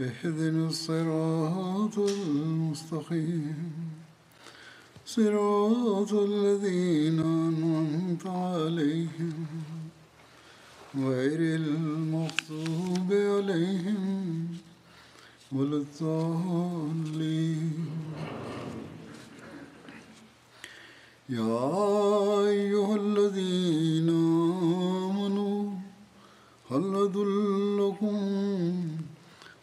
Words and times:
اهدنا 0.00 0.68
الصراط 0.68 1.98
المستقيم. 1.98 3.72
صراط 5.06 6.12
الذين 6.12 7.20
أنعمت 7.20 8.26
عليهم. 8.26 9.46
غير 10.96 11.56
المغضوب 11.56 13.12
عليهم 13.12 14.48
ولا 15.52 15.76
الضالين. 15.76 17.86
يا 21.28 22.48
أيها 22.48 22.96
الذين 22.96 24.08
آمنوا 24.08 25.72
هل 26.70 26.94
أدلكم 26.94 28.16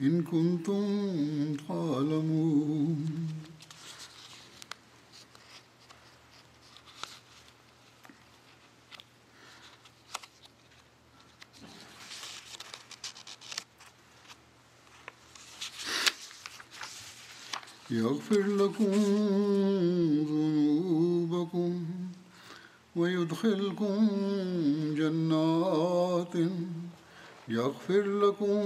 إن 0.00 0.22
كنتم 0.22 1.56
تعلمون. 1.68 3.26
يغفر 17.90 18.46
لكم 18.46 18.92
ذنوبكم 20.28 21.86
ويدخلكم 22.96 24.08
جنات 24.96 26.34
يغفر 27.48 28.02
لكم 28.02 28.58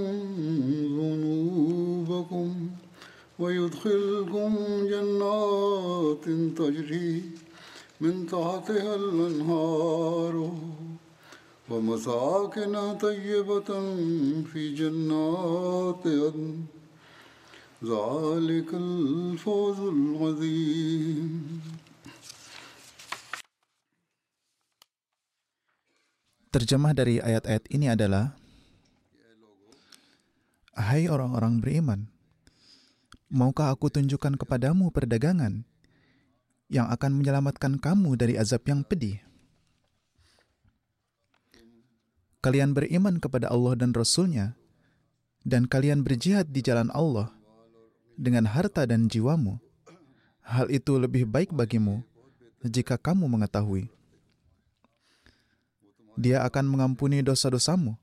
ذنوبكم 0.96 2.48
ويدخلكم 3.38 4.50
جنات 4.88 6.24
تجري 6.56 7.22
من 8.00 8.26
تحتها 8.26 8.94
الأنهار 8.96 10.56
ومساكن 11.70 12.74
طيبة 12.96 13.70
في 14.52 14.74
جنات 14.74 16.04
عدن. 16.06 16.64
ذلك 17.84 18.70
الفوز 18.74 19.80
العظيم. 19.80 21.30
Terjemah 26.50 26.90
dari 26.90 27.22
ayat-ayat 27.22 27.70
ini 27.70 27.86
adalah 27.92 28.39
Hai 30.80 31.12
orang-orang 31.12 31.60
beriman, 31.60 32.08
maukah 33.28 33.68
aku 33.68 33.92
tunjukkan 33.92 34.40
kepadamu 34.40 34.88
perdagangan 34.88 35.68
yang 36.72 36.88
akan 36.88 37.20
menyelamatkan 37.20 37.76
kamu 37.76 38.16
dari 38.16 38.40
azab 38.40 38.64
yang 38.64 38.80
pedih? 38.80 39.20
Kalian 42.40 42.72
beriman 42.72 43.20
kepada 43.20 43.52
Allah 43.52 43.76
dan 43.76 43.92
Rasul-Nya, 43.92 44.56
dan 45.44 45.68
kalian 45.68 46.00
berjihad 46.00 46.48
di 46.48 46.64
jalan 46.64 46.88
Allah 46.96 47.28
dengan 48.16 48.48
harta 48.48 48.88
dan 48.88 49.04
jiwamu. 49.12 49.60
Hal 50.40 50.72
itu 50.72 50.96
lebih 50.96 51.28
baik 51.28 51.52
bagimu 51.52 52.00
jika 52.64 52.96
kamu 52.96 53.28
mengetahui. 53.28 53.92
Dia 56.16 56.40
akan 56.48 56.72
mengampuni 56.72 57.20
dosa-dosamu, 57.20 58.00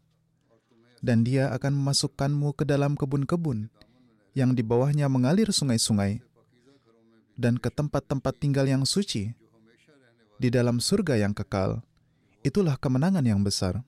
dan 1.08 1.24
Dia 1.24 1.56
akan 1.56 1.72
memasukkanmu 1.72 2.52
ke 2.60 2.68
dalam 2.68 3.00
kebun-kebun 3.00 3.72
yang 4.36 4.52
di 4.52 4.60
bawahnya 4.60 5.08
mengalir 5.08 5.48
sungai-sungai, 5.56 6.20
dan 7.40 7.56
ke 7.56 7.72
tempat-tempat 7.72 8.36
tinggal 8.36 8.68
yang 8.68 8.84
suci 8.84 9.32
di 10.36 10.50
dalam 10.52 10.84
surga 10.84 11.16
yang 11.16 11.32
kekal. 11.32 11.80
Itulah 12.44 12.76
kemenangan 12.76 13.24
yang 13.24 13.40
besar. 13.40 13.88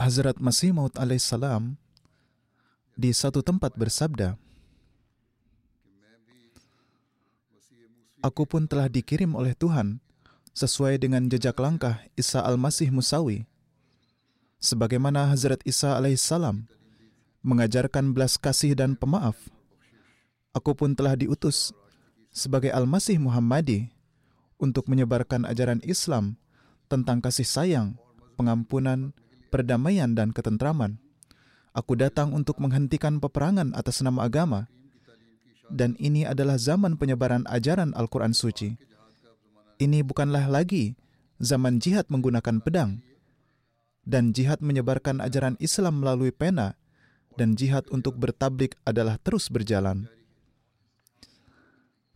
Hazrat 0.00 0.40
Masih 0.40 0.72
Maud 0.72 0.96
alaihissalam 0.96 1.76
di 2.96 3.12
satu 3.12 3.44
tempat 3.44 3.76
bersabda, 3.76 4.40
Aku 8.24 8.48
pun 8.48 8.64
telah 8.64 8.88
dikirim 8.88 9.36
oleh 9.36 9.52
Tuhan 9.52 10.00
sesuai 10.56 10.96
dengan 10.96 11.28
jejak 11.28 11.52
langkah 11.60 12.00
Isa 12.16 12.40
al-Masih 12.40 12.88
Musawi. 12.88 13.44
Sebagaimana 14.56 15.28
Hazrat 15.28 15.60
Isa 15.68 16.00
alaihissalam 16.00 16.64
mengajarkan 17.44 18.16
belas 18.16 18.40
kasih 18.40 18.72
dan 18.72 18.96
pemaaf, 18.96 19.36
aku 20.56 20.72
pun 20.72 20.96
telah 20.96 21.12
diutus 21.12 21.76
sebagai 22.32 22.72
Al-Masih 22.72 23.20
Muhammadi 23.20 23.92
untuk 24.56 24.88
menyebarkan 24.88 25.44
ajaran 25.44 25.84
Islam 25.84 26.40
tentang 26.88 27.20
kasih 27.20 27.44
sayang, 27.44 28.00
pengampunan, 28.40 29.12
perdamaian, 29.50 30.14
dan 30.14 30.30
ketentraman. 30.30 31.02
Aku 31.74 31.98
datang 31.98 32.34
untuk 32.34 32.58
menghentikan 32.62 33.18
peperangan 33.18 33.74
atas 33.74 34.02
nama 34.02 34.26
agama, 34.26 34.70
dan 35.70 35.94
ini 36.02 36.26
adalah 36.26 36.58
zaman 36.58 36.98
penyebaran 36.98 37.46
ajaran 37.46 37.94
Al-Quran 37.94 38.34
Suci. 38.34 38.74
Ini 39.78 40.02
bukanlah 40.02 40.50
lagi 40.50 40.98
zaman 41.38 41.78
jihad 41.78 42.10
menggunakan 42.10 42.58
pedang, 42.62 43.02
dan 44.02 44.34
jihad 44.34 44.58
menyebarkan 44.62 45.22
ajaran 45.22 45.54
Islam 45.62 46.02
melalui 46.02 46.34
pena, 46.34 46.74
dan 47.38 47.54
jihad 47.54 47.86
untuk 47.94 48.18
bertablik 48.18 48.74
adalah 48.82 49.16
terus 49.22 49.46
berjalan. 49.46 50.10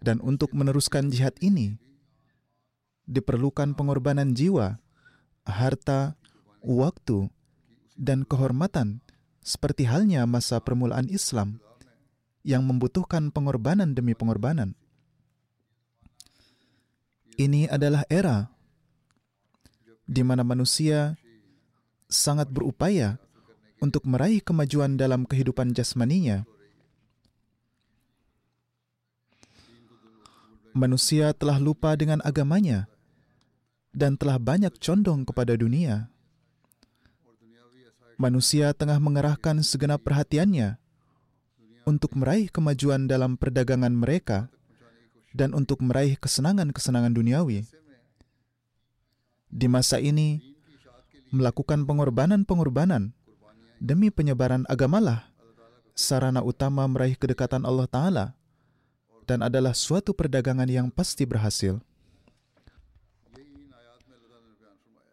Dan 0.05 0.21
untuk 0.21 0.53
meneruskan 0.53 1.09
jihad 1.09 1.33
ini, 1.41 1.81
diperlukan 3.09 3.73
pengorbanan 3.73 4.37
jiwa, 4.37 4.77
harta, 5.49 6.19
waktu, 6.65 7.29
dan 7.95 8.25
kehormatan 8.25 9.05
seperti 9.45 9.85
halnya 9.85 10.25
masa 10.25 10.59
permulaan 10.59 11.07
Islam 11.13 11.61
yang 12.43 12.65
membutuhkan 12.65 13.29
pengorbanan 13.29 13.93
demi 13.93 14.17
pengorbanan. 14.17 14.73
Ini 17.37 17.69
adalah 17.69 18.07
era 18.09 18.49
di 20.05 20.23
mana 20.23 20.45
manusia 20.45 21.17
sangat 22.07 22.53
berupaya 22.53 23.17
untuk 23.83 24.07
meraih 24.07 24.41
kemajuan 24.41 24.97
dalam 24.97 25.27
kehidupan 25.29 25.75
jasmaninya. 25.75 26.47
Manusia 30.75 31.31
telah 31.35 31.59
lupa 31.63 31.95
dengan 31.95 32.19
agamanya 32.27 32.91
dan 33.95 34.19
telah 34.19 34.43
banyak 34.43 34.75
condong 34.83 35.23
kepada 35.23 35.55
dunia. 35.55 36.14
Manusia 38.15 38.71
tengah 38.71 39.03
mengerahkan 39.03 39.59
segenap 39.67 40.07
perhatiannya 40.07 40.79
untuk 41.83 42.15
meraih 42.15 42.47
kemajuan 42.47 43.11
dalam 43.11 43.35
perdagangan 43.35 43.91
mereka 43.91 44.49
dan 45.35 45.51
untuk 45.51 45.83
meraih 45.83 46.15
kesenangan-kesenangan 46.23 47.11
duniawi. 47.11 47.67
Di 49.51 49.67
masa 49.67 49.99
ini, 49.99 50.55
melakukan 51.35 51.83
pengorbanan-pengorbanan 51.83 53.11
demi 53.83 54.15
penyebaran 54.15 54.63
agamalah 54.71 55.35
sarana 55.95 56.43
utama 56.43 56.87
meraih 56.87 57.19
kedekatan 57.19 57.67
Allah 57.67 57.91
Ta'ala 57.91 58.27
dan 59.27 59.43
adalah 59.43 59.75
suatu 59.75 60.15
perdagangan 60.15 60.71
yang 60.71 60.87
pasti 60.91 61.27
berhasil. 61.27 61.83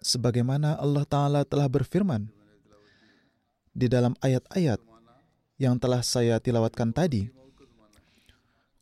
Sebagaimana 0.01 0.77
Allah 0.77 1.05
Ta'ala 1.05 1.41
telah 1.45 1.69
berfirman 1.69 2.40
di 3.71 3.87
dalam 3.87 4.13
ayat-ayat 4.19 4.79
yang 5.55 5.77
telah 5.77 6.03
saya 6.03 6.37
tilawatkan 6.41 6.91
tadi. 6.91 7.31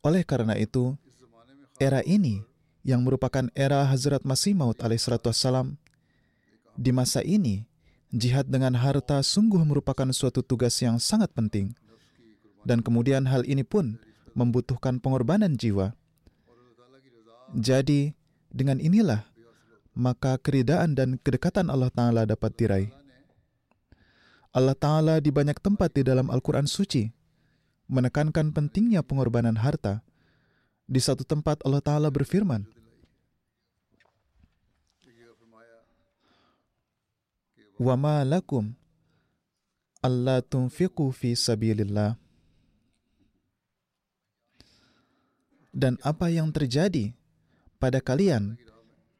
Oleh 0.00 0.24
karena 0.24 0.56
itu, 0.56 0.96
era 1.76 2.00
ini 2.02 2.40
yang 2.80 3.04
merupakan 3.04 3.52
era 3.52 3.84
Hazrat 3.84 4.24
Masih 4.24 4.56
Maud 4.56 4.80
alaihissalam, 4.80 5.76
di 6.80 6.90
masa 6.90 7.20
ini, 7.20 7.68
jihad 8.08 8.48
dengan 8.48 8.72
harta 8.80 9.20
sungguh 9.20 9.60
merupakan 9.62 10.08
suatu 10.10 10.40
tugas 10.40 10.74
yang 10.80 10.96
sangat 10.96 11.28
penting. 11.36 11.76
Dan 12.64 12.80
kemudian 12.80 13.28
hal 13.28 13.44
ini 13.44 13.64
pun 13.64 14.00
membutuhkan 14.32 15.00
pengorbanan 15.00 15.56
jiwa. 15.56 15.92
Jadi, 17.52 18.16
dengan 18.48 18.80
inilah 18.80 19.30
maka 19.94 20.38
keridaan 20.38 20.94
dan 20.94 21.18
kedekatan 21.18 21.68
Allah 21.68 21.90
Ta'ala 21.90 22.22
dapat 22.24 22.54
diraih. 22.54 22.90
Allah 24.55 24.77
Ta'ala 24.77 25.15
di 25.19 25.29
banyak 25.29 25.59
tempat 25.59 25.91
di 25.95 26.07
dalam 26.07 26.31
Al-Quran 26.31 26.65
Suci 26.65 27.11
menekankan 27.91 28.55
pentingnya 28.55 29.03
pengorbanan 29.03 29.59
harta. 29.59 30.01
Di 30.85 31.01
satu 31.01 31.25
tempat 31.25 31.65
Allah 31.65 31.81
Ta'ala 31.81 32.09
berfirman, 32.13 32.69
وَمَا 37.75 38.23
لَكُمْ 38.23 38.71
أَلَّا 39.99 40.47
تُنْفِقُوا 40.47 41.11
فِي 41.11 41.35
سَبِيلِ 41.35 41.83
اللَّهِ 41.83 42.25
dan 45.75 45.99
apa 46.07 46.31
yang 46.31 46.55
terjadi 46.55 47.11
pada 47.83 47.99
kalian 47.99 48.55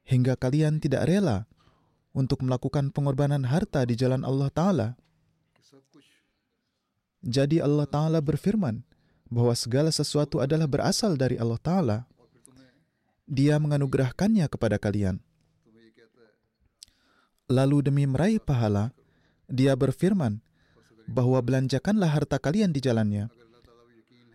hingga 0.08 0.40
kalian 0.40 0.80
tidak 0.80 1.04
rela 1.12 1.52
untuk 2.16 2.48
melakukan 2.48 2.96
pengorbanan 2.96 3.44
harta 3.44 3.84
di 3.84 4.00
jalan 4.00 4.24
Allah 4.24 4.48
Ta'ala. 4.48 4.88
Jadi 7.21 7.61
Allah 7.61 7.85
Ta'ala 7.85 8.19
berfirman 8.25 8.81
bahwa 9.29 9.53
segala 9.53 9.93
sesuatu 9.93 10.41
adalah 10.41 10.67
berasal 10.67 11.15
dari 11.21 11.37
Allah 11.37 11.61
Ta'ala. 11.61 11.99
Dia 13.31 13.61
menganugerahkannya 13.63 14.49
kepada 14.51 14.81
kalian. 14.81 15.23
Lalu 17.51 17.79
demi 17.87 18.05
meraih 18.07 18.43
pahala, 18.43 18.95
dia 19.51 19.75
berfirman 19.75 20.39
bahwa 21.11 21.39
belanjakanlah 21.43 22.07
harta 22.07 22.39
kalian 22.39 22.71
di 22.71 22.79
jalannya. 22.79 23.27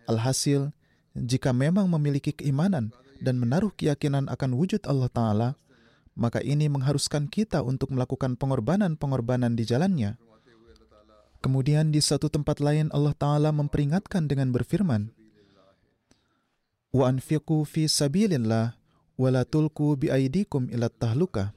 Alhasil, 0.04 0.70
jika 1.16 1.50
memang 1.56 1.88
memiliki 1.88 2.36
keimanan 2.36 2.92
dan 3.18 3.40
menaruh 3.40 3.72
keyakinan 3.72 4.28
akan 4.28 4.52
wujud 4.52 4.84
Allah 4.84 5.08
Ta'ala, 5.08 5.48
maka 6.16 6.40
ini 6.44 6.68
mengharuskan 6.68 7.28
kita 7.28 7.60
untuk 7.64 7.92
melakukan 7.92 8.36
pengorbanan-pengorbanan 8.36 9.56
di 9.56 9.64
jalannya. 9.64 10.20
Kemudian 11.46 11.94
di 11.94 12.02
satu 12.02 12.26
tempat 12.26 12.58
lain 12.58 12.90
Allah 12.90 13.14
Ta'ala 13.14 13.54
memperingatkan 13.54 14.26
dengan 14.26 14.50
berfirman, 14.50 15.14
anfiqu 16.90 17.62
fi 17.62 17.86
sabilillah 17.86 18.74
wa 19.14 19.28
la 19.30 19.46
tulku 19.46 19.94
biaidikum 19.94 20.66
ila 20.74 20.90
tahluka. 20.90 21.54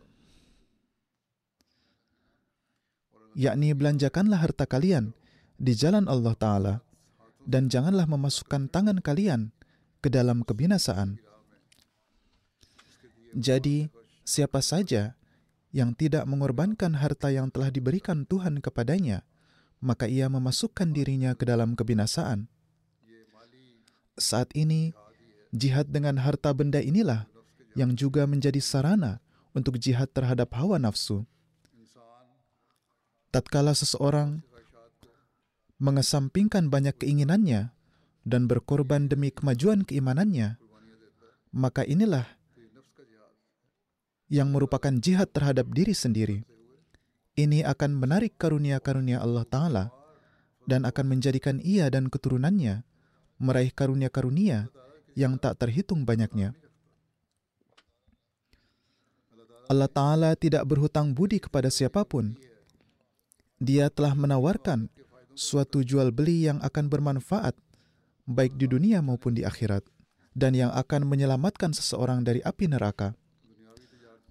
Yakni 3.33 3.73
belanjakanlah 3.73 4.37
harta 4.37 4.69
kalian 4.69 5.17
di 5.57 5.73
jalan 5.73 6.05
Allah 6.05 6.37
Ta'ala 6.37 6.73
dan 7.49 7.73
janganlah 7.73 8.05
memasukkan 8.05 8.69
tangan 8.69 9.01
kalian 9.01 9.49
ke 10.05 10.13
dalam 10.13 10.45
kebinasaan. 10.45 11.17
Jadi, 13.33 13.89
siapa 14.21 14.61
saja 14.61 15.17
yang 15.73 15.97
tidak 15.97 16.29
mengorbankan 16.29 16.93
harta 17.01 17.33
yang 17.33 17.49
telah 17.49 17.73
diberikan 17.73 18.29
Tuhan 18.29 18.61
kepadanya, 18.61 19.25
maka 19.79 20.05
ia 20.07 20.27
memasukkan 20.27 20.91
dirinya 20.91 21.35
ke 21.35 21.47
dalam 21.47 21.75
kebinasaan. 21.75 22.51
Saat 24.19 24.51
ini, 24.51 24.91
jihad 25.55 25.89
dengan 25.89 26.19
harta 26.19 26.51
benda 26.51 26.83
inilah 26.83 27.25
yang 27.79 27.95
juga 27.95 28.27
menjadi 28.27 28.59
sarana 28.59 29.23
untuk 29.55 29.79
jihad 29.79 30.11
terhadap 30.11 30.51
hawa 30.59 30.75
nafsu. 30.77 31.23
Tatkala 33.31 33.71
seseorang 33.71 34.43
mengesampingkan 35.79 36.67
banyak 36.67 36.99
keinginannya 36.99 37.71
dan 38.27 38.41
berkorban 38.51 39.07
demi 39.07 39.31
kemajuan 39.31 39.87
keimanannya, 39.87 40.59
maka 41.55 41.87
inilah 41.87 42.27
yang 44.29 44.51
merupakan 44.53 44.93
jihad 44.99 45.31
terhadap 45.31 45.71
diri 45.71 45.95
sendiri. 45.95 46.45
Ini 47.39 47.63
akan 47.63 47.95
menarik 47.95 48.35
karunia-karunia 48.35 49.23
Allah 49.23 49.47
Ta'ala 49.47 49.85
dan 50.67 50.83
akan 50.83 51.15
menjadikan 51.15 51.63
ia 51.63 51.87
dan 51.87 52.11
keturunannya 52.11 52.83
meraih 53.39 53.71
karunia-karunia 53.71 54.67
yang 55.15 55.39
tak 55.39 55.63
terhitung 55.63 56.03
banyaknya. 56.03 56.51
Allah 59.71 59.87
Ta'ala 59.87 60.35
tidak 60.35 60.67
berhutang 60.67 61.15
budi 61.15 61.39
kepada 61.39 61.71
siapa 61.71 62.03
pun. 62.03 62.35
Dia 63.55 63.87
telah 63.87 64.11
menawarkan 64.19 64.91
suatu 65.31 65.79
jual 65.79 66.11
beli 66.11 66.43
yang 66.43 66.59
akan 66.59 66.91
bermanfaat 66.91 67.55
baik 68.27 68.59
di 68.59 68.67
dunia 68.67 68.99
maupun 68.99 69.31
di 69.31 69.47
akhirat 69.47 69.87
dan 70.35 70.59
yang 70.59 70.75
akan 70.75 71.07
menyelamatkan 71.07 71.71
seseorang 71.71 72.27
dari 72.27 72.43
api 72.43 72.67
neraka. 72.67 73.15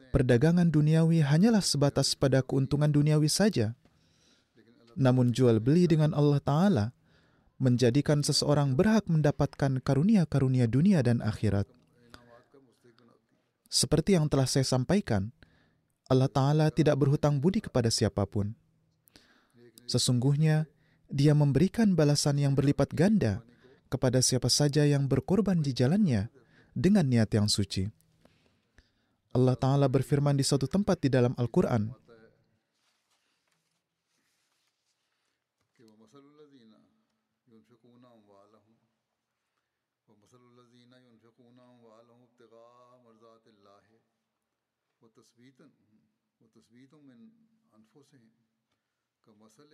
Perdagangan 0.09 0.73
duniawi 0.73 1.21
hanyalah 1.21 1.61
sebatas 1.61 2.17
pada 2.17 2.41
keuntungan 2.41 2.89
duniawi 2.89 3.29
saja. 3.29 3.77
Namun 4.99 5.31
jual 5.31 5.61
beli 5.61 5.85
dengan 5.85 6.17
Allah 6.17 6.41
Ta'ala 6.41 6.87
menjadikan 7.61 8.23
seseorang 8.23 8.79
berhak 8.79 9.07
mendapatkan 9.11 9.83
karunia-karunia 9.83 10.71
dunia 10.71 11.05
dan 11.05 11.21
akhirat. 11.21 11.67
Seperti 13.69 14.17
yang 14.17 14.33
telah 14.33 14.49
saya 14.49 14.65
sampaikan, 14.65 15.29
Allah 16.09 16.33
Ta'ala 16.33 16.73
tidak 16.73 16.97
berhutang 16.97 17.37
budi 17.37 17.61
kepada 17.61 17.93
siapa 17.93 18.25
pun. 18.25 18.57
Sesungguhnya, 19.85 20.65
dia 21.13 21.37
memberikan 21.37 21.93
balasan 21.93 22.41
yang 22.41 22.57
berlipat 22.57 22.97
ganda 22.97 23.45
kepada 23.93 24.25
siapa 24.25 24.49
saja 24.49 24.85
yang 24.89 25.09
berkorban 25.09 25.61
di 25.61 25.77
jalannya 25.77 26.33
dengan 26.73 27.09
niat 27.09 27.33
yang 27.33 27.49
suci. 27.49 27.98
Allah 29.34 29.58
Ta'ala 29.58 29.90
berfirman 29.90 30.38
di 30.38 30.46
suatu 30.46 30.70
tempat 30.70 31.02
di 31.02 31.10
dalam 31.10 31.34
Al-Quran, 31.38 32.04
كمثل 49.24 49.74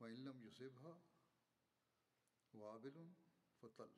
وإن 0.00 0.18
لم 0.24 0.36
يصبها 0.46 0.94
وابل 2.54 2.96
فطل 3.62 3.90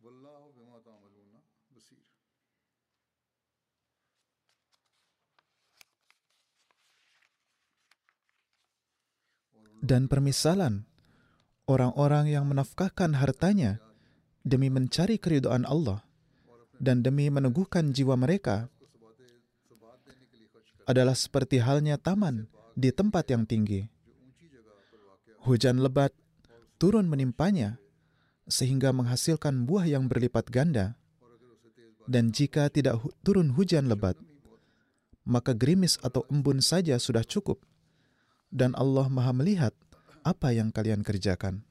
واللہ 0.00 0.40
بما 0.56 0.78
تعملون 0.84 1.34
بصیر 1.70 2.04
Dan 9.82 10.06
permisalan 10.06 10.86
orang-orang 11.66 12.30
yang 12.30 12.46
menafkahkan 12.46 13.18
hartanya 13.18 13.82
demi 14.46 14.70
mencari 14.70 15.18
keridhaan 15.18 15.66
Allah 15.66 16.06
dan 16.78 17.02
demi 17.02 17.26
meneguhkan 17.34 17.90
jiwa 17.90 18.14
mereka 18.14 18.70
adalah 20.86 21.18
seperti 21.18 21.58
halnya 21.58 21.98
taman 21.98 22.46
di 22.78 22.94
tempat 22.94 23.26
yang 23.30 23.42
tinggi. 23.42 23.86
Hujan 25.47 25.79
lebat 25.79 26.11
turun 26.75 27.07
menimpanya 27.07 27.79
sehingga 28.51 28.91
menghasilkan 28.91 29.63
buah 29.63 29.87
yang 29.87 30.11
berlipat 30.11 30.51
ganda. 30.51 30.99
Dan 32.03 32.35
jika 32.35 32.67
tidak 32.67 32.99
hu- 32.99 33.15
turun 33.23 33.55
hujan 33.55 33.87
lebat, 33.87 34.19
maka 35.23 35.55
gerimis 35.55 35.95
atau 36.03 36.27
embun 36.27 36.59
saja 36.59 36.99
sudah 36.99 37.23
cukup. 37.23 37.63
Dan 38.51 38.75
Allah 38.75 39.07
Maha 39.07 39.31
melihat 39.31 39.71
apa 40.23 40.51
yang 40.51 40.67
kalian 40.71 40.99
kerjakan. 40.99 41.63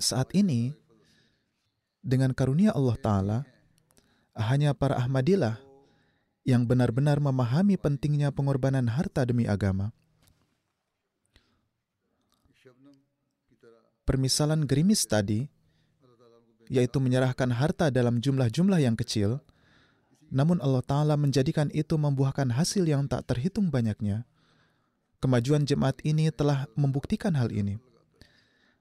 Saat 0.00 0.32
ini, 0.32 0.72
dengan 2.00 2.32
karunia 2.32 2.72
Allah 2.72 2.96
Ta'ala, 2.96 3.38
hanya 4.32 4.72
para 4.72 4.96
Ahmadilah 4.96 5.60
yang 6.44 6.68
benar-benar 6.68 7.18
memahami 7.24 7.80
pentingnya 7.80 8.28
pengorbanan 8.28 8.84
harta 8.92 9.24
demi 9.24 9.48
agama. 9.48 9.90
Permisalan 14.04 14.68
gerimis 14.68 15.08
tadi, 15.08 15.48
yaitu 16.68 17.00
menyerahkan 17.00 17.48
harta 17.48 17.88
dalam 17.88 18.20
jumlah-jumlah 18.20 18.76
yang 18.76 18.92
kecil, 18.92 19.40
namun 20.28 20.60
Allah 20.60 20.84
Ta'ala 20.84 21.16
menjadikan 21.16 21.72
itu 21.72 21.96
membuahkan 21.96 22.52
hasil 22.52 22.84
yang 22.84 23.08
tak 23.08 23.24
terhitung 23.24 23.72
banyaknya. 23.72 24.28
Kemajuan 25.24 25.64
jemaat 25.64 26.04
ini 26.04 26.28
telah 26.28 26.68
membuktikan 26.76 27.32
hal 27.32 27.48
ini. 27.48 27.80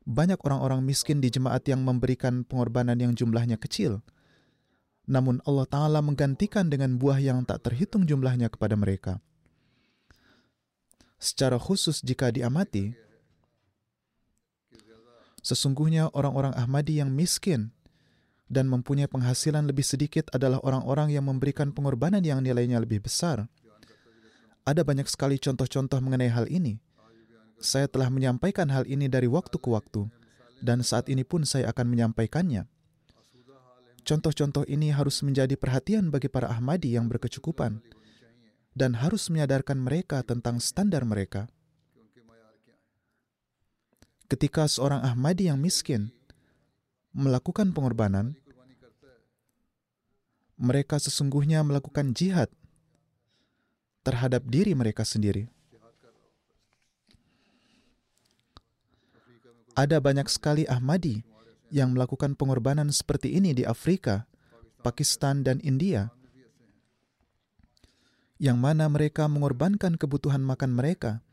Banyak 0.04 0.44
orang-orang 0.44 0.84
miskin 0.84 1.24
di 1.24 1.32
jemaat 1.32 1.64
yang 1.72 1.80
memberikan 1.80 2.44
pengorbanan 2.44 3.00
yang 3.00 3.16
jumlahnya 3.16 3.56
kecil, 3.56 4.04
namun 5.04 5.44
Allah 5.44 5.68
Ta'ala 5.68 6.00
menggantikan 6.00 6.72
dengan 6.72 6.96
buah 6.96 7.20
yang 7.20 7.44
tak 7.44 7.68
terhitung 7.68 8.08
jumlahnya 8.08 8.48
kepada 8.48 8.80
mereka. 8.80 9.20
Secara 11.20 11.56
khusus 11.56 12.04
jika 12.04 12.32
diamati, 12.32 12.96
sesungguhnya 15.44 16.12
orang-orang 16.12 16.56
Ahmadi 16.56 17.00
yang 17.00 17.12
miskin 17.12 17.72
dan 18.52 18.68
mempunyai 18.68 19.08
penghasilan 19.08 19.64
lebih 19.68 19.84
sedikit 19.84 20.28
adalah 20.36 20.60
orang-orang 20.64 21.16
yang 21.16 21.28
memberikan 21.28 21.72
pengorbanan 21.72 22.24
yang 22.24 22.44
nilainya 22.44 22.80
lebih 22.80 23.04
besar. 23.04 23.48
Ada 24.64 24.84
banyak 24.84 25.08
sekali 25.12 25.36
contoh-contoh 25.40 26.00
mengenai 26.00 26.32
hal 26.32 26.48
ini. 26.48 26.80
Saya 27.60 27.88
telah 27.88 28.12
menyampaikan 28.12 28.68
hal 28.72 28.84
ini 28.88 29.08
dari 29.08 29.28
waktu 29.28 29.56
ke 29.60 29.68
waktu, 29.72 30.08
dan 30.64 30.84
saat 30.84 31.08
ini 31.12 31.24
pun 31.28 31.44
saya 31.48 31.72
akan 31.72 31.92
menyampaikannya. 31.92 32.68
Contoh-contoh 34.04 34.68
ini 34.68 34.92
harus 34.92 35.24
menjadi 35.24 35.56
perhatian 35.56 36.12
bagi 36.12 36.28
para 36.28 36.52
Ahmadi 36.52 37.00
yang 37.00 37.08
berkecukupan 37.08 37.80
dan 38.76 39.00
harus 39.00 39.32
menyadarkan 39.32 39.80
mereka 39.80 40.20
tentang 40.28 40.60
standar 40.60 41.08
mereka. 41.08 41.48
Ketika 44.28 44.68
seorang 44.68 45.00
Ahmadi 45.08 45.48
yang 45.48 45.62
miskin 45.62 46.12
melakukan 47.16 47.72
pengorbanan, 47.72 48.36
mereka 50.60 51.00
sesungguhnya 51.00 51.64
melakukan 51.64 52.12
jihad 52.12 52.52
terhadap 54.04 54.44
diri 54.52 54.76
mereka 54.76 55.08
sendiri. 55.08 55.48
Ada 59.74 59.98
banyak 59.98 60.28
sekali 60.30 60.70
Ahmadi 60.70 61.33
yang 61.74 61.98
melakukan 61.98 62.38
pengorbanan 62.38 62.94
seperti 62.94 63.34
ini 63.34 63.58
di 63.58 63.66
Afrika, 63.66 64.30
Pakistan, 64.86 65.42
dan 65.42 65.58
India, 65.66 66.14
yang 68.38 68.62
mana 68.62 68.86
mereka 68.86 69.26
mengorbankan 69.26 69.98
kebutuhan 69.98 70.46
makan 70.46 70.78
mereka 70.78 71.26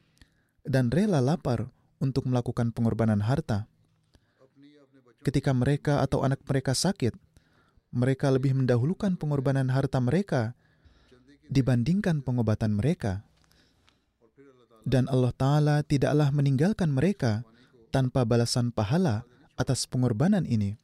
dan 0.64 0.88
rela 0.88 1.20
lapar 1.20 1.68
untuk 2.00 2.24
melakukan 2.24 2.72
pengorbanan 2.72 3.20
harta. 3.20 3.68
Ketika 5.20 5.52
mereka 5.52 6.00
atau 6.00 6.24
anak 6.24 6.40
mereka 6.48 6.72
sakit, 6.72 7.12
mereka 7.92 8.32
lebih 8.32 8.56
mendahulukan 8.56 9.20
pengorbanan 9.20 9.68
harta 9.68 10.00
mereka 10.00 10.56
dibandingkan 11.52 12.24
pengobatan 12.24 12.80
mereka. 12.80 13.28
Dan 14.88 15.04
Allah 15.12 15.36
Ta'ala 15.36 15.76
tidaklah 15.84 16.32
meninggalkan 16.32 16.88
mereka 16.88 17.44
tanpa 17.92 18.24
balasan 18.24 18.72
pahala 18.72 19.28
atas 19.60 19.84
pengorbanan 19.84 20.48
ini. 20.48 20.80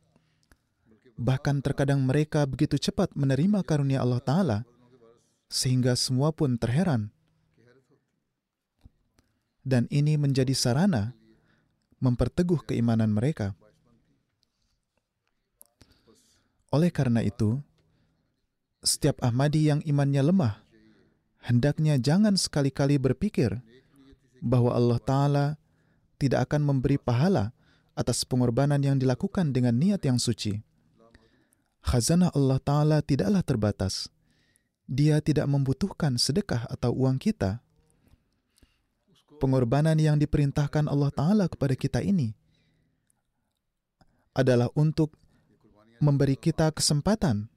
Bahkan 1.16 1.64
terkadang 1.64 2.04
mereka 2.04 2.44
begitu 2.44 2.76
cepat 2.76 3.16
menerima 3.16 3.64
karunia 3.64 4.04
Allah 4.04 4.20
Ta'ala, 4.20 4.58
sehingga 5.48 5.96
semua 5.96 6.28
pun 6.36 6.60
terheran. 6.60 7.08
Dan 9.64 9.88
ini 9.88 10.20
menjadi 10.20 10.52
sarana 10.52 11.16
memperteguh 12.04 12.68
keimanan 12.68 13.08
mereka. 13.08 13.56
Oleh 16.68 16.92
karena 16.92 17.24
itu, 17.24 17.56
setiap 18.84 19.16
Ahmadi 19.24 19.72
yang 19.72 19.80
imannya 19.88 20.20
lemah, 20.20 20.60
hendaknya 21.40 21.96
jangan 21.96 22.36
sekali-kali 22.36 23.00
berpikir 23.00 23.56
bahwa 24.44 24.76
Allah 24.76 25.00
Ta'ala 25.00 25.46
tidak 26.20 26.52
akan 26.52 26.60
memberi 26.60 27.00
pahala 27.00 27.55
atas 27.96 28.28
pengorbanan 28.28 28.84
yang 28.84 29.00
dilakukan 29.00 29.56
dengan 29.56 29.74
niat 29.80 30.04
yang 30.04 30.20
suci. 30.20 30.60
Khazanah 31.80 32.30
Allah 32.36 32.60
Ta'ala 32.60 32.98
tidaklah 33.00 33.40
terbatas. 33.40 34.12
Dia 34.84 35.18
tidak 35.24 35.48
membutuhkan 35.48 36.20
sedekah 36.20 36.68
atau 36.68 36.92
uang 36.92 37.16
kita. 37.16 37.64
Pengorbanan 39.40 39.96
yang 39.96 40.20
diperintahkan 40.20 40.86
Allah 40.86 41.10
Ta'ala 41.10 41.44
kepada 41.48 41.72
kita 41.72 42.04
ini 42.04 42.36
adalah 44.36 44.68
untuk 44.76 45.16
memberi 45.96 46.36
kita 46.36 46.68
kesempatan 46.76 47.48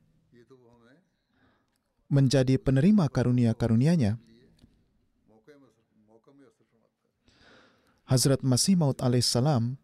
menjadi 2.09 2.57
penerima 2.57 3.05
karunia-karunia-Nya. 3.11 4.17
Hazrat 8.09 8.41
Masih 8.41 8.73
Maud 8.73 8.97
alaihissalam 9.05 9.77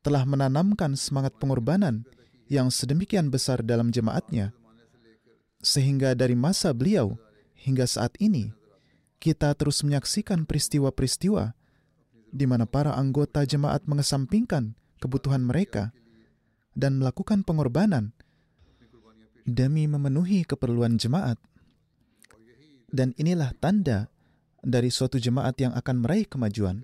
telah 0.00 0.24
menanamkan 0.24 0.96
semangat 0.96 1.36
pengorbanan 1.36 2.08
yang 2.48 2.72
sedemikian 2.72 3.28
besar 3.28 3.62
dalam 3.62 3.92
jemaatnya, 3.92 4.50
sehingga 5.60 6.16
dari 6.16 6.34
masa 6.34 6.72
beliau 6.72 7.14
hingga 7.54 7.84
saat 7.84 8.16
ini, 8.18 8.50
kita 9.20 9.52
terus 9.52 9.84
menyaksikan 9.84 10.48
peristiwa-peristiwa 10.48 11.52
di 12.32 12.44
mana 12.48 12.64
para 12.64 12.96
anggota 12.96 13.44
jemaat 13.44 13.84
mengesampingkan 13.84 14.72
kebutuhan 15.02 15.44
mereka 15.44 15.92
dan 16.72 16.96
melakukan 16.96 17.44
pengorbanan 17.44 18.16
demi 19.44 19.84
memenuhi 19.90 20.46
keperluan 20.46 20.96
jemaat. 20.96 21.36
Dan 22.90 23.14
inilah 23.14 23.54
tanda 23.58 24.10
dari 24.64 24.90
suatu 24.90 25.20
jemaat 25.20 25.54
yang 25.62 25.72
akan 25.74 26.02
meraih 26.02 26.26
kemajuan. 26.26 26.82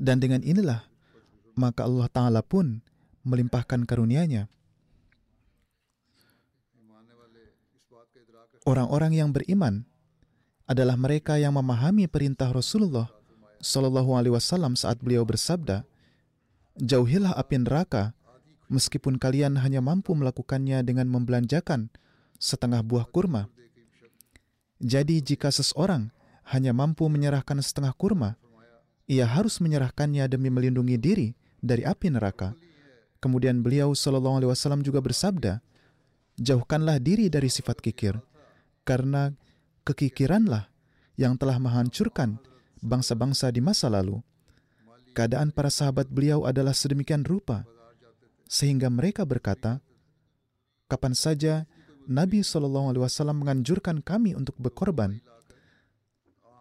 Dan 0.00 0.16
dengan 0.16 0.40
inilah, 0.40 0.80
maka 1.60 1.84
Allah 1.84 2.08
Ta'ala 2.08 2.40
pun 2.40 2.80
melimpahkan 3.20 3.84
karunia-Nya. 3.84 4.48
Orang-orang 8.64 9.12
yang 9.12 9.28
beriman 9.32 9.84
adalah 10.64 10.96
mereka 10.96 11.36
yang 11.36 11.52
memahami 11.52 12.08
perintah 12.08 12.48
Rasulullah 12.48 13.12
Shallallahu 13.60 14.16
Alaihi 14.16 14.32
Wasallam 14.32 14.72
saat 14.72 15.04
beliau 15.04 15.28
bersabda, 15.28 15.84
"Jauhilah 16.80 17.36
api 17.36 17.60
neraka, 17.60 18.16
meskipun 18.72 19.20
kalian 19.20 19.60
hanya 19.60 19.84
mampu 19.84 20.16
melakukannya 20.16 20.80
dengan 20.80 21.12
membelanjakan 21.12 21.92
setengah 22.40 22.80
buah 22.80 23.04
kurma." 23.04 23.52
Jadi, 24.80 25.20
jika 25.20 25.52
seseorang 25.52 26.08
hanya 26.48 26.72
mampu 26.72 27.04
menyerahkan 27.12 27.60
setengah 27.60 27.92
kurma, 27.92 28.40
ia 29.10 29.26
harus 29.26 29.58
menyerahkannya 29.58 30.30
demi 30.30 30.54
melindungi 30.54 30.94
diri 30.94 31.28
dari 31.58 31.82
api 31.82 32.14
neraka. 32.14 32.54
Kemudian 33.18 33.58
beliau 33.58 33.90
Shallallahu 33.90 34.38
Alaihi 34.38 34.50
Wasallam 34.54 34.86
juga 34.86 35.02
bersabda, 35.02 35.58
jauhkanlah 36.38 37.02
diri 37.02 37.26
dari 37.26 37.50
sifat 37.50 37.82
kikir, 37.82 38.14
karena 38.86 39.34
kekikiranlah 39.82 40.70
yang 41.18 41.34
telah 41.34 41.58
menghancurkan 41.58 42.38
bangsa-bangsa 42.80 43.50
di 43.50 43.58
masa 43.60 43.90
lalu. 43.90 44.22
keadaan 45.10 45.50
para 45.50 45.66
sahabat 45.74 46.06
beliau 46.06 46.46
adalah 46.46 46.70
sedemikian 46.70 47.26
rupa 47.26 47.66
sehingga 48.46 48.86
mereka 48.90 49.26
berkata, 49.26 49.82
kapan 50.86 51.14
saja 51.18 51.66
Nabi 52.06 52.42
Wasallam 52.42 53.42
menganjurkan 53.42 54.02
kami 54.02 54.34
untuk 54.34 54.58
berkorban, 54.58 55.18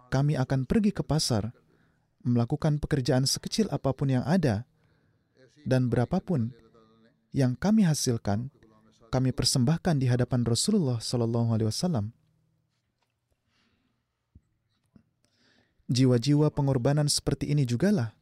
kami 0.10 0.34
akan 0.34 0.66
pergi 0.66 0.94
ke 0.94 1.02
pasar, 1.06 1.54
melakukan 2.24 2.78
pekerjaan 2.80 3.24
sekecil 3.24 3.72
apa 3.72 3.96
pun 3.96 4.12
yang 4.12 4.26
ada, 4.28 4.68
dan 5.64 5.88
berapapun 5.92 6.52
yang 7.36 7.54
kami 7.56 7.86
hasilkan, 7.86 8.50
kami 9.10 9.34
persembahkan 9.34 9.98
di 9.98 10.10
hadapan 10.10 10.46
Rasulullah 10.46 11.02
Shallallahu 11.02 11.50
Alaihi 11.54 11.70
Wasallam. 11.70 12.14
Jiwa-jiwa 15.90 16.54
pengorbanan 16.54 17.10
seperti 17.10 17.50
ini 17.50 17.66
jugalah 17.66 18.14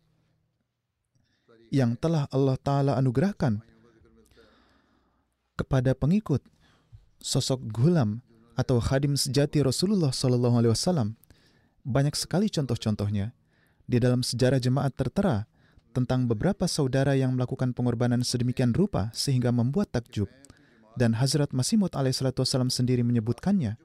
yang 1.67 1.99
telah 1.99 2.23
Allah 2.31 2.55
Ta'ala 2.55 2.95
anugerahkan 2.95 3.59
kepada 5.59 5.91
pengikut 5.91 6.39
sosok 7.19 7.59
gulam 7.67 8.23
atau 8.55 8.79
khadim 8.79 9.19
sejati 9.19 9.59
Rasulullah 9.59 10.15
Sallallahu 10.15 10.55
Alaihi 10.63 10.71
Wasallam. 10.71 11.19
Banyak 11.83 12.15
sekali 12.15 12.47
contoh-contohnya 12.47 13.35
di 13.87 13.97
dalam 14.03 14.19
sejarah 14.19 14.59
jemaat 14.59 14.93
tertera 14.93 15.47
tentang 15.95 16.27
beberapa 16.29 16.67
saudara 16.67 17.15
yang 17.15 17.33
melakukan 17.33 17.73
pengorbanan 17.73 18.21
sedemikian 18.21 18.75
rupa 18.75 19.09
sehingga 19.15 19.49
membuat 19.49 19.89
takjub. 19.95 20.29
Dan 20.97 21.17
Hazrat 21.17 21.55
Masih 21.55 21.79
Maud 21.79 21.93
alaihissalam 21.95 22.69
sendiri 22.69 23.01
menyebutkannya. 23.01 23.77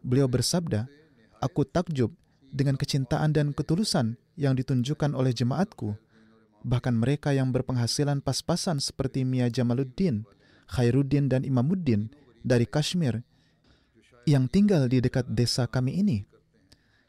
Beliau 0.00 0.28
bersabda, 0.28 0.88
Aku 1.40 1.68
takjub 1.68 2.12
dengan 2.48 2.80
kecintaan 2.80 3.32
dan 3.32 3.52
ketulusan 3.52 4.16
yang 4.36 4.56
ditunjukkan 4.56 5.12
oleh 5.12 5.32
jemaatku. 5.32 5.96
Bahkan 6.64 6.94
mereka 6.96 7.32
yang 7.32 7.52
berpenghasilan 7.52 8.20
pas-pasan 8.20 8.80
seperti 8.80 9.24
Mia 9.24 9.48
Jamaluddin, 9.48 10.28
Khairuddin 10.68 11.32
dan 11.32 11.44
Imamuddin 11.44 12.12
dari 12.44 12.68
Kashmir 12.68 13.24
yang 14.26 14.50
tinggal 14.50 14.90
di 14.90 15.00
dekat 15.00 15.28
desa 15.32 15.64
kami 15.70 16.00
ini. 16.02 16.35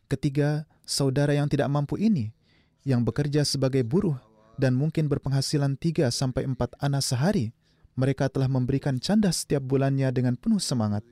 Ketiga, 0.07 0.63
saudara 0.87 1.35
yang 1.35 1.51
tidak 1.51 1.67
mampu 1.67 1.99
ini 1.99 2.31
yang 2.87 3.03
bekerja 3.03 3.43
sebagai 3.43 3.83
buruh 3.83 4.15
dan 4.55 4.71
mungkin 4.71 5.11
berpenghasilan 5.11 5.75
3 5.75 6.07
sampai 6.07 6.47
4 6.47 6.79
anak 6.79 7.03
sehari 7.03 7.51
mereka 7.99 8.31
telah 8.31 8.47
memberikan 8.47 9.03
canda 9.03 9.27
setiap 9.35 9.67
bulannya 9.67 10.07
dengan 10.15 10.39
penuh 10.39 10.63
semangat. 10.63 11.03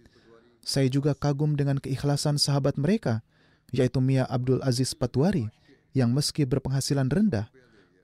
Saya 0.64 0.88
juga 0.88 1.12
kagum 1.12 1.60
dengan 1.60 1.76
keikhlasan 1.76 2.40
sahabat 2.40 2.80
mereka, 2.80 3.20
yaitu 3.76 4.00
Mia 4.00 4.24
Abdul 4.32 4.64
Aziz 4.64 4.96
Patwari, 4.96 5.52
yang 5.92 6.16
meski 6.16 6.48
berpenghasilan 6.48 7.12
rendah, 7.12 7.52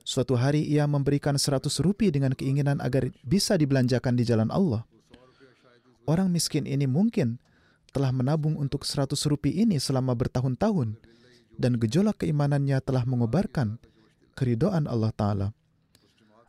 suatu 0.03 0.35
hari 0.35 0.65
ia 0.65 0.83
memberikan 0.89 1.39
seratus 1.39 1.79
rupiah 1.79 2.11
dengan 2.11 2.35
keinginan 2.35 2.83
agar 2.83 3.07
bisa 3.23 3.55
dibelanjakan 3.55 4.17
di 4.19 4.27
jalan 4.27 4.51
Allah. 4.51 4.83
Orang 6.03 6.33
miskin 6.33 6.65
ini 6.67 6.89
mungkin 6.89 7.39
telah 7.91 8.11
menabung 8.15 8.55
untuk 8.55 8.87
seratus 8.87 9.27
rupiah 9.27 9.67
ini 9.67 9.77
selama 9.77 10.15
bertahun-tahun, 10.15 10.95
dan 11.59 11.75
gejolak 11.77 12.23
keimanannya 12.23 12.79
telah 12.81 13.03
mengobarkan 13.03 13.77
keridoan 14.33 14.87
Allah 14.87 15.11
Ta'ala. 15.11 15.47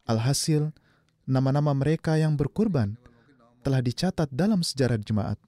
Alhasil, 0.07 0.71
nama-nama 1.27 1.75
mereka 1.75 2.19
yang 2.19 2.39
berkurban 2.39 2.99
telah 3.63 3.83
dicatat 3.83 4.31
dalam 4.31 4.63
sejarah 4.63 4.99
jemaat. 5.03 5.39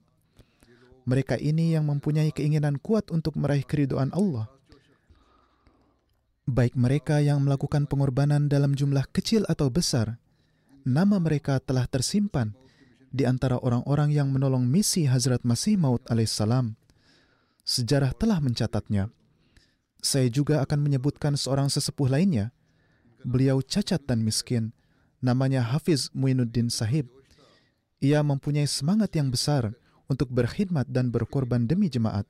Mereka 1.05 1.37
ini 1.37 1.75
yang 1.75 1.85
mempunyai 1.87 2.31
keinginan 2.33 2.81
kuat 2.81 3.11
untuk 3.13 3.37
meraih 3.37 3.63
keridoan 3.63 4.09
Allah. 4.15 4.49
Baik 6.45 6.77
mereka 6.77 7.21
yang 7.21 7.41
melakukan 7.41 7.89
pengorbanan 7.89 8.45
dalam 8.45 8.77
jumlah 8.77 9.05
kecil 9.09 9.45
atau 9.49 9.69
besar, 9.73 10.21
nama 10.85 11.17
mereka 11.17 11.57
telah 11.57 11.89
tersimpan 11.89 12.53
di 13.15 13.23
antara 13.23 13.55
orang-orang 13.63 14.11
yang 14.11 14.27
menolong 14.27 14.67
misi 14.67 15.07
Hazrat 15.07 15.47
Masih 15.47 15.79
Maud 15.79 16.03
alaihissalam. 16.11 16.75
Sejarah 17.63 18.11
telah 18.11 18.43
mencatatnya. 18.43 19.07
Saya 20.03 20.27
juga 20.27 20.59
akan 20.67 20.83
menyebutkan 20.83 21.39
seorang 21.39 21.71
sesepuh 21.71 22.11
lainnya. 22.11 22.51
Beliau 23.23 23.63
cacat 23.63 24.03
dan 24.03 24.21
miskin, 24.21 24.75
namanya 25.23 25.63
Hafiz 25.63 26.11
Muinuddin 26.13 26.67
Sahib. 26.69 27.09
Ia 28.03 28.21
mempunyai 28.21 28.67
semangat 28.69 29.15
yang 29.17 29.31
besar 29.31 29.73
untuk 30.11 30.29
berkhidmat 30.29 30.85
dan 30.91 31.09
berkorban 31.09 31.65
demi 31.65 31.89
jemaat. 31.89 32.27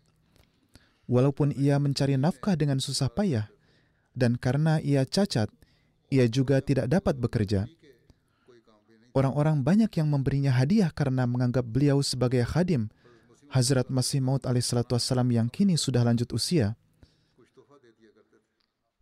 Walaupun 1.10 1.52
ia 1.52 1.76
mencari 1.82 2.16
nafkah 2.16 2.56
dengan 2.56 2.80
susah 2.80 3.12
payah, 3.12 3.52
dan 4.16 4.40
karena 4.40 4.80
ia 4.80 5.04
cacat, 5.04 5.52
ia 6.08 6.26
juga 6.32 6.64
tidak 6.64 6.88
dapat 6.88 7.20
bekerja. 7.20 7.68
Orang-orang 9.16 9.64
banyak 9.64 9.88
yang 9.96 10.12
memberinya 10.12 10.52
hadiah 10.52 10.92
karena 10.92 11.24
menganggap 11.24 11.64
beliau 11.64 12.04
sebagai 12.04 12.44
khadim 12.44 12.92
Hazrat 13.48 13.88
Masih 13.88 14.20
Maud 14.20 14.44
alaihissalam 14.44 15.32
yang 15.32 15.48
kini 15.48 15.80
sudah 15.80 16.04
lanjut 16.04 16.28
usia. 16.36 16.76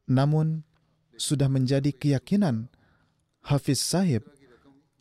Namun, 0.05 0.61
sudah 1.17 1.49
menjadi 1.49 1.89
keyakinan 1.89 2.69
Hafiz 3.41 3.81
Sahib 3.81 4.21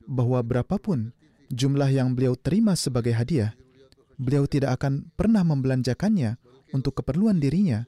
bahwa 0.09 0.40
berapapun 0.40 1.12
jumlah 1.53 1.92
yang 1.92 2.16
beliau 2.16 2.33
terima 2.33 2.72
sebagai 2.72 3.12
hadiah, 3.12 3.53
beliau 4.16 4.48
tidak 4.48 4.81
akan 4.81 5.12
pernah 5.12 5.44
membelanjakannya 5.44 6.40
untuk 6.72 7.05
keperluan 7.05 7.37
dirinya 7.37 7.85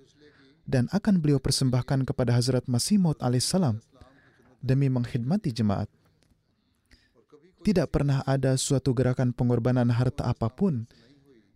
dan 0.68 0.92
akan 0.92 1.24
beliau 1.24 1.40
persembahkan 1.40 2.04
kepada 2.04 2.36
Hazrat 2.36 2.68
Masih 2.68 3.00
Maud 3.00 3.16
alaihissalam 3.24 3.80
demi 4.60 4.92
mengkhidmati 4.92 5.48
jemaat. 5.56 5.88
Tidak 7.64 7.88
pernah 7.88 8.20
ada 8.28 8.60
suatu 8.60 8.92
gerakan 8.92 9.32
pengorbanan 9.32 9.88
harta 9.88 10.28
apa 10.28 10.52
pun 10.52 10.84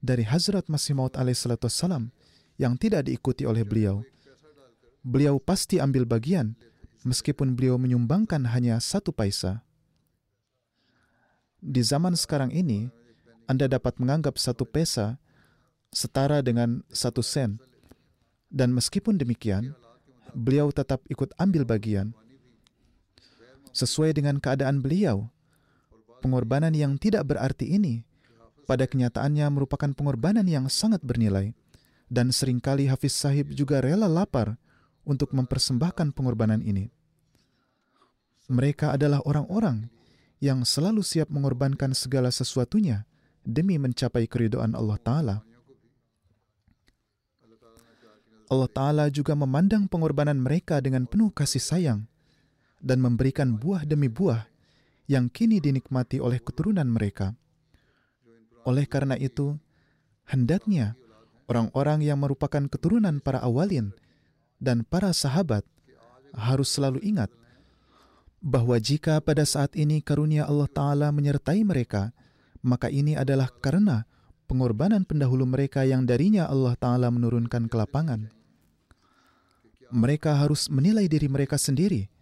dari 0.00 0.24
Hazrat 0.24 0.64
Masih 0.72 0.96
Maud 0.96 1.12
alaihissalam 1.12 2.08
yang 2.56 2.80
tidak 2.80 3.12
diikuti 3.12 3.44
oleh 3.44 3.60
beliau. 3.60 4.00
Beliau 5.04 5.36
pasti 5.36 5.76
ambil 5.76 6.08
bagian 6.08 6.56
meskipun 7.04 7.52
beliau 7.52 7.76
menyumbangkan 7.76 8.48
hanya 8.48 8.80
satu 8.80 9.12
paisa. 9.12 9.60
Di 11.60 11.84
zaman 11.84 12.16
sekarang 12.16 12.56
ini, 12.56 12.88
Anda 13.44 13.68
dapat 13.68 14.00
menganggap 14.00 14.40
satu 14.40 14.64
pesa 14.64 15.20
setara 15.92 16.40
dengan 16.40 16.80
satu 16.88 17.20
sen. 17.20 17.60
Dan 18.48 18.72
meskipun 18.72 19.20
demikian, 19.20 19.76
beliau 20.32 20.72
tetap 20.72 21.04
ikut 21.12 21.36
ambil 21.36 21.68
bagian. 21.68 22.16
Sesuai 23.76 24.16
dengan 24.16 24.40
keadaan 24.40 24.80
beliau, 24.80 25.28
pengorbanan 26.20 26.74
yang 26.74 26.98
tidak 26.98 27.26
berarti 27.30 27.74
ini 27.78 28.08
pada 28.68 28.84
kenyataannya 28.84 29.48
merupakan 29.48 29.88
pengorbanan 29.96 30.44
yang 30.44 30.68
sangat 30.68 31.00
bernilai. 31.00 31.56
Dan 32.08 32.32
sering 32.32 32.60
kali 32.60 32.88
Hafiz 32.88 33.12
Sahib 33.12 33.52
juga 33.52 33.84
rela 33.84 34.08
lapar 34.08 34.56
untuk 35.04 35.32
mempersembahkan 35.36 36.16
pengorbanan 36.16 36.64
ini. 36.64 36.88
Mereka 38.48 38.96
adalah 38.96 39.20
orang-orang 39.28 39.92
yang 40.40 40.64
selalu 40.64 41.04
siap 41.04 41.28
mengorbankan 41.28 41.92
segala 41.92 42.32
sesuatunya 42.32 43.04
demi 43.44 43.76
mencapai 43.76 44.24
keridoan 44.24 44.72
Allah 44.72 44.98
Ta'ala. 45.00 45.36
Allah 48.48 48.70
Ta'ala 48.72 49.04
juga 49.12 49.36
memandang 49.36 49.84
pengorbanan 49.84 50.40
mereka 50.40 50.80
dengan 50.80 51.04
penuh 51.04 51.28
kasih 51.28 51.60
sayang 51.60 52.00
dan 52.80 53.04
memberikan 53.04 53.52
buah 53.52 53.84
demi 53.84 54.08
buah 54.08 54.48
yang 55.08 55.32
kini 55.32 55.58
dinikmati 55.58 56.20
oleh 56.20 56.38
keturunan 56.38 56.84
mereka. 56.84 57.32
Oleh 58.68 58.84
karena 58.84 59.16
itu, 59.16 59.56
hendaknya 60.28 60.94
orang-orang 61.48 62.04
yang 62.04 62.20
merupakan 62.20 62.68
keturunan 62.68 63.24
para 63.24 63.40
awalin 63.40 63.96
dan 64.60 64.84
para 64.84 65.16
sahabat 65.16 65.64
harus 66.36 66.68
selalu 66.68 67.00
ingat 67.00 67.32
bahwa 68.38 68.76
jika 68.78 69.18
pada 69.24 69.42
saat 69.48 69.74
ini 69.74 70.04
karunia 70.04 70.46
Allah 70.46 70.68
Ta'ala 70.70 71.08
menyertai 71.10 71.64
mereka, 71.64 72.12
maka 72.60 72.92
ini 72.92 73.16
adalah 73.16 73.48
karena 73.48 74.04
pengorbanan 74.46 75.02
pendahulu 75.08 75.48
mereka 75.48 75.82
yang 75.88 76.04
darinya 76.04 76.46
Allah 76.46 76.76
Ta'ala 76.76 77.08
menurunkan 77.08 77.66
kelapangan. 77.66 78.30
Mereka 79.88 80.36
harus 80.36 80.68
menilai 80.68 81.08
diri 81.08 81.32
mereka 81.32 81.56
sendiri 81.56 82.12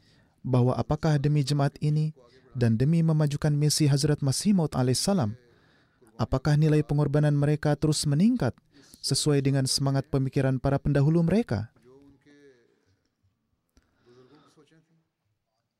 bahwa 0.47 0.79
apakah 0.79 1.19
demi 1.19 1.43
jemaat 1.43 1.75
ini 1.83 2.15
dan 2.57 2.81
demi 2.81 3.05
memajukan 3.05 3.53
misi 3.53 3.85
Hazrat 3.85 4.25
Masih 4.25 4.57
Maud 4.57 4.73
alaihissalam, 4.73 5.37
apakah 6.17 6.57
nilai 6.57 6.81
pengorbanan 6.81 7.37
mereka 7.37 7.77
terus 7.77 8.09
meningkat 8.09 8.57
sesuai 9.05 9.45
dengan 9.45 9.69
semangat 9.69 10.09
pemikiran 10.09 10.57
para 10.57 10.81
pendahulu 10.81 11.21
mereka? 11.21 11.69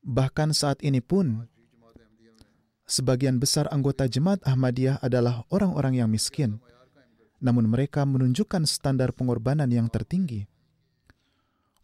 Bahkan 0.07 0.55
saat 0.55 0.79
ini 0.87 1.03
pun, 1.03 1.51
sebagian 2.87 3.43
besar 3.43 3.67
anggota 3.75 4.07
jemaat 4.07 4.39
Ahmadiyah 4.47 5.03
adalah 5.03 5.43
orang-orang 5.51 5.99
yang 5.99 6.07
miskin, 6.13 6.63
namun 7.43 7.67
mereka 7.67 8.07
menunjukkan 8.07 8.71
standar 8.71 9.11
pengorbanan 9.11 9.67
yang 9.67 9.91
tertinggi. 9.91 10.47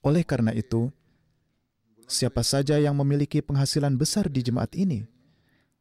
Oleh 0.06 0.22
karena 0.22 0.54
itu, 0.54 0.94
siapa 2.12 2.44
saja 2.44 2.76
yang 2.76 2.92
memiliki 3.00 3.40
penghasilan 3.40 3.96
besar 3.96 4.28
di 4.28 4.44
jemaat 4.44 4.76
ini, 4.76 5.08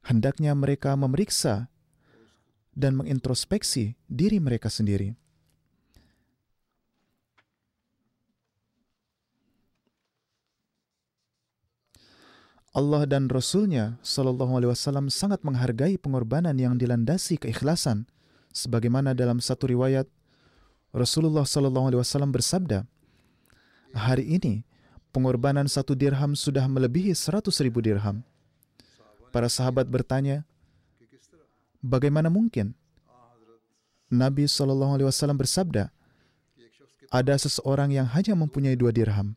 hendaknya 0.08 0.56
mereka 0.56 0.96
memeriksa 0.96 1.68
dan 2.72 2.96
mengintrospeksi 2.96 4.00
diri 4.08 4.40
mereka 4.40 4.72
sendiri. 4.72 5.20
Allah 12.72 13.04
dan 13.04 13.28
Rasulnya 13.28 14.00
Shallallahu 14.00 14.56
Alaihi 14.56 14.72
Wasallam 14.72 15.12
sangat 15.12 15.44
menghargai 15.44 16.00
pengorbanan 16.00 16.56
yang 16.56 16.80
dilandasi 16.80 17.36
keikhlasan, 17.36 18.08
sebagaimana 18.56 19.12
dalam 19.12 19.44
satu 19.44 19.68
riwayat 19.68 20.08
Rasulullah 20.96 21.44
Shallallahu 21.44 21.92
Alaihi 21.92 22.00
Wasallam 22.00 22.32
bersabda, 22.32 22.88
hari 23.92 24.24
ini 24.40 24.64
pengorbanan 25.12 25.68
satu 25.68 25.94
dirham 25.94 26.34
sudah 26.34 26.66
melebihi 26.66 27.12
seratus 27.14 27.60
ribu 27.60 27.84
dirham. 27.84 28.24
Para 29.32 29.48
sahabat 29.48 29.88
bertanya, 29.88 30.44
bagaimana 31.80 32.28
mungkin? 32.28 32.76
Nabi 34.12 34.44
Shallallahu 34.44 35.00
Alaihi 35.00 35.08
Wasallam 35.08 35.40
bersabda, 35.40 35.88
ada 37.12 37.36
seseorang 37.40 37.96
yang 37.96 38.08
hanya 38.12 38.36
mempunyai 38.36 38.76
dua 38.76 38.92
dirham, 38.92 39.36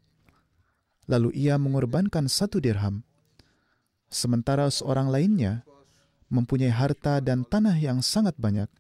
lalu 1.06 1.30
ia 1.34 1.54
mengorbankan 1.58 2.26
satu 2.26 2.58
dirham 2.58 3.06
sementara 4.10 4.70
seorang 4.70 5.10
lainnya 5.10 5.66
mempunyai 6.30 6.70
harta 6.70 7.18
dan 7.18 7.42
tanah 7.46 7.74
yang 7.78 7.98
sangat 8.02 8.34
banyak, 8.38 8.70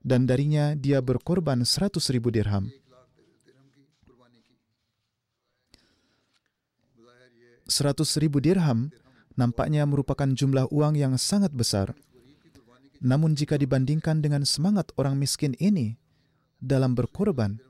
dan 0.00 0.24
darinya 0.24 0.72
dia 0.72 1.00
berkorban 1.04 1.60
seratus 1.64 2.08
ribu 2.08 2.32
dirham. 2.32 2.68
Seratus 7.70 8.18
ribu 8.18 8.42
dirham 8.42 8.90
nampaknya 9.38 9.86
merupakan 9.86 10.26
jumlah 10.26 10.66
uang 10.74 10.98
yang 10.98 11.14
sangat 11.14 11.54
besar. 11.54 11.94
Namun 12.98 13.38
jika 13.38 13.54
dibandingkan 13.54 14.18
dengan 14.18 14.42
semangat 14.42 14.90
orang 14.98 15.14
miskin 15.14 15.54
ini 15.62 15.94
dalam 16.58 16.98
berkorban, 16.98 17.62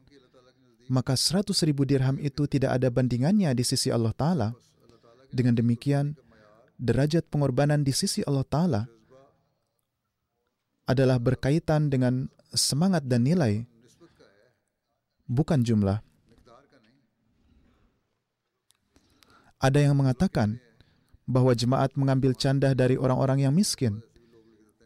maka 0.91 1.15
seratus 1.15 1.63
ribu 1.63 1.87
dirham 1.87 2.19
itu 2.19 2.49
tidak 2.51 2.81
ada 2.81 2.89
bandingannya 2.91 3.53
di 3.55 3.63
sisi 3.63 3.93
Allah 3.93 4.17
Ta'ala. 4.17 4.49
Dengan 5.31 5.55
demikian, 5.55 6.19
derajat 6.81 7.31
pengorbanan 7.31 7.87
di 7.87 7.95
sisi 7.95 8.27
Allah 8.27 8.43
Ta'ala 8.43 8.83
adalah 10.89 11.23
berkaitan 11.23 11.87
dengan 11.87 12.27
semangat 12.51 13.07
dan 13.07 13.23
nilai, 13.23 13.63
bukan 15.31 15.63
jumlah. 15.63 16.10
Ada 19.61 19.85
yang 19.85 19.94
mengatakan 20.01 20.57
bahwa 21.29 21.53
jemaat 21.53 21.92
mengambil 21.94 22.33
canda 22.33 22.73
dari 22.73 22.96
orang-orang 22.96 23.44
yang 23.44 23.53
miskin, 23.53 24.01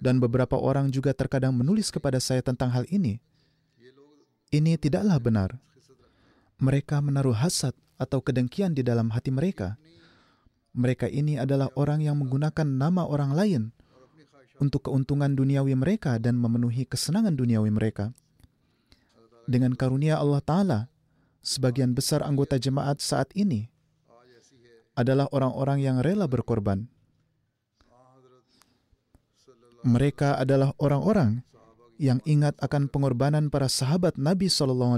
dan 0.03 0.19
beberapa 0.19 0.59
orang 0.59 0.91
juga 0.91 1.15
terkadang 1.15 1.55
menulis 1.55 1.89
kepada 1.95 2.19
saya 2.19 2.43
tentang 2.43 2.75
hal 2.75 2.85
ini. 2.91 3.23
Ini 4.51 4.77
tidaklah 4.77 5.17
benar. 5.23 5.51
Mereka 6.59 6.99
menaruh 7.01 7.35
hasad 7.35 7.73
atau 7.97 8.19
kedengkian 8.19 8.75
di 8.75 8.83
dalam 8.83 9.15
hati 9.15 9.31
mereka 9.31 9.79
mereka 10.75 11.07
ini 11.07 11.39
adalah 11.39 11.71
orang 11.79 12.03
yang 12.03 12.19
menggunakan 12.19 12.67
nama 12.67 13.07
orang 13.07 13.33
lain 13.33 13.63
untuk 14.59 14.91
keuntungan 14.91 15.31
duniawi 15.31 15.79
mereka 15.79 16.19
dan 16.19 16.35
memenuhi 16.35 16.83
kesenangan 16.83 17.39
duniawi 17.39 17.71
mereka. 17.71 18.11
Dengan 19.47 19.79
karunia 19.79 20.19
Allah 20.19 20.43
Ta'ala, 20.43 20.81
sebagian 21.47 21.95
besar 21.95 22.27
anggota 22.27 22.59
jemaat 22.59 22.99
saat 22.99 23.31
ini 23.39 23.71
adalah 24.95 25.27
orang-orang 25.31 25.79
yang 25.83 25.97
rela 26.03 26.31
berkorban. 26.31 26.87
Mereka 29.85 30.41
adalah 30.41 30.73
orang-orang 30.81 31.45
yang 32.01 32.19
ingat 32.25 32.57
akan 32.59 32.89
pengorbanan 32.89 33.53
para 33.53 33.69
sahabat 33.69 34.17
Nabi 34.17 34.49
SAW 34.49 34.97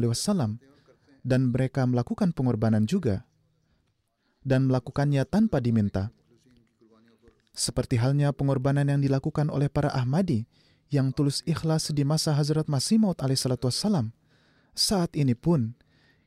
dan 1.27 1.51
mereka 1.51 1.83
melakukan 1.85 2.31
pengorbanan 2.31 2.87
juga 2.87 3.27
dan 4.47 4.71
melakukannya 4.71 5.27
tanpa 5.27 5.59
diminta. 5.59 6.15
Seperti 7.57 7.99
halnya 7.99 8.31
pengorbanan 8.31 8.87
yang 8.87 9.01
dilakukan 9.03 9.51
oleh 9.51 9.67
para 9.67 9.91
Ahmadi 9.91 10.47
yang 10.93 11.11
tulus 11.11 11.43
ikhlas 11.49 11.91
di 11.91 12.07
masa 12.07 12.37
Hazrat 12.37 12.71
Masih 12.71 13.03
Maud 13.03 13.19
wassalam. 13.19 14.15
Saat 14.77 15.17
ini 15.17 15.35
pun, 15.35 15.75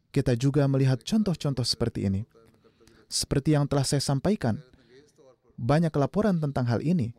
kita 0.10 0.34
juga 0.36 0.66
melihat 0.66 1.00
contoh-contoh 1.06 1.64
seperti 1.64 2.10
ini. 2.10 2.26
Seperti 3.10 3.58
yang 3.58 3.66
telah 3.66 3.82
saya 3.82 4.06
sampaikan, 4.06 4.62
banyak 5.58 5.90
laporan 5.98 6.38
tentang 6.38 6.70
hal 6.70 6.80
ini, 6.86 7.12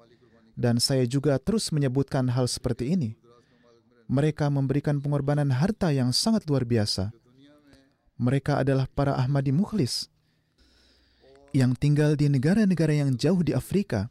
dan 0.55 0.79
saya 0.79 1.03
juga 1.05 1.35
terus 1.43 1.75
menyebutkan 1.75 2.31
hal 2.31 2.47
seperti 2.47 2.95
ini. 2.95 3.19
Mereka 4.07 4.47
memberikan 4.51 5.03
pengorbanan 5.03 5.51
harta 5.51 5.91
yang 5.91 6.15
sangat 6.15 6.47
luar 6.47 6.63
biasa. 6.63 7.11
Mereka 8.23 8.63
adalah 8.63 8.87
para 8.91 9.19
Ahmadi 9.19 9.51
mukhlis 9.51 10.07
yang 11.51 11.75
tinggal 11.75 12.15
di 12.15 12.31
negara-negara 12.31 12.95
yang 12.95 13.19
jauh 13.19 13.43
di 13.43 13.51
Afrika 13.51 14.11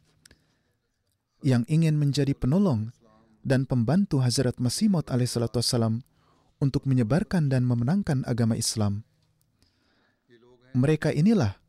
yang 1.40 1.64
ingin 1.68 1.96
menjadi 1.96 2.36
penolong 2.36 2.92
dan 3.40 3.64
pembantu 3.64 4.20
Hazrat 4.20 4.60
Masih 4.60 4.92
Maud 4.92 5.08
untuk 6.60 6.82
menyebarkan 6.84 7.48
dan 7.48 7.64
memenangkan 7.64 8.24
agama 8.28 8.56
Islam. 8.56 9.04
Mereka 10.76 11.16
inilah 11.16 11.59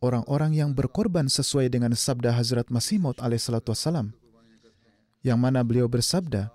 orang-orang 0.00 0.56
yang 0.56 0.70
berkorban 0.72 1.28
sesuai 1.28 1.68
dengan 1.72 1.92
sabda 1.96 2.34
Hazrat 2.34 2.68
Masih 2.72 3.00
Maud 3.00 3.20
alaihissalam 3.20 4.12
yang 5.20 5.36
mana 5.36 5.60
beliau 5.60 5.88
bersabda, 5.88 6.48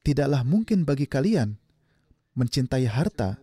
Tidaklah 0.00 0.48
mungkin 0.48 0.88
bagi 0.88 1.04
kalian 1.04 1.60
mencintai 2.32 2.88
harta 2.88 3.36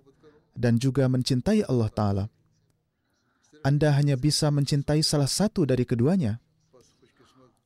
dan 0.57 0.81
juga 0.81 1.05
mencintai 1.05 1.61
Allah 1.69 1.91
Ta'ala 1.93 2.25
anda 3.67 3.91
hanya 3.99 4.15
bisa 4.15 4.47
mencintai 4.47 5.03
salah 5.03 5.27
satu 5.27 5.67
dari 5.67 5.83
keduanya. 5.83 6.39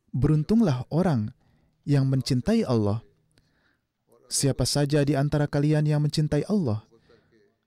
Beruntunglah 0.09 0.89
orang 0.89 1.29
yang 1.85 2.09
mencintai 2.09 2.65
Allah. 2.65 3.05
Siapa 4.25 4.65
saja 4.65 5.05
di 5.05 5.13
antara 5.13 5.45
kalian 5.45 5.85
yang 5.85 6.01
mencintai 6.01 6.47
Allah 6.49 6.81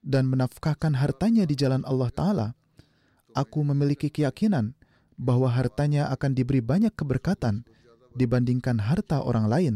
dan 0.05 0.29
menafkahkan 0.29 1.01
hartanya 1.01 1.49
di 1.49 1.57
jalan 1.57 1.81
Allah 1.89 2.13
Ta'ala, 2.13 2.49
aku 3.33 3.65
memiliki 3.65 4.13
keyakinan 4.13 4.77
bahwa 5.17 5.49
hartanya 5.49 6.13
akan 6.13 6.37
diberi 6.37 6.61
banyak 6.61 6.93
keberkatan 6.93 7.65
dibandingkan 8.13 8.85
harta 8.85 9.25
orang 9.25 9.49
lain. 9.49 9.75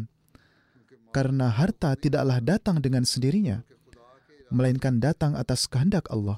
Karena 1.09 1.49
harta 1.49 1.97
tidaklah 1.97 2.45
datang 2.45 2.85
dengan 2.85 3.09
sendirinya, 3.09 3.65
melainkan 4.53 5.01
datang 5.01 5.33
atas 5.33 5.65
kehendak 5.65 6.05
Allah. 6.13 6.37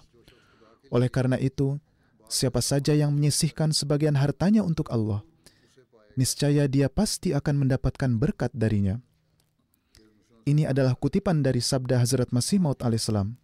Oleh 0.94 1.10
karena 1.10 1.34
itu, 1.42 1.82
Siapa 2.30 2.62
saja 2.62 2.94
yang 2.94 3.10
menyisihkan 3.10 3.74
sebagian 3.74 4.14
hartanya 4.14 4.62
untuk 4.62 4.86
Allah, 4.94 5.26
niscaya 6.14 6.70
dia 6.70 6.86
pasti 6.86 7.34
akan 7.34 7.66
mendapatkan 7.66 8.06
berkat 8.22 8.54
darinya. 8.54 9.02
Ini 10.46 10.70
adalah 10.70 10.94
kutipan 10.94 11.42
dari 11.42 11.58
sabda 11.58 11.98
Hazrat 11.98 12.30
Masih 12.30 12.62
Maud 12.62 12.78
alaihissalam. 12.86 13.34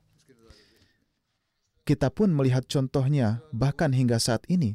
Kita 1.87 2.11
pun 2.11 2.35
melihat 2.35 2.67
contohnya 2.67 3.47
bahkan 3.55 3.95
hingga 3.95 4.19
saat 4.19 4.43
ini, 4.51 4.75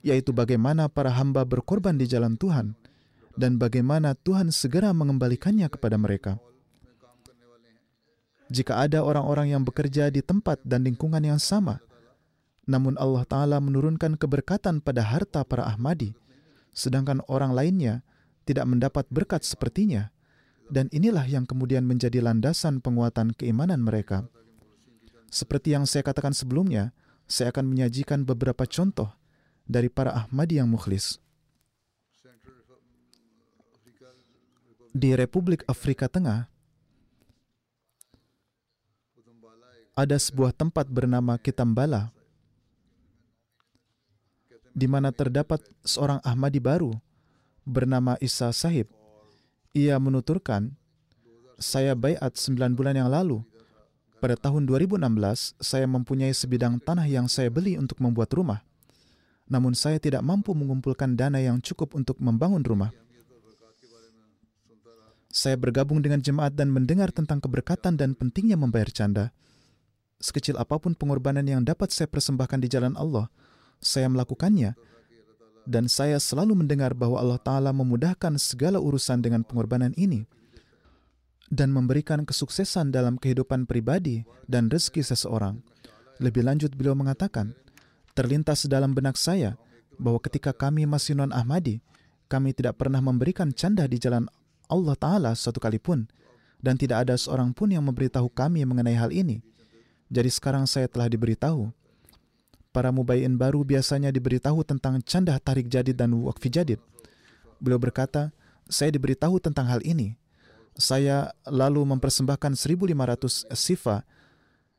yaitu 0.00 0.32
bagaimana 0.32 0.88
para 0.88 1.12
hamba 1.12 1.44
berkorban 1.44 2.00
di 2.00 2.08
jalan 2.08 2.40
Tuhan 2.40 2.72
dan 3.36 3.60
bagaimana 3.60 4.16
Tuhan 4.16 4.48
segera 4.48 4.96
mengembalikannya 4.96 5.68
kepada 5.68 6.00
mereka. 6.00 6.40
Jika 8.50 8.82
ada 8.82 9.04
orang-orang 9.04 9.52
yang 9.54 9.62
bekerja 9.62 10.08
di 10.08 10.24
tempat 10.24 10.58
dan 10.64 10.82
lingkungan 10.82 11.22
yang 11.22 11.38
sama, 11.38 11.78
namun 12.66 12.96
Allah 12.96 13.22
Ta'ala 13.28 13.60
menurunkan 13.60 14.16
keberkatan 14.16 14.82
pada 14.82 15.04
harta 15.04 15.44
para 15.46 15.68
Ahmadi, 15.68 16.16
sedangkan 16.74 17.22
orang 17.28 17.52
lainnya 17.54 18.02
tidak 18.48 18.66
mendapat 18.66 19.04
berkat 19.12 19.44
sepertinya. 19.46 20.10
Dan 20.70 20.86
inilah 20.94 21.26
yang 21.26 21.50
kemudian 21.50 21.82
menjadi 21.82 22.22
landasan 22.22 22.78
penguatan 22.78 23.34
keimanan 23.34 23.82
mereka. 23.82 24.30
Seperti 25.30 25.78
yang 25.78 25.86
saya 25.86 26.02
katakan 26.02 26.34
sebelumnya, 26.34 26.90
saya 27.30 27.54
akan 27.54 27.70
menyajikan 27.70 28.26
beberapa 28.26 28.66
contoh 28.66 29.14
dari 29.62 29.86
para 29.86 30.10
Ahmadi 30.10 30.58
yang 30.58 30.66
mukhlis. 30.66 31.22
Di 34.90 35.14
Republik 35.14 35.62
Afrika 35.70 36.10
Tengah, 36.10 36.50
ada 39.94 40.16
sebuah 40.18 40.50
tempat 40.50 40.90
bernama 40.90 41.38
Kitambala 41.38 42.10
di 44.74 44.86
mana 44.90 45.14
terdapat 45.14 45.62
seorang 45.86 46.18
Ahmadi 46.26 46.58
baru 46.58 46.94
bernama 47.62 48.18
Isa 48.18 48.50
Sahib. 48.50 48.90
Ia 49.70 49.94
menuturkan, 50.02 50.74
saya 51.54 51.94
bayat 51.94 52.34
sembilan 52.34 52.74
bulan 52.74 52.94
yang 52.98 53.10
lalu 53.10 53.46
Pada 54.20 54.36
tahun 54.36 54.68
2016, 54.68 55.00
saya 55.56 55.88
mempunyai 55.88 56.36
sebidang 56.36 56.76
tanah 56.76 57.08
yang 57.08 57.24
saya 57.24 57.48
beli 57.48 57.80
untuk 57.80 58.04
membuat 58.04 58.28
rumah. 58.36 58.60
Namun 59.48 59.72
saya 59.72 59.96
tidak 59.96 60.20
mampu 60.20 60.52
mengumpulkan 60.52 61.16
dana 61.16 61.40
yang 61.40 61.56
cukup 61.64 61.96
untuk 61.96 62.20
membangun 62.20 62.60
rumah. 62.60 62.92
Saya 65.32 65.56
bergabung 65.56 66.04
dengan 66.04 66.20
jemaat 66.20 66.52
dan 66.52 66.68
mendengar 66.68 67.08
tentang 67.16 67.40
keberkatan 67.40 67.96
dan 67.96 68.12
pentingnya 68.12 68.60
membayar 68.60 68.92
canda. 68.92 69.32
Sekecil 70.20 70.60
apa 70.60 70.76
pun 70.76 70.92
pengorbanan 70.92 71.48
yang 71.48 71.64
dapat 71.64 71.88
saya 71.88 72.04
persembahkan 72.04 72.60
di 72.60 72.68
jalan 72.68 72.92
Allah, 73.00 73.32
saya 73.80 74.04
melakukannya. 74.12 74.76
Dan 75.64 75.88
saya 75.88 76.20
selalu 76.20 76.60
mendengar 76.60 76.92
bahwa 76.92 77.16
Allah 77.16 77.40
Ta'ala 77.40 77.72
memudahkan 77.72 78.36
segala 78.36 78.76
urusan 78.84 79.24
dengan 79.24 79.48
pengorbanan 79.48 79.96
ini 79.96 80.28
dan 81.50 81.74
memberikan 81.74 82.22
kesuksesan 82.22 82.94
dalam 82.94 83.18
kehidupan 83.18 83.66
pribadi 83.66 84.22
dan 84.46 84.70
rezeki 84.70 85.02
seseorang. 85.02 85.58
Lebih 86.22 86.46
lanjut, 86.46 86.70
beliau 86.78 86.94
mengatakan, 86.94 87.58
terlintas 88.14 88.70
dalam 88.70 88.94
benak 88.94 89.18
saya 89.18 89.58
bahwa 89.98 90.22
ketika 90.22 90.54
kami 90.54 90.86
masih 90.86 91.18
non-Ahmadi, 91.18 91.82
kami 92.30 92.54
tidak 92.54 92.78
pernah 92.78 93.02
memberikan 93.02 93.50
canda 93.50 93.90
di 93.90 93.98
jalan 93.98 94.30
Allah 94.70 94.94
Ta'ala 94.94 95.34
satu 95.34 95.58
kali 95.58 95.82
pun, 95.82 96.06
dan 96.62 96.78
tidak 96.78 97.08
ada 97.08 97.18
seorang 97.18 97.50
pun 97.50 97.74
yang 97.74 97.82
memberitahu 97.82 98.30
kami 98.30 98.62
mengenai 98.62 98.94
hal 98.94 99.10
ini. 99.10 99.42
Jadi 100.06 100.30
sekarang 100.30 100.68
saya 100.70 100.86
telah 100.86 101.10
diberitahu. 101.10 101.72
Para 102.70 102.94
mubayin 102.94 103.34
baru 103.34 103.66
biasanya 103.66 104.14
diberitahu 104.14 104.62
tentang 104.62 105.02
canda 105.02 105.34
tarik 105.42 105.66
jadid 105.66 105.98
dan 105.98 106.14
wakfi 106.14 106.46
jadid. 106.46 106.78
Beliau 107.58 107.82
berkata, 107.82 108.30
saya 108.70 108.94
diberitahu 108.94 109.42
tentang 109.42 109.66
hal 109.66 109.82
ini. 109.82 110.19
Saya 110.78 111.34
lalu 111.48 111.84
mempersembahkan 111.84 112.56
1500 112.56 113.50
sifa 113.52 114.06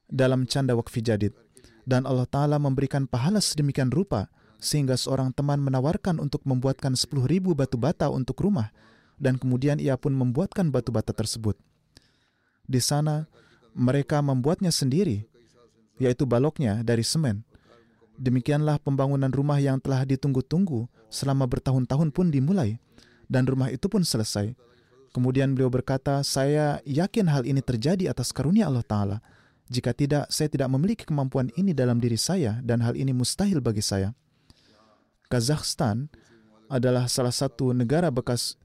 dalam 0.08 0.48
canda 0.48 0.76
wakfi 0.76 1.04
jadid. 1.04 1.36
Dan 1.82 2.06
Allah 2.06 2.30
Ta'ala 2.30 2.62
memberikan 2.62 3.10
pahala 3.10 3.42
sedemikian 3.42 3.90
rupa 3.90 4.30
sehingga 4.62 4.94
seorang 4.94 5.34
teman 5.34 5.58
menawarkan 5.60 6.22
untuk 6.22 6.46
membuatkan 6.46 6.94
10.000 6.94 7.58
batu 7.58 7.78
bata 7.82 8.14
untuk 8.14 8.38
rumah 8.46 8.70
dan 9.22 9.38
kemudian 9.38 9.78
ia 9.78 9.94
pun 10.02 10.18
membuatkan 10.18 10.74
batu 10.74 10.90
bata 10.90 11.14
tersebut. 11.14 11.54
Di 12.66 12.82
sana, 12.82 13.30
mereka 13.78 14.18
membuatnya 14.26 14.74
sendiri, 14.74 15.30
yaitu 16.02 16.26
baloknya 16.26 16.82
dari 16.82 17.06
semen. 17.06 17.46
Demikianlah 18.18 18.82
pembangunan 18.82 19.30
rumah 19.30 19.62
yang 19.62 19.78
telah 19.78 20.02
ditunggu-tunggu 20.10 20.90
selama 21.14 21.46
bertahun-tahun 21.46 22.10
pun 22.10 22.34
dimulai, 22.34 22.82
dan 23.30 23.46
rumah 23.46 23.70
itu 23.70 23.86
pun 23.86 24.02
selesai. 24.02 24.58
Kemudian 25.12 25.52
beliau 25.52 25.68
berkata, 25.68 26.24
saya 26.24 26.80
yakin 26.88 27.28
hal 27.28 27.44
ini 27.44 27.60
terjadi 27.60 28.08
atas 28.08 28.32
karunia 28.32 28.72
Allah 28.72 28.84
Ta'ala. 28.88 29.18
Jika 29.68 29.92
tidak, 29.92 30.32
saya 30.32 30.48
tidak 30.48 30.72
memiliki 30.72 31.04
kemampuan 31.04 31.52
ini 31.60 31.76
dalam 31.76 32.00
diri 32.00 32.16
saya, 32.16 32.64
dan 32.64 32.80
hal 32.80 32.96
ini 32.96 33.12
mustahil 33.12 33.60
bagi 33.60 33.84
saya. 33.84 34.16
Kazakhstan 35.28 36.08
adalah 36.72 37.12
salah 37.12 37.36
satu 37.36 37.76
negara 37.76 38.08
bekas 38.08 38.56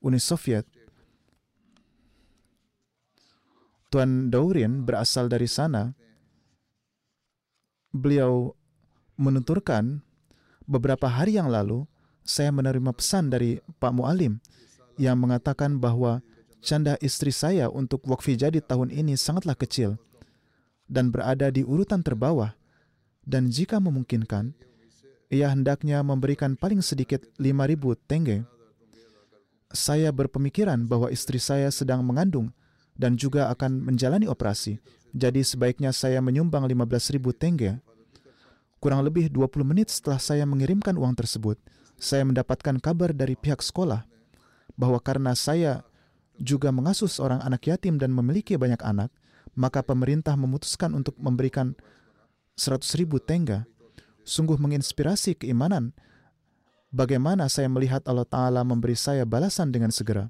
Uni 0.00 0.16
Soviet. 0.16 0.64
Tuan 3.92 4.32
Daurin 4.32 4.88
berasal 4.88 5.28
dari 5.28 5.48
sana. 5.48 5.92
Beliau 7.92 8.56
menuturkan 9.20 10.00
beberapa 10.64 11.10
hari 11.10 11.36
yang 11.36 11.52
lalu 11.52 11.84
saya 12.24 12.48
menerima 12.54 12.94
pesan 12.96 13.28
dari 13.28 13.58
Pak 13.82 13.92
Mualim 13.92 14.38
yang 15.00 15.16
mengatakan 15.16 15.80
bahwa 15.80 16.20
canda 16.60 17.00
istri 17.00 17.32
saya 17.32 17.72
untuk 17.72 18.04
wakfi 18.04 18.36
jadi 18.36 18.60
tahun 18.60 18.92
ini 18.92 19.16
sangatlah 19.16 19.56
kecil 19.56 19.96
dan 20.84 21.08
berada 21.08 21.48
di 21.48 21.64
urutan 21.64 22.04
terbawah 22.04 22.52
dan 23.24 23.48
jika 23.48 23.80
memungkinkan 23.80 24.52
ia 25.32 25.48
hendaknya 25.48 26.04
memberikan 26.04 26.52
paling 26.52 26.84
sedikit 26.84 27.24
5000 27.40 27.80
tenge 28.04 28.44
saya 29.72 30.12
berpemikiran 30.12 30.84
bahwa 30.84 31.08
istri 31.08 31.40
saya 31.40 31.72
sedang 31.72 32.04
mengandung 32.04 32.52
dan 32.98 33.16
juga 33.16 33.48
akan 33.54 33.86
menjalani 33.86 34.26
operasi. 34.26 34.82
Jadi 35.14 35.46
sebaiknya 35.46 35.94
saya 35.94 36.18
menyumbang 36.18 36.66
15.000 36.66 37.22
tenge. 37.38 37.78
Kurang 38.82 39.06
lebih 39.06 39.30
20 39.30 39.62
menit 39.62 39.88
setelah 39.88 40.18
saya 40.18 40.42
mengirimkan 40.42 40.98
uang 40.98 41.14
tersebut, 41.14 41.56
saya 42.00 42.26
mendapatkan 42.26 42.82
kabar 42.82 43.14
dari 43.14 43.38
pihak 43.38 43.62
sekolah 43.62 44.10
bahwa 44.74 44.98
karena 45.02 45.32
saya 45.34 45.82
juga 46.40 46.72
mengasuh 46.72 47.08
seorang 47.08 47.40
anak 47.44 47.68
yatim 47.68 48.00
dan 48.00 48.10
memiliki 48.10 48.56
banyak 48.56 48.80
anak, 48.80 49.12
maka 49.54 49.84
pemerintah 49.84 50.34
memutuskan 50.34 50.96
untuk 50.96 51.14
memberikan 51.20 51.76
100.000 52.56 53.06
tengga. 53.22 53.68
Sungguh 54.20 54.60
menginspirasi 54.60 55.36
keimanan 55.36 55.96
bagaimana 56.92 57.48
saya 57.48 57.66
melihat 57.70 58.04
Allah 58.06 58.28
Ta'ala 58.28 58.60
memberi 58.66 58.94
saya 58.94 59.24
balasan 59.24 59.72
dengan 59.72 59.90
segera. 59.90 60.28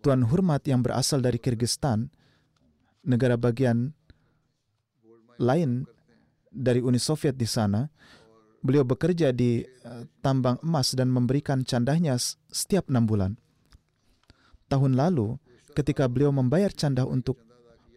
Tuan 0.00 0.24
Hormat 0.24 0.64
yang 0.64 0.80
berasal 0.80 1.20
dari 1.20 1.36
Kyrgyzstan, 1.36 2.08
negara 3.04 3.36
bagian 3.36 3.92
lain 5.36 5.84
dari 6.48 6.80
Uni 6.80 6.96
Soviet 6.96 7.36
di 7.36 7.44
sana, 7.44 7.88
beliau 8.60 8.84
bekerja 8.84 9.32
di 9.32 9.64
uh, 9.64 10.04
tambang 10.20 10.60
emas 10.60 10.92
dan 10.92 11.08
memberikan 11.08 11.64
candahnya 11.64 12.16
setiap 12.48 12.88
enam 12.92 13.08
bulan. 13.08 13.32
Tahun 14.70 14.94
lalu, 14.94 15.40
ketika 15.74 16.06
beliau 16.06 16.30
membayar 16.30 16.70
candah 16.70 17.08
untuk 17.08 17.40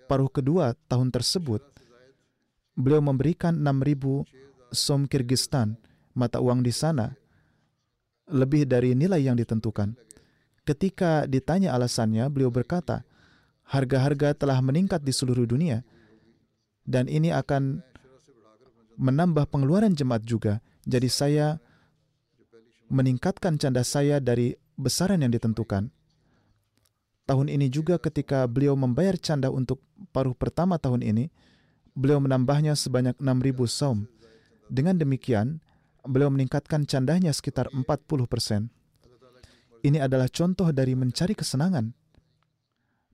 paruh 0.10 0.32
kedua 0.32 0.74
tahun 0.90 1.14
tersebut, 1.14 1.62
beliau 2.74 3.04
memberikan 3.04 3.54
6.000 3.54 4.74
som 4.74 5.06
Kyrgyzstan 5.06 5.78
mata 6.18 6.42
uang 6.42 6.66
di 6.66 6.74
sana 6.74 7.14
lebih 8.32 8.66
dari 8.66 8.98
nilai 8.98 9.22
yang 9.22 9.38
ditentukan. 9.38 9.94
Ketika 10.64 11.28
ditanya 11.28 11.76
alasannya, 11.76 12.32
beliau 12.32 12.48
berkata, 12.48 13.04
harga-harga 13.68 14.32
telah 14.34 14.58
meningkat 14.64 15.04
di 15.04 15.12
seluruh 15.12 15.44
dunia 15.44 15.84
dan 16.88 17.08
ini 17.08 17.32
akan 17.32 17.84
menambah 18.98 19.50
pengeluaran 19.50 19.94
jemaat 19.94 20.24
juga. 20.26 20.60
Jadi 20.84 21.08
saya 21.10 21.58
meningkatkan 22.92 23.58
canda 23.58 23.82
saya 23.82 24.20
dari 24.20 24.54
besaran 24.76 25.22
yang 25.24 25.32
ditentukan. 25.34 25.90
Tahun 27.24 27.48
ini 27.48 27.72
juga 27.72 27.96
ketika 27.98 28.44
beliau 28.46 28.76
membayar 28.76 29.16
canda 29.16 29.48
untuk 29.48 29.80
paruh 30.12 30.36
pertama 30.36 30.76
tahun 30.76 31.02
ini, 31.02 31.32
beliau 31.96 32.20
menambahnya 32.20 32.76
sebanyak 32.76 33.16
6.000 33.16 33.64
saum. 33.70 34.04
Dengan 34.68 35.00
demikian, 35.00 35.64
beliau 36.04 36.28
meningkatkan 36.28 36.84
candanya 36.84 37.32
sekitar 37.32 37.72
40 37.72 37.88
persen. 38.28 38.68
Ini 39.84 40.04
adalah 40.04 40.28
contoh 40.32 40.68
dari 40.72 40.96
mencari 40.96 41.36
kesenangan 41.36 41.92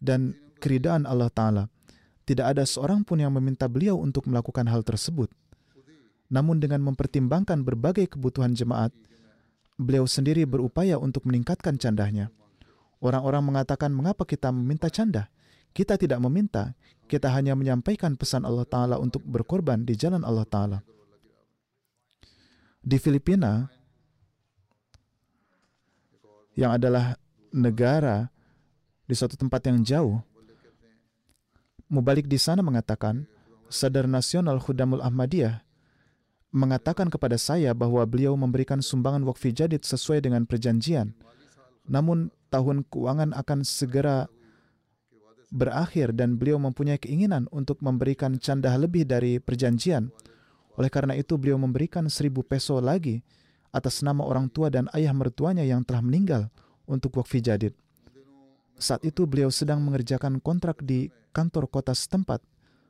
dan 0.01 0.37
keridaan 0.61 1.05
Allah 1.05 1.29
Ta'ala. 1.29 1.63
Tidak 2.25 2.45
ada 2.45 2.61
seorang 2.61 3.01
pun 3.01 3.17
yang 3.17 3.33
meminta 3.33 3.65
beliau 3.65 3.97
untuk 3.97 4.29
melakukan 4.29 4.69
hal 4.69 4.85
tersebut. 4.85 5.33
Namun 6.29 6.61
dengan 6.61 6.85
mempertimbangkan 6.85 7.65
berbagai 7.65 8.05
kebutuhan 8.13 8.53
jemaat, 8.53 8.93
beliau 9.75 10.05
sendiri 10.05 10.45
berupaya 10.45 11.01
untuk 11.01 11.25
meningkatkan 11.25 11.81
candahnya. 11.81 12.29
Orang-orang 13.01 13.41
mengatakan, 13.41 13.89
mengapa 13.89 14.23
kita 14.23 14.53
meminta 14.53 14.93
canda? 14.93 15.33
Kita 15.73 15.97
tidak 15.97 16.21
meminta, 16.21 16.77
kita 17.09 17.29
hanya 17.33 17.57
menyampaikan 17.57 18.13
pesan 18.13 18.45
Allah 18.45 18.65
Ta'ala 18.65 19.01
untuk 19.01 19.25
berkorban 19.25 19.85
di 19.85 19.97
jalan 19.97 20.21
Allah 20.21 20.45
Ta'ala 20.45 20.79
di 22.79 22.97
Filipina 22.97 23.67
yang 26.55 26.75
adalah 26.75 27.15
negara 27.51 28.27
di 29.05 29.13
suatu 29.15 29.35
tempat 29.35 29.67
yang 29.67 29.79
jauh. 29.83 30.19
Mubalik 31.89 32.29
di 32.29 32.37
sana 32.37 32.61
mengatakan, 32.61 33.25
Sadar 33.69 34.05
Nasional 34.05 34.61
Khudamul 34.61 35.01
Ahmadiyah 35.01 35.65
mengatakan 36.49 37.13
kepada 37.13 37.37
saya 37.37 37.77
bahwa 37.77 38.01
beliau 38.09 38.33
memberikan 38.33 38.81
sumbangan 38.81 39.21
wakfi 39.25 39.53
jadid 39.53 39.85
sesuai 39.85 40.25
dengan 40.25 40.49
perjanjian. 40.49 41.13
Namun 41.85 42.33
tahun 42.49 42.85
keuangan 42.89 43.33
akan 43.37 43.61
segera 43.61 44.25
berakhir 45.49 46.13
dan 46.13 46.37
beliau 46.37 46.61
mempunyai 46.61 47.01
keinginan 47.01 47.49
untuk 47.49 47.81
memberikan 47.81 48.37
candah 48.37 48.77
lebih 48.77 49.05
dari 49.05 49.41
perjanjian 49.41 50.13
oleh 50.79 50.87
karena 50.87 51.11
itu 51.17 51.35
beliau 51.35 51.59
memberikan 51.59 52.07
seribu 52.07 52.39
peso 52.39 52.79
lagi 52.79 53.19
atas 53.75 53.99
nama 53.99 54.23
orang 54.23 54.47
tua 54.47 54.71
dan 54.71 54.87
ayah 54.95 55.11
mertuanya 55.11 55.67
yang 55.67 55.83
telah 55.83 55.99
meninggal 55.99 56.47
untuk 56.87 57.19
wakfi 57.19 57.43
jadid. 57.43 57.75
Saat 58.79 59.03
itu 59.03 59.27
beliau 59.27 59.51
sedang 59.51 59.83
mengerjakan 59.83 60.39
kontrak 60.39 60.79
di 60.79 61.11
kantor 61.35 61.67
kota 61.67 61.91
setempat 61.91 62.39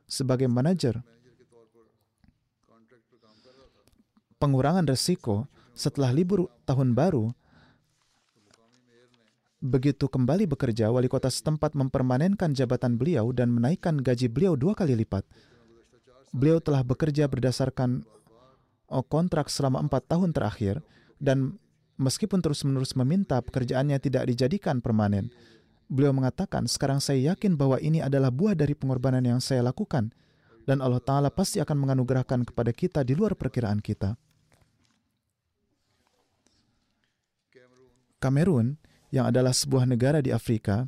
sebagai 0.06 0.46
manajer. 0.46 1.02
Pengurangan 4.40 4.88
resiko 4.88 5.44
setelah 5.76 6.10
libur 6.16 6.48
tahun 6.64 6.96
baru, 6.96 7.28
Begitu 9.60 10.08
kembali 10.08 10.48
bekerja, 10.48 10.88
wali 10.88 11.04
kota 11.04 11.28
setempat 11.28 11.76
mempermanenkan 11.76 12.56
jabatan 12.56 12.96
beliau 12.96 13.28
dan 13.28 13.52
menaikkan 13.52 14.00
gaji 14.00 14.32
beliau 14.32 14.56
dua 14.56 14.72
kali 14.72 14.96
lipat. 14.96 15.20
Beliau 16.32 16.64
telah 16.64 16.80
bekerja 16.80 17.28
berdasarkan 17.28 18.00
oh, 18.88 19.04
kontrak 19.04 19.52
selama 19.52 19.84
empat 19.84 20.08
tahun 20.08 20.32
terakhir 20.32 20.80
dan 21.20 21.60
meskipun 22.00 22.40
terus-menerus 22.40 22.96
meminta 22.96 23.36
pekerjaannya 23.44 24.00
tidak 24.00 24.32
dijadikan 24.32 24.80
permanen, 24.80 25.28
beliau 25.92 26.16
mengatakan, 26.16 26.64
sekarang 26.64 26.96
saya 26.96 27.36
yakin 27.36 27.52
bahwa 27.60 27.76
ini 27.84 28.00
adalah 28.00 28.32
buah 28.32 28.56
dari 28.56 28.72
pengorbanan 28.72 29.28
yang 29.28 29.44
saya 29.44 29.60
lakukan 29.60 30.08
dan 30.64 30.80
Allah 30.80 31.04
Ta'ala 31.04 31.28
pasti 31.28 31.60
akan 31.60 31.76
menganugerahkan 31.84 32.48
kepada 32.48 32.72
kita 32.72 33.04
di 33.04 33.12
luar 33.12 33.36
perkiraan 33.36 33.84
kita. 33.84 34.16
Kamerun 38.20 38.76
yang 39.10 39.26
adalah 39.26 39.56
sebuah 39.56 39.88
negara 39.88 40.20
di 40.20 40.30
Afrika 40.30 40.86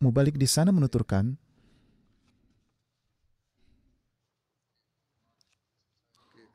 Mubalik 0.00 0.40
di 0.40 0.48
sana 0.48 0.72
menuturkan, 0.72 1.36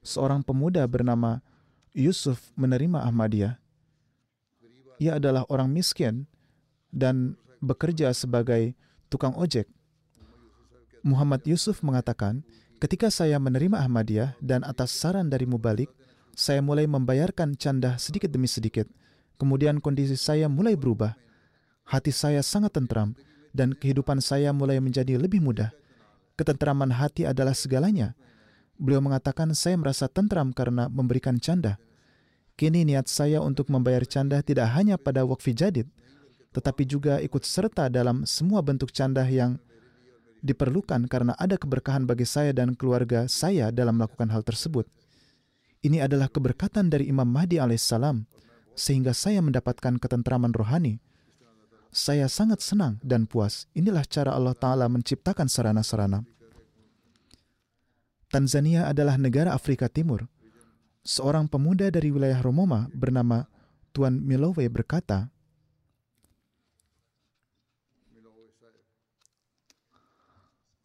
seorang 0.02 0.42
pemuda 0.42 0.82
bernama 0.90 1.46
Yusuf 1.94 2.50
menerima 2.58 3.06
Ahmadiyah. 3.06 3.62
Ia 4.98 5.22
adalah 5.22 5.46
orang 5.46 5.70
miskin 5.70 6.26
dan 6.90 7.38
bekerja 7.62 8.10
sebagai 8.18 8.74
tukang 9.14 9.38
ojek. 9.38 9.70
Muhammad 11.06 11.46
Yusuf 11.46 11.86
mengatakan, 11.86 12.42
ketika 12.80 13.08
saya 13.12 13.40
menerima 13.40 13.80
Ahmadiyah 13.82 14.38
dan 14.44 14.64
atas 14.68 14.92
saran 14.92 15.32
dari 15.32 15.48
Mubalik, 15.48 15.92
saya 16.36 16.60
mulai 16.60 16.84
membayarkan 16.86 17.56
candah 17.56 17.96
sedikit 17.96 18.28
demi 18.28 18.52
sedikit. 18.52 18.88
Kemudian 19.40 19.80
kondisi 19.80 20.16
saya 20.20 20.52
mulai 20.52 20.76
berubah. 20.76 21.16
Hati 21.86 22.12
saya 22.12 22.42
sangat 22.42 22.76
tentram 22.76 23.16
dan 23.56 23.72
kehidupan 23.72 24.20
saya 24.20 24.52
mulai 24.52 24.84
menjadi 24.84 25.16
lebih 25.16 25.40
mudah. 25.40 25.72
Ketenteraman 26.36 26.92
hati 26.92 27.24
adalah 27.24 27.56
segalanya. 27.56 28.12
Beliau 28.76 29.00
mengatakan, 29.00 29.56
saya 29.56 29.80
merasa 29.80 30.12
tentram 30.12 30.52
karena 30.52 30.92
memberikan 30.92 31.40
canda. 31.40 31.80
Kini 32.60 32.84
niat 32.84 33.08
saya 33.08 33.40
untuk 33.40 33.72
membayar 33.72 34.04
canda 34.04 34.44
tidak 34.44 34.68
hanya 34.76 35.00
pada 35.00 35.24
wakfi 35.24 35.56
jadid, 35.56 35.88
tetapi 36.52 36.84
juga 36.84 37.20
ikut 37.24 37.44
serta 37.44 37.88
dalam 37.88 38.28
semua 38.28 38.60
bentuk 38.64 38.92
canda 38.92 39.24
yang 39.28 39.60
diperlukan 40.46 41.10
karena 41.10 41.34
ada 41.42 41.58
keberkahan 41.58 42.06
bagi 42.06 42.30
saya 42.30 42.54
dan 42.54 42.78
keluarga 42.78 43.26
saya 43.26 43.74
dalam 43.74 43.98
melakukan 43.98 44.30
hal 44.30 44.46
tersebut. 44.46 44.86
Ini 45.82 46.06
adalah 46.06 46.30
keberkatan 46.30 46.94
dari 46.94 47.10
Imam 47.10 47.26
Mahdi 47.26 47.58
alaihissalam, 47.58 48.30
sehingga 48.78 49.18
saya 49.18 49.42
mendapatkan 49.42 49.98
ketentraman 49.98 50.54
rohani 50.54 51.02
saya 51.96 52.28
sangat 52.28 52.60
senang 52.60 53.00
dan 53.00 53.24
puas. 53.24 53.72
Inilah 53.72 54.04
cara 54.04 54.36
Allah 54.36 54.52
Ta'ala 54.52 54.92
menciptakan 54.92 55.48
sarana-sarana. 55.48 56.28
Tanzania 58.28 58.92
adalah 58.92 59.16
negara 59.16 59.56
Afrika 59.56 59.88
Timur. 59.88 60.28
Seorang 61.08 61.48
pemuda 61.48 61.88
dari 61.88 62.12
wilayah 62.12 62.44
Romoma 62.44 62.92
bernama 62.92 63.48
Tuan 63.96 64.20
Milowe 64.20 64.68
berkata, 64.68 65.32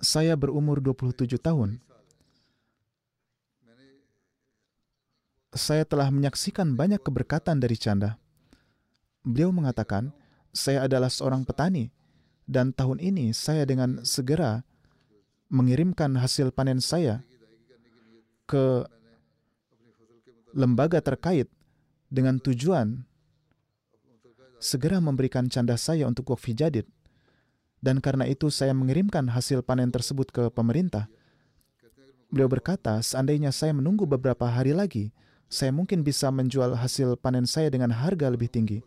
Saya 0.01 0.33
berumur 0.37 0.81
27 0.81 1.37
tahun. 1.37 1.81
Saya 5.51 5.85
telah 5.85 6.09
menyaksikan 6.09 6.79
banyak 6.79 7.03
keberkatan 7.03 7.61
dari 7.61 7.77
canda. 7.77 8.17
Beliau 9.21 9.53
mengatakan, 9.53 10.15
saya 10.51 10.87
adalah 10.87 11.13
seorang 11.13 11.45
petani 11.47 11.91
dan 12.51 12.75
tahun 12.75 12.99
ini 12.99 13.31
saya 13.31 13.63
dengan 13.63 14.03
segera 14.03 14.67
mengirimkan 15.51 16.19
hasil 16.19 16.51
panen 16.51 16.83
saya 16.83 17.23
ke 18.51 18.83
lembaga 20.51 20.99
terkait 20.99 21.47
dengan 22.11 22.43
tujuan 22.43 23.07
segera 24.59 24.99
memberikan 24.99 25.47
canda 25.47 25.79
saya 25.79 26.11
untuk 26.11 26.35
wakfi 26.35 26.55
jadid. 26.55 26.87
Dan 27.81 28.05
karena 28.05 28.29
itu 28.29 28.53
saya 28.53 28.77
mengirimkan 28.77 29.25
hasil 29.33 29.65
panen 29.65 29.89
tersebut 29.89 30.29
ke 30.29 30.53
pemerintah. 30.53 31.09
Beliau 32.31 32.47
berkata, 32.47 33.01
seandainya 33.01 33.51
saya 33.51 33.75
menunggu 33.75 34.07
beberapa 34.07 34.47
hari 34.47 34.77
lagi, 34.77 35.11
saya 35.51 35.75
mungkin 35.75 36.07
bisa 36.07 36.31
menjual 36.31 36.79
hasil 36.79 37.19
panen 37.19 37.49
saya 37.49 37.73
dengan 37.73 37.91
harga 37.91 38.31
lebih 38.31 38.47
tinggi. 38.47 38.79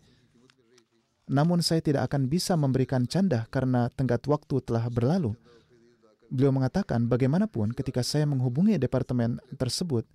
Namun 1.27 1.59
saya 1.59 1.83
tidak 1.83 2.07
akan 2.07 2.31
bisa 2.31 2.55
memberikan 2.55 3.03
canda 3.03 3.49
karena 3.51 3.91
tenggat 3.91 4.23
waktu 4.29 4.63
telah 4.63 4.87
berlalu. 4.87 5.35
Beliau 6.31 6.55
mengatakan, 6.55 7.03
bagaimanapun 7.09 7.75
ketika 7.75 7.99
saya 7.99 8.23
menghubungi 8.23 8.79
departemen 8.79 9.43
tersebut, 9.59 10.07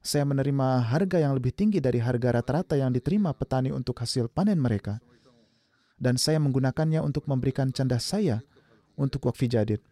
saya 0.00 0.24
menerima 0.24 0.80
harga 0.88 1.20
yang 1.20 1.36
lebih 1.36 1.52
tinggi 1.52 1.76
dari 1.82 2.00
harga 2.00 2.40
rata-rata 2.40 2.78
yang 2.78 2.88
diterima 2.88 3.36
petani 3.36 3.68
untuk 3.68 4.00
hasil 4.00 4.32
panen 4.32 4.56
mereka. 4.56 4.96
Dan 6.00 6.16
saya 6.16 6.40
menggunakannya 6.40 7.04
untuk 7.04 7.28
memberikan 7.28 7.68
canda 7.76 8.00
saya 8.00 8.40
untuk 8.96 9.28
wakfi 9.28 9.52
jadid. 9.52 9.84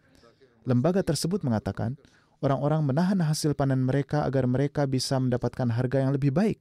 Lembaga 0.65 1.05
tersebut 1.05 1.45
mengatakan, 1.45 1.95
orang-orang 2.41 2.81
menahan 2.81 3.21
hasil 3.21 3.53
panen 3.53 3.85
mereka 3.85 4.25
agar 4.25 4.49
mereka 4.49 4.89
bisa 4.89 5.21
mendapatkan 5.21 5.69
harga 5.69 6.01
yang 6.01 6.11
lebih 6.11 6.33
baik. 6.33 6.57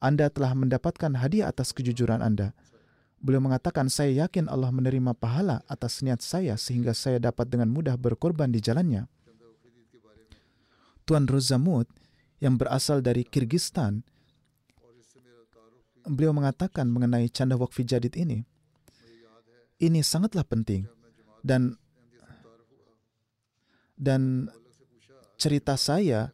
Anda 0.00 0.32
telah 0.32 0.56
mendapatkan 0.56 1.20
hadiah 1.20 1.52
atas 1.52 1.76
kejujuran 1.76 2.24
Anda. 2.24 2.56
Beliau 3.20 3.40
mengatakan, 3.44 3.88
saya 3.88 4.24
yakin 4.28 4.48
Allah 4.48 4.72
menerima 4.72 5.16
pahala 5.16 5.64
atas 5.68 6.04
niat 6.04 6.20
saya 6.20 6.56
sehingga 6.60 6.92
saya 6.92 7.16
dapat 7.16 7.48
dengan 7.48 7.72
mudah 7.72 7.96
berkorban 7.96 8.52
di 8.52 8.60
jalannya. 8.60 9.08
Tuan 11.06 11.24
Rozamut 11.24 11.86
yang 12.42 12.60
berasal 12.60 13.00
dari 13.00 13.24
Kirgistan, 13.24 14.04
beliau 16.06 16.32
mengatakan 16.32 16.86
mengenai 16.88 17.26
canda 17.28 17.58
wakfi 17.58 17.82
jadid 17.82 18.14
ini, 18.14 18.46
ini 19.82 20.00
sangatlah 20.00 20.46
penting 20.46 20.86
dan 21.44 21.76
dan 23.96 24.48
cerita 25.36 25.76
saya 25.76 26.32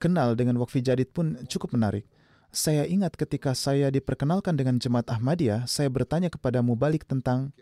kenal 0.00 0.32
dengan 0.32 0.56
wakfi 0.56 0.80
jadid 0.80 1.12
pun 1.12 1.36
cukup 1.44 1.76
menarik. 1.76 2.08
Saya 2.50 2.82
ingat 2.82 3.14
ketika 3.14 3.54
saya 3.54 3.94
diperkenalkan 3.94 4.58
dengan 4.58 4.82
jemaat 4.82 5.06
Ahmadiyah, 5.06 5.70
saya 5.70 5.86
bertanya 5.86 6.26
kepada 6.32 6.58
Mubalik 6.66 7.06
tentang 7.06 7.54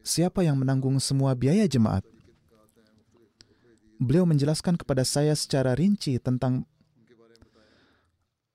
siapa 0.00 0.40
yang 0.40 0.56
menanggung 0.56 0.96
semua 1.04 1.36
biaya 1.36 1.68
jemaat. 1.68 2.00
Beliau 4.00 4.24
menjelaskan 4.24 4.80
kepada 4.80 5.04
saya 5.04 5.36
secara 5.36 5.76
rinci 5.76 6.16
tentang 6.16 6.64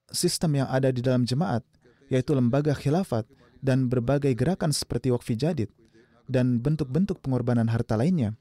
sistem 0.10 0.66
yang 0.66 0.70
ada 0.70 0.90
di 0.90 1.06
dalam 1.06 1.30
jemaat, 1.30 1.62
yaitu 2.10 2.36
lembaga 2.36 2.76
khilafat 2.76 3.26
dan 3.64 3.88
berbagai 3.88 4.34
gerakan 4.34 4.74
seperti 4.74 5.14
wakfi 5.14 5.38
jadid 5.38 5.70
dan 6.30 6.62
bentuk-bentuk 6.62 7.22
pengorbanan 7.22 7.70
harta 7.70 7.96
lainnya. 7.96 8.36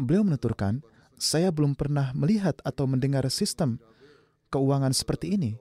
Beliau 0.00 0.24
menuturkan, 0.24 0.80
saya 1.20 1.52
belum 1.52 1.76
pernah 1.76 2.12
melihat 2.16 2.56
atau 2.64 2.88
mendengar 2.88 3.24
sistem 3.28 3.76
keuangan 4.48 4.96
seperti 4.96 5.36
ini 5.36 5.52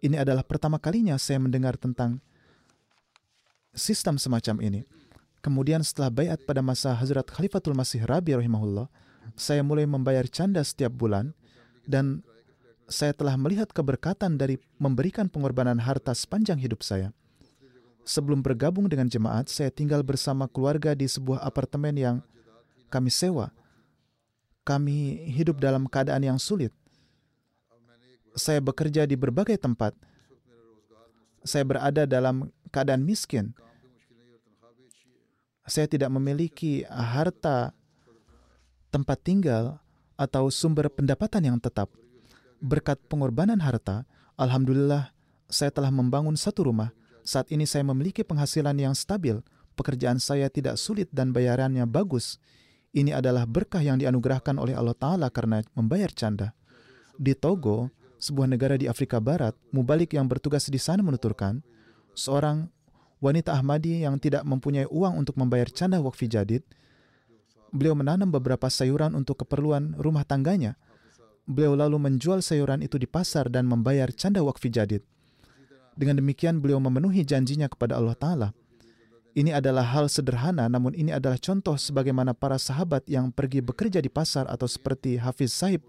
ini 0.00 0.16
adalah 0.16 0.44
pertama 0.44 0.80
kalinya 0.80 1.16
saya 1.20 1.36
mendengar 1.40 1.76
tentang 1.76 2.24
sistem 3.76 4.16
semacam 4.16 4.56
ini. 4.64 4.80
Kemudian 5.40 5.80
setelah 5.80 6.12
bayat 6.12 6.44
pada 6.44 6.60
masa 6.60 6.92
Hazrat 6.92 7.28
Khalifatul 7.32 7.72
Masih 7.72 8.04
Rabi 8.04 8.36
rahimahullah, 8.36 8.88
saya 9.36 9.64
mulai 9.64 9.88
membayar 9.88 10.24
canda 10.28 10.60
setiap 10.60 10.92
bulan 10.92 11.32
dan 11.88 12.20
saya 12.90 13.14
telah 13.14 13.38
melihat 13.38 13.70
keberkatan 13.70 14.34
dari 14.34 14.58
memberikan 14.76 15.30
pengorbanan 15.30 15.78
harta 15.78 16.10
sepanjang 16.10 16.58
hidup 16.58 16.82
saya. 16.82 17.14
Sebelum 18.02 18.42
bergabung 18.42 18.90
dengan 18.90 19.06
jemaat, 19.06 19.46
saya 19.46 19.70
tinggal 19.70 20.02
bersama 20.02 20.50
keluarga 20.50 20.98
di 20.98 21.06
sebuah 21.06 21.46
apartemen 21.46 21.94
yang 21.94 22.16
kami 22.90 23.08
sewa. 23.08 23.54
Kami 24.66 25.30
hidup 25.30 25.62
dalam 25.62 25.86
keadaan 25.86 26.26
yang 26.26 26.38
sulit 26.42 26.74
saya 28.34 28.62
bekerja 28.62 29.06
di 29.06 29.18
berbagai 29.18 29.58
tempat. 29.58 29.94
Saya 31.42 31.64
berada 31.64 32.04
dalam 32.04 32.52
keadaan 32.68 33.02
miskin. 33.02 33.56
Saya 35.64 35.86
tidak 35.86 36.10
memiliki 36.10 36.82
harta 36.88 37.72
tempat 38.90 39.18
tinggal 39.22 39.78
atau 40.18 40.50
sumber 40.50 40.90
pendapatan 40.90 41.54
yang 41.54 41.58
tetap. 41.62 41.88
Berkat 42.60 43.00
pengorbanan 43.08 43.64
harta, 43.64 44.04
alhamdulillah 44.36 45.16
saya 45.48 45.72
telah 45.72 45.88
membangun 45.88 46.36
satu 46.36 46.68
rumah. 46.68 46.92
Saat 47.24 47.48
ini 47.52 47.64
saya 47.64 47.84
memiliki 47.84 48.20
penghasilan 48.20 48.76
yang 48.76 48.92
stabil. 48.92 49.40
Pekerjaan 49.76 50.20
saya 50.20 50.52
tidak 50.52 50.76
sulit 50.76 51.08
dan 51.08 51.32
bayarannya 51.32 51.88
bagus. 51.88 52.36
Ini 52.92 53.16
adalah 53.16 53.48
berkah 53.48 53.80
yang 53.80 53.96
dianugerahkan 53.96 54.60
oleh 54.60 54.76
Allah 54.76 54.92
Ta'ala 54.92 55.28
karena 55.32 55.64
membayar 55.72 56.12
canda. 56.12 56.52
Di 57.16 57.32
Togo, 57.32 57.88
sebuah 58.20 58.50
negara 58.50 58.76
di 58.76 58.90
Afrika 58.90 59.22
Barat, 59.22 59.56
mubalik 59.72 60.12
yang 60.12 60.28
bertugas 60.28 60.68
di 60.68 60.76
sana 60.76 61.00
menuturkan, 61.00 61.64
seorang 62.12 62.68
wanita 63.24 63.56
Ahmadi 63.56 64.04
yang 64.04 64.20
tidak 64.20 64.44
mempunyai 64.44 64.84
uang 64.90 65.16
untuk 65.16 65.40
membayar 65.40 65.68
canda 65.72 65.96
wakfi 66.02 66.28
jadid, 66.28 66.60
beliau 67.70 67.96
menanam 67.96 68.28
beberapa 68.28 68.66
sayuran 68.68 69.16
untuk 69.16 69.46
keperluan 69.46 69.96
rumah 69.96 70.26
tangganya. 70.26 70.76
Beliau 71.50 71.74
lalu 71.74 71.98
menjual 71.98 72.46
sayuran 72.46 72.78
itu 72.86 72.94
di 72.94 73.10
pasar 73.10 73.50
dan 73.50 73.66
membayar 73.66 74.06
canda 74.14 74.38
wakfi 74.38 74.70
jadid. 74.70 75.02
Dengan 75.98 76.22
demikian 76.22 76.62
beliau 76.62 76.78
memenuhi 76.78 77.26
janjinya 77.26 77.66
kepada 77.66 77.98
Allah 77.98 78.14
Ta'ala. 78.14 78.48
Ini 79.34 79.58
adalah 79.58 79.82
hal 79.82 80.06
sederhana, 80.06 80.70
namun 80.70 80.94
ini 80.94 81.10
adalah 81.10 81.42
contoh 81.42 81.74
sebagaimana 81.74 82.38
para 82.38 82.54
sahabat 82.54 83.02
yang 83.10 83.34
pergi 83.34 83.66
bekerja 83.66 83.98
di 83.98 84.06
pasar 84.06 84.46
atau 84.46 84.70
seperti 84.70 85.18
Hafiz 85.18 85.50
Sahib 85.50 85.82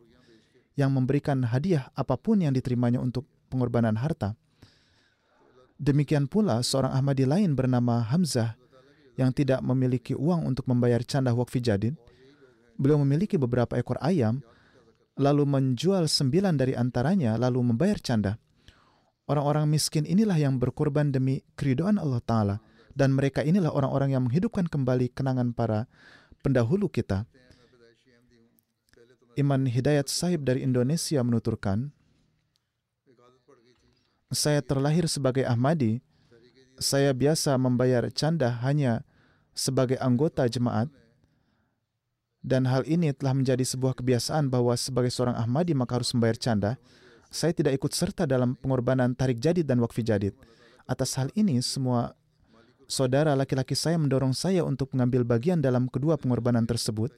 yang 0.74 0.90
memberikan 0.90 1.46
hadiah 1.46 1.94
apa 1.94 2.18
pun 2.18 2.42
yang 2.42 2.58
diterimanya 2.58 2.98
untuk 2.98 3.30
pengorbanan 3.54 4.02
harta. 4.02 4.34
Demikian 5.78 6.26
pula 6.26 6.62
seorang 6.66 6.94
Ahmadi 6.94 7.26
lain 7.26 7.54
bernama 7.54 8.02
Hamzah 8.02 8.58
yang 9.14 9.30
tidak 9.30 9.62
memiliki 9.62 10.18
uang 10.18 10.46
untuk 10.46 10.66
membayar 10.66 11.02
canda 11.06 11.34
wakfi 11.34 11.62
jadid. 11.62 11.94
Beliau 12.78 12.98
memiliki 13.02 13.38
beberapa 13.38 13.78
ekor 13.78 13.98
ayam, 14.02 14.42
lalu 15.22 15.46
menjual 15.46 16.10
sembilan 16.10 16.58
dari 16.58 16.74
antaranya, 16.74 17.38
lalu 17.38 17.72
membayar 17.72 18.02
canda. 18.02 18.42
Orang-orang 19.30 19.70
miskin 19.70 20.04
inilah 20.04 20.36
yang 20.36 20.58
berkorban 20.58 21.14
demi 21.14 21.46
keridoan 21.56 22.02
Allah 22.02 22.20
Ta'ala 22.20 22.56
dan 22.98 23.16
mereka 23.16 23.46
inilah 23.46 23.72
orang-orang 23.72 24.12
yang 24.18 24.28
menghidupkan 24.28 24.68
kembali 24.68 25.14
kenangan 25.14 25.56
para 25.56 25.88
pendahulu 26.44 26.92
kita. 26.92 27.24
Iman 29.40 29.64
Hidayat 29.64 30.12
Sahib 30.12 30.44
dari 30.44 30.60
Indonesia 30.68 31.24
menuturkan, 31.24 31.96
saya 34.28 34.60
terlahir 34.60 35.08
sebagai 35.08 35.48
Ahmadi, 35.48 36.04
saya 36.76 37.16
biasa 37.16 37.56
membayar 37.56 38.12
canda 38.12 38.52
hanya 38.60 39.08
sebagai 39.56 39.96
anggota 40.04 40.44
jemaat, 40.52 40.92
dan 42.42 42.66
hal 42.66 42.82
ini 42.90 43.14
telah 43.14 43.38
menjadi 43.38 43.62
sebuah 43.62 43.94
kebiasaan 43.94 44.50
bahwa 44.50 44.74
sebagai 44.74 45.14
seorang 45.14 45.38
Ahmadi 45.38 45.78
maka 45.78 46.02
harus 46.02 46.10
membayar 46.18 46.38
canda. 46.38 46.72
Saya 47.32 47.56
tidak 47.56 47.80
ikut 47.80 47.94
serta 47.96 48.28
dalam 48.28 48.60
pengorbanan 48.60 49.16
tarik 49.16 49.40
jadid 49.40 49.64
dan 49.64 49.80
wakfi 49.80 50.04
jadid. 50.04 50.36
Atas 50.84 51.16
hal 51.16 51.32
ini, 51.38 51.64
semua 51.64 52.12
saudara 52.92 53.32
laki-laki 53.40 53.72
saya 53.72 53.96
mendorong 53.96 54.36
saya 54.36 54.68
untuk 54.68 54.92
mengambil 54.92 55.24
bagian 55.24 55.64
dalam 55.64 55.88
kedua 55.88 56.20
pengorbanan 56.20 56.68
tersebut 56.68 57.16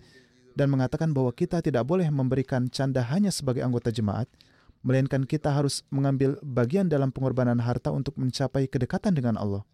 dan 0.54 0.70
mengatakan 0.70 1.10
bahwa 1.10 1.34
kita 1.34 1.66
tidak 1.66 1.82
boleh 1.90 2.06
memberikan 2.14 2.70
canda 2.70 3.02
hanya 3.10 3.34
sebagai 3.34 3.66
anggota 3.66 3.90
jemaat, 3.90 4.30
melainkan 4.86 5.26
kita 5.26 5.50
harus 5.50 5.82
mengambil 5.90 6.38
bagian 6.46 6.86
dalam 6.86 7.10
pengorbanan 7.10 7.58
harta 7.58 7.90
untuk 7.90 8.14
mencapai 8.22 8.70
kedekatan 8.70 9.18
dengan 9.18 9.40
Allah. 9.40 9.66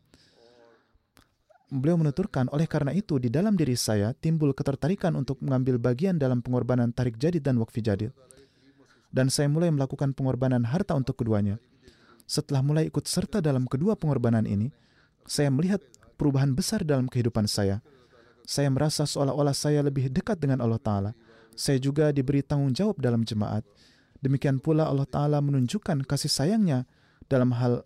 Beliau 1.70 2.01
menuturkan, 2.01 2.49
oleh 2.49 2.65
karena 2.65 2.89
itu 2.97 3.22
di 3.22 3.30
dalam 3.30 3.53
diri 3.53 3.78
saya 3.78 4.17
timbul 4.17 4.57
ketertarikan 4.57 5.13
untuk 5.13 5.38
mengambil 5.45 5.78
bagian 5.78 6.17
dalam 6.17 6.41
pengorbanan 6.41 6.89
tarik 6.89 7.22
jadid 7.22 7.45
dan 7.45 7.61
wakfi 7.61 7.86
jadid. 7.86 8.09
Dan 9.13 9.30
saya 9.30 9.45
mulai 9.53 9.70
melakukan 9.70 10.17
pengorbanan 10.17 10.65
harta 10.65 10.97
untuk 10.97 11.22
keduanya. 11.22 11.61
Setelah 12.26 12.65
mulai 12.65 12.89
ikut 12.89 13.05
serta 13.05 13.38
dalam 13.38 13.70
kedua 13.70 13.93
pengorbanan 13.93 14.49
ini, 14.49 14.74
saya 15.30 15.53
melihat 15.53 15.82
perubahan 16.17 16.57
besar 16.57 16.82
dalam 16.82 17.05
kehidupan 17.05 17.45
saya. 17.45 17.86
Saya 18.49 18.74
merasa 18.74 19.05
seolah-olah 19.05 19.53
saya 19.53 19.86
lebih 19.86 20.09
dekat 20.09 20.41
dengan 20.41 20.65
Allah 20.65 20.82
Ta'ala. 20.82 21.11
Saya 21.53 21.78
juga 21.78 22.09
diberi 22.09 22.41
tanggung 22.41 22.74
jawab 22.74 22.97
dalam 22.97 23.22
jemaat. 23.22 23.61
Demikian 24.26 24.57
pula 24.57 24.89
Allah 24.89 25.05
Ta'ala 25.05 25.38
menunjukkan 25.38 26.01
kasih 26.09 26.34
sayangnya 26.34 26.89
dalam 27.30 27.53
hal 27.53 27.86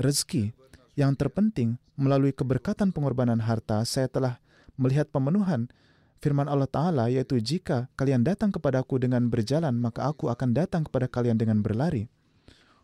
rezeki. 0.00 0.56
Yang 0.92 1.24
terpenting, 1.24 1.80
melalui 1.96 2.36
keberkatan 2.36 2.92
pengorbanan 2.92 3.40
harta, 3.40 3.80
saya 3.88 4.08
telah 4.12 4.40
melihat 4.76 5.08
pemenuhan 5.08 5.72
firman 6.22 6.46
Allah 6.46 6.70
Ta'ala, 6.70 7.08
yaitu 7.08 7.40
jika 7.42 7.90
kalian 7.98 8.22
datang 8.22 8.54
kepadaku 8.54 9.00
dengan 9.02 9.26
berjalan, 9.26 9.74
maka 9.74 10.06
aku 10.06 10.30
akan 10.30 10.54
datang 10.54 10.86
kepada 10.86 11.10
kalian 11.10 11.34
dengan 11.40 11.58
berlari. 11.64 12.06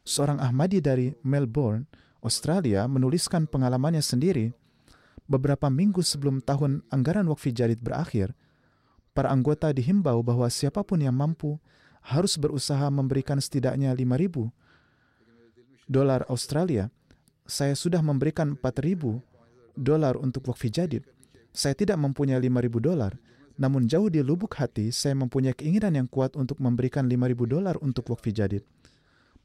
Seorang 0.03 0.41
Ahmadi 0.41 0.81
dari 0.81 1.13
Melbourne, 1.21 1.87
Australia 2.25 2.89
menuliskan 2.91 3.47
pengalamannya 3.47 4.03
sendiri. 4.03 4.51
Beberapa 5.29 5.69
minggu 5.69 6.01
sebelum 6.01 6.41
tahun 6.41 6.81
anggaran 6.89 7.29
wakfi 7.29 7.53
jadid 7.53 7.85
berakhir, 7.85 8.33
para 9.13 9.29
anggota 9.29 9.69
dihimbau 9.71 10.25
bahwa 10.25 10.49
siapa 10.49 10.81
pun 10.81 11.05
yang 11.05 11.13
mampu 11.13 11.61
harus 12.01 12.41
berusaha 12.41 12.89
memberikan 12.89 13.37
setidaknya 13.37 13.93
5.000 13.93 14.49
dolar 15.85 16.25
Australia. 16.33 16.89
Saya 17.49 17.73
sudah 17.73 18.05
memberikan 18.05 18.61
4.000 18.61 19.25
dolar 19.73 20.21
untuk 20.21 20.53
wakfi 20.53 20.69
jadid. 20.69 21.09
Saya 21.49 21.73
tidak 21.73 21.97
mempunyai 21.97 22.37
5.000 22.37 22.77
dolar, 22.77 23.17
namun 23.57 23.89
jauh 23.89 24.13
di 24.13 24.21
lubuk 24.21 24.53
hati 24.61 24.93
saya 24.93 25.17
mempunyai 25.17 25.57
keinginan 25.57 25.97
yang 25.97 26.09
kuat 26.13 26.37
untuk 26.37 26.61
memberikan 26.61 27.09
5.000 27.09 27.49
dolar 27.49 27.75
untuk 27.81 28.05
wakfi 28.13 28.37
jadid. 28.37 28.63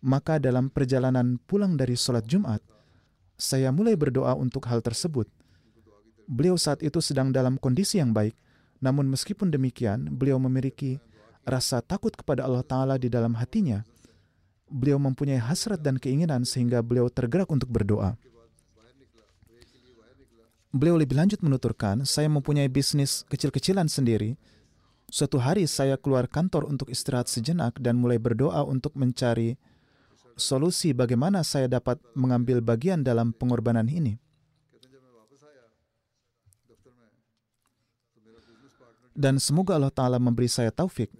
Maka 0.03 0.35
dalam 0.35 0.67
perjalanan 0.67 1.39
pulang 1.47 1.79
dari 1.79 1.95
sholat 1.95 2.27
Jumat, 2.27 2.59
saya 3.39 3.71
mulai 3.71 3.95
berdoa 3.95 4.35
untuk 4.35 4.67
hal 4.67 4.83
tersebut. 4.83 5.31
Beliau 6.27 6.59
saat 6.59 6.83
itu 6.83 6.99
sedang 6.99 7.31
dalam 7.31 7.55
kondisi 7.55 8.03
yang 8.03 8.11
baik, 8.11 8.35
namun 8.83 9.07
meskipun 9.07 9.47
demikian, 9.47 10.11
beliau 10.11 10.43
memiliki 10.43 10.99
rasa 11.47 11.79
takut 11.79 12.11
kepada 12.11 12.43
Allah 12.43 12.67
Ta'ala 12.67 12.95
di 12.99 13.07
dalam 13.07 13.31
hatinya. 13.39 13.87
Beliau 14.73 14.97
mempunyai 14.97 15.37
hasrat 15.37 15.85
dan 15.85 16.01
keinginan 16.01 16.49
sehingga 16.49 16.81
beliau 16.81 17.05
tergerak 17.05 17.45
untuk 17.53 17.69
berdoa. 17.69 18.17
Beliau 20.73 20.97
lebih 20.97 21.13
lanjut 21.13 21.37
menuturkan, 21.45 22.01
saya 22.09 22.25
mempunyai 22.25 22.65
bisnis 22.65 23.21
kecil-kecilan 23.29 23.85
sendiri. 23.85 24.33
Suatu 25.05 25.37
hari 25.37 25.69
saya 25.69 25.93
keluar 26.01 26.25
kantor 26.25 26.65
untuk 26.65 26.89
istirahat 26.89 27.29
sejenak 27.29 27.77
dan 27.77 28.01
mulai 28.01 28.17
berdoa 28.17 28.65
untuk 28.65 28.97
mencari 28.97 29.53
solusi 30.33 30.89
bagaimana 30.89 31.45
saya 31.45 31.69
dapat 31.69 32.01
mengambil 32.17 32.65
bagian 32.65 33.05
dalam 33.05 33.37
pengorbanan 33.37 33.85
ini. 33.85 34.17
Dan 39.13 39.37
semoga 39.37 39.77
Allah 39.77 39.93
Ta'ala 39.93 40.17
memberi 40.17 40.49
saya 40.49 40.73
taufik. 40.73 41.13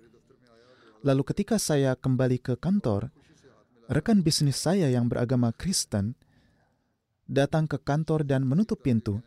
Lalu 1.06 1.22
ketika 1.30 1.62
saya 1.62 1.94
kembali 1.94 2.42
ke 2.42 2.58
kantor, 2.58 3.14
rekan 3.92 4.24
bisnis 4.24 4.60
saya 4.60 4.88
yang 4.88 5.12
beragama 5.12 5.52
Kristen 5.52 6.16
datang 7.28 7.68
ke 7.68 7.80
kantor 7.80 8.24
dan 8.28 8.48
menutup 8.48 8.84
pintu. 8.84 9.24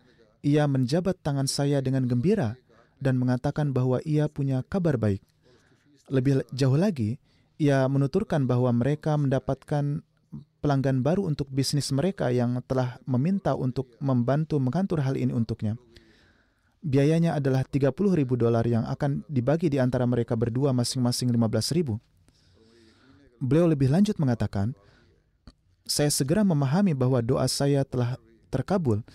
Ia 0.47 0.69
menjabat 0.71 1.21
tangan 1.27 1.51
saya 1.51 1.83
dengan 1.83 2.07
gembira 2.07 2.55
dan 3.03 3.19
mengatakan 3.19 3.75
bahwa 3.75 3.99
ia 4.07 4.31
punya 4.31 4.63
kabar 4.63 4.95
baik. 4.95 5.21
Lebih 6.07 6.47
jauh 6.55 6.79
lagi, 6.79 7.19
ia 7.59 7.83
menuturkan 7.91 8.47
bahwa 8.47 8.71
mereka 8.71 9.19
mendapatkan 9.19 10.07
pelanggan 10.63 11.03
baru 11.03 11.27
untuk 11.27 11.51
bisnis 11.51 11.91
mereka 11.91 12.31
yang 12.31 12.63
telah 12.67 13.03
meminta 13.07 13.59
untuk 13.59 13.91
membantu 13.99 14.63
mengatur 14.63 15.03
hal 15.03 15.19
ini 15.19 15.35
untuknya. 15.35 15.75
Biayanya 16.87 17.35
adalah 17.35 17.67
30 17.67 17.91
ribu 18.15 18.39
dolar 18.39 18.63
yang 18.63 18.87
akan 18.87 19.27
dibagi 19.27 19.67
di 19.67 19.83
antara 19.83 20.07
mereka 20.07 20.39
berdua 20.39 20.71
masing-masing 20.71 21.35
15 21.35 21.75
ribu. 21.75 21.99
Beliau 23.43 23.69
lebih 23.69 23.93
lanjut 23.93 24.17
mengatakan, 24.17 24.73
saya 25.87 26.11
segera 26.11 26.43
memahami 26.43 26.97
bahwa 26.97 27.23
doa 27.23 27.47
saya 27.47 27.87
telah 27.87 28.19
terkabul. 28.51 29.07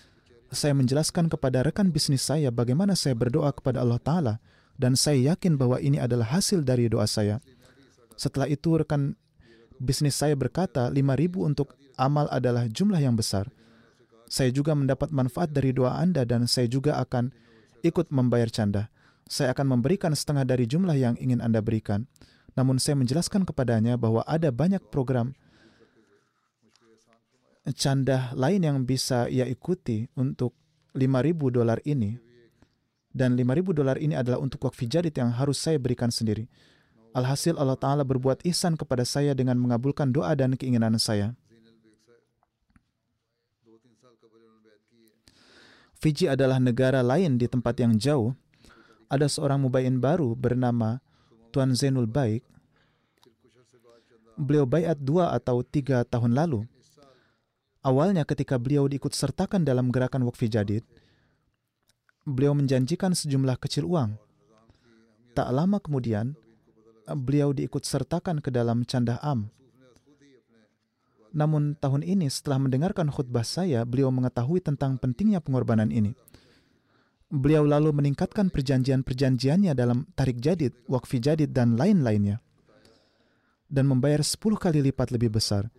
Saya 0.52 0.76
menjelaskan 0.76 1.32
kepada 1.32 1.64
rekan 1.64 1.88
bisnis 1.88 2.24
saya 2.24 2.52
bagaimana 2.52 2.92
saya 2.92 3.16
berdoa 3.16 3.52
kepada 3.56 3.80
Allah 3.80 4.00
Ta'ala 4.00 4.34
dan 4.76 4.96
saya 4.96 5.32
yakin 5.32 5.56
bahwa 5.56 5.80
ini 5.80 5.96
adalah 5.96 6.28
hasil 6.28 6.64
dari 6.64 6.88
doa 6.92 7.08
saya. 7.08 7.40
Setelah 8.16 8.48
itu 8.48 8.76
rekan 8.76 9.16
bisnis 9.80 10.16
saya 10.16 10.36
berkata 10.36 10.92
5.000 10.92 11.40
untuk 11.40 11.72
amal 11.96 12.28
adalah 12.28 12.68
jumlah 12.68 13.00
yang 13.00 13.16
besar. 13.16 13.48
Saya 14.28 14.48
juga 14.48 14.72
mendapat 14.72 15.12
manfaat 15.12 15.52
dari 15.52 15.76
doa 15.76 15.96
Anda 15.96 16.24
dan 16.24 16.48
saya 16.48 16.68
juga 16.68 16.96
akan 17.00 17.32
ikut 17.84 18.08
membayar 18.08 18.48
canda. 18.48 18.88
Saya 19.28 19.52
akan 19.56 19.76
memberikan 19.76 20.12
setengah 20.16 20.44
dari 20.44 20.64
jumlah 20.68 20.96
yang 20.96 21.14
ingin 21.20 21.40
Anda 21.40 21.60
berikan. 21.60 22.08
Namun 22.52 22.76
saya 22.76 23.00
menjelaskan 23.00 23.48
kepadanya 23.48 23.96
bahwa 23.96 24.20
ada 24.28 24.52
banyak 24.52 24.80
program 24.92 25.32
canda 27.70 28.34
lain 28.34 28.60
yang 28.66 28.78
bisa 28.82 29.30
ia 29.30 29.46
ikuti 29.46 30.10
untuk 30.18 30.52
5.000 30.98 31.54
dolar 31.54 31.78
ini. 31.86 32.18
Dan 33.12 33.36
5.000 33.36 33.76
dolar 33.76 33.96
ini 34.00 34.16
adalah 34.16 34.40
untuk 34.40 34.64
wakfi 34.66 34.88
jadid 34.88 35.14
yang 35.14 35.30
harus 35.30 35.60
saya 35.60 35.76
berikan 35.76 36.08
sendiri. 36.08 36.48
Alhasil 37.12 37.60
Allah 37.60 37.76
Ta'ala 37.76 38.08
berbuat 38.08 38.40
ihsan 38.48 38.72
kepada 38.74 39.04
saya 39.04 39.36
dengan 39.36 39.60
mengabulkan 39.60 40.08
doa 40.08 40.32
dan 40.32 40.56
keinginan 40.56 40.96
saya. 40.96 41.36
Fiji 46.02 46.26
adalah 46.26 46.58
negara 46.58 46.98
lain 47.04 47.38
di 47.38 47.46
tempat 47.46 47.78
yang 47.78 47.94
jauh. 47.94 48.34
Ada 49.12 49.28
seorang 49.28 49.60
mubayin 49.60 50.00
baru 50.00 50.32
bernama 50.32 51.04
Tuan 51.52 51.76
Zainul 51.76 52.08
Baik. 52.08 52.42
beliau 54.32 54.64
bayat 54.64 54.96
dua 54.96 55.36
atau 55.36 55.60
tiga 55.60 56.02
tahun 56.08 56.32
lalu. 56.32 56.64
Awalnya 57.84 58.24
ketika 58.24 58.56
beliau 58.56 58.88
diikut 58.88 59.12
sertakan 59.12 59.62
dalam 59.62 59.92
gerakan 59.92 60.24
wakfi 60.24 60.48
jadid, 60.48 60.82
beliau 62.24 62.56
menjanjikan 62.56 63.12
sejumlah 63.12 63.60
kecil 63.60 63.84
uang. 63.84 64.16
Tak 65.36 65.48
lama 65.52 65.76
kemudian, 65.82 66.32
beliau 67.10 67.52
diikut 67.52 67.84
sertakan 67.84 68.40
ke 68.40 68.48
dalam 68.48 68.88
candah 68.88 69.20
am. 69.20 69.52
Namun 71.32 71.76
tahun 71.80 72.04
ini 72.04 72.28
setelah 72.28 72.60
mendengarkan 72.60 73.08
khutbah 73.08 73.44
saya, 73.44 73.84
beliau 73.88 74.12
mengetahui 74.12 74.60
tentang 74.64 75.00
pentingnya 75.00 75.40
pengorbanan 75.44 75.92
ini. 75.92 76.16
Beliau 77.32 77.64
lalu 77.64 77.96
meningkatkan 77.96 78.52
perjanjian-perjanjiannya 78.52 79.72
dalam 79.72 80.04
tarik 80.12 80.36
jadid, 80.36 80.76
wakfi 80.84 81.16
jadid, 81.16 81.56
dan 81.56 81.80
lain-lainnya. 81.80 82.44
Dan 83.72 83.88
membayar 83.88 84.20
10 84.20 84.36
kali 84.60 84.84
lipat 84.84 85.16
lebih 85.16 85.32
besar. 85.32 85.72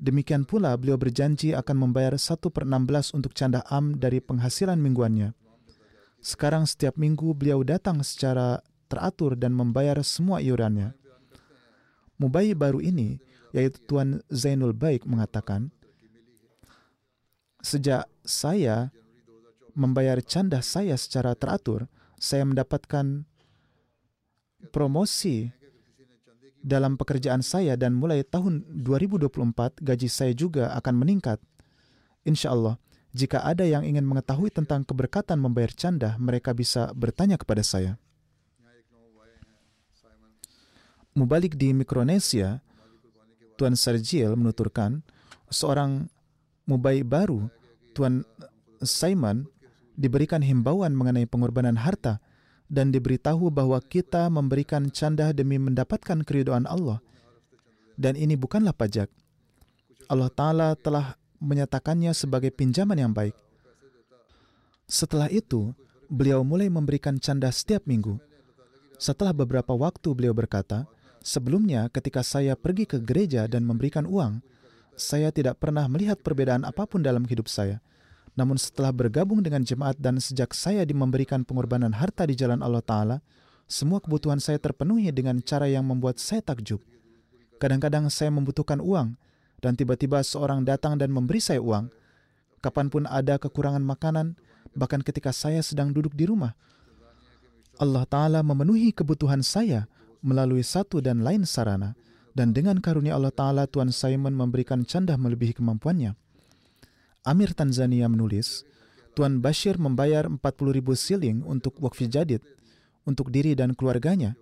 Demikian 0.00 0.48
pula 0.48 0.72
beliau 0.80 0.96
berjanji 0.96 1.52
akan 1.52 1.76
membayar 1.76 2.16
1 2.16 2.40
per 2.48 2.64
16 2.64 3.20
untuk 3.20 3.36
candah 3.36 3.60
am 3.68 4.00
dari 4.00 4.24
penghasilan 4.24 4.80
mingguannya. 4.80 5.36
Sekarang 6.24 6.64
setiap 6.64 6.96
minggu 6.96 7.36
beliau 7.36 7.60
datang 7.60 8.00
secara 8.00 8.64
teratur 8.88 9.36
dan 9.36 9.52
membayar 9.52 10.00
semua 10.00 10.40
iurannya. 10.40 10.96
Mubai 12.16 12.56
baru 12.56 12.80
ini, 12.80 13.20
yaitu 13.52 13.76
Tuan 13.84 14.24
Zainul 14.32 14.72
Baik 14.72 15.04
mengatakan, 15.04 15.68
Sejak 17.60 18.08
saya 18.24 18.88
membayar 19.74 20.18
candah 20.22 20.62
saya 20.62 20.94
secara 20.94 21.34
teratur, 21.34 21.90
saya 22.16 22.46
mendapatkan 22.46 23.26
promosi 24.72 25.52
dalam 26.64 26.96
pekerjaan 26.96 27.44
saya 27.44 27.76
dan 27.76 27.92
mulai 27.92 28.24
tahun 28.24 28.64
2024 28.80 29.84
gaji 29.84 30.08
saya 30.08 30.32
juga 30.32 30.72
akan 30.72 30.94
meningkat. 30.96 31.36
Insya 32.24 32.56
Allah, 32.56 32.80
jika 33.12 33.44
ada 33.44 33.68
yang 33.68 33.84
ingin 33.84 34.08
mengetahui 34.08 34.48
tentang 34.48 34.82
keberkatan 34.82 35.36
membayar 35.36 35.68
candah, 35.70 36.16
mereka 36.16 36.56
bisa 36.56 36.88
bertanya 36.96 37.36
kepada 37.36 37.60
saya. 37.60 38.00
Mubalik 41.14 41.54
di 41.54 41.70
Mikronesia, 41.70 42.58
Tuan 43.54 43.78
Sergil 43.78 44.34
menuturkan, 44.34 45.06
seorang 45.46 46.10
mubai 46.66 47.06
baru, 47.06 47.46
Tuan 47.94 48.26
Simon, 48.82 49.46
diberikan 49.94 50.42
himbauan 50.42 50.94
mengenai 50.94 51.26
pengorbanan 51.26 51.78
harta 51.78 52.18
dan 52.66 52.90
diberitahu 52.90 53.50
bahwa 53.54 53.78
kita 53.78 54.26
memberikan 54.26 54.90
candah 54.90 55.30
demi 55.30 55.60
mendapatkan 55.60 56.26
keridoan 56.26 56.66
Allah. 56.66 56.98
Dan 57.94 58.18
ini 58.18 58.34
bukanlah 58.34 58.74
pajak. 58.74 59.06
Allah 60.10 60.30
Ta'ala 60.34 60.68
telah 60.74 61.14
menyatakannya 61.38 62.10
sebagai 62.10 62.50
pinjaman 62.50 62.98
yang 62.98 63.12
baik. 63.14 63.36
Setelah 64.90 65.30
itu, 65.30 65.72
beliau 66.10 66.42
mulai 66.42 66.68
memberikan 66.68 67.16
candah 67.16 67.54
setiap 67.54 67.86
minggu. 67.86 68.18
Setelah 68.98 69.32
beberapa 69.32 69.72
waktu 69.72 70.10
beliau 70.12 70.34
berkata, 70.34 70.84
sebelumnya 71.22 71.86
ketika 71.88 72.20
saya 72.26 72.58
pergi 72.58 72.84
ke 72.84 72.98
gereja 73.00 73.46
dan 73.46 73.64
memberikan 73.64 74.04
uang, 74.04 74.42
saya 74.94 75.30
tidak 75.30 75.62
pernah 75.62 75.86
melihat 75.86 76.18
perbedaan 76.20 76.66
apa 76.66 76.84
pun 76.84 77.00
dalam 77.00 77.22
hidup 77.24 77.46
saya– 77.46 77.78
namun 78.34 78.58
setelah 78.58 78.90
bergabung 78.90 79.42
dengan 79.46 79.62
jemaat 79.62 79.94
dan 79.98 80.18
sejak 80.18 80.50
saya 80.58 80.82
memberikan 80.90 81.46
pengorbanan 81.46 81.94
harta 81.94 82.26
di 82.26 82.34
jalan 82.34 82.60
Allah 82.66 82.82
Ta'ala, 82.82 83.16
semua 83.70 84.02
kebutuhan 84.02 84.42
saya 84.42 84.58
terpenuhi 84.58 85.08
dengan 85.14 85.38
cara 85.38 85.70
yang 85.70 85.86
membuat 85.86 86.18
saya 86.18 86.42
takjub. 86.42 86.82
Kadang-kadang 87.62 88.10
saya 88.10 88.34
membutuhkan 88.34 88.82
uang, 88.82 89.14
dan 89.62 89.72
tiba-tiba 89.78 90.20
seorang 90.20 90.66
datang 90.66 90.98
dan 90.98 91.14
memberi 91.14 91.40
saya 91.40 91.62
uang. 91.62 91.88
Kapan 92.60 92.90
pun 92.90 93.06
ada 93.06 93.38
kekurangan 93.38 93.80
makanan, 93.80 94.34
bahkan 94.74 95.00
ketika 95.00 95.30
saya 95.30 95.62
sedang 95.62 95.94
duduk 95.94 96.12
di 96.12 96.26
rumah. 96.26 96.58
Allah 97.78 98.04
Ta'ala 98.04 98.42
memenuhi 98.42 98.90
kebutuhan 98.90 99.46
saya 99.46 99.86
melalui 100.20 100.66
satu 100.66 100.98
dan 100.98 101.22
lain 101.22 101.46
sarana, 101.46 101.94
dan 102.34 102.50
dengan 102.50 102.82
karunia 102.82 103.14
Allah 103.14 103.30
Ta'ala 103.30 103.70
Tuan 103.70 103.94
Simon 103.94 104.34
memberikan 104.34 104.82
candah 104.82 105.14
melebihi 105.14 105.54
kemampuannya. 105.54 106.23
Amir 107.24 107.56
Tanzania 107.56 108.04
menulis, 108.06 108.68
Tuan 109.16 109.40
Bashir 109.40 109.80
membayar 109.80 110.28
40 110.28 110.40
ribu 110.76 110.92
siling 110.92 111.40
untuk 111.48 111.80
wakfi 111.80 112.04
jadid 112.04 112.44
untuk 113.08 113.32
diri 113.32 113.56
dan 113.56 113.72
keluarganya. 113.72 114.36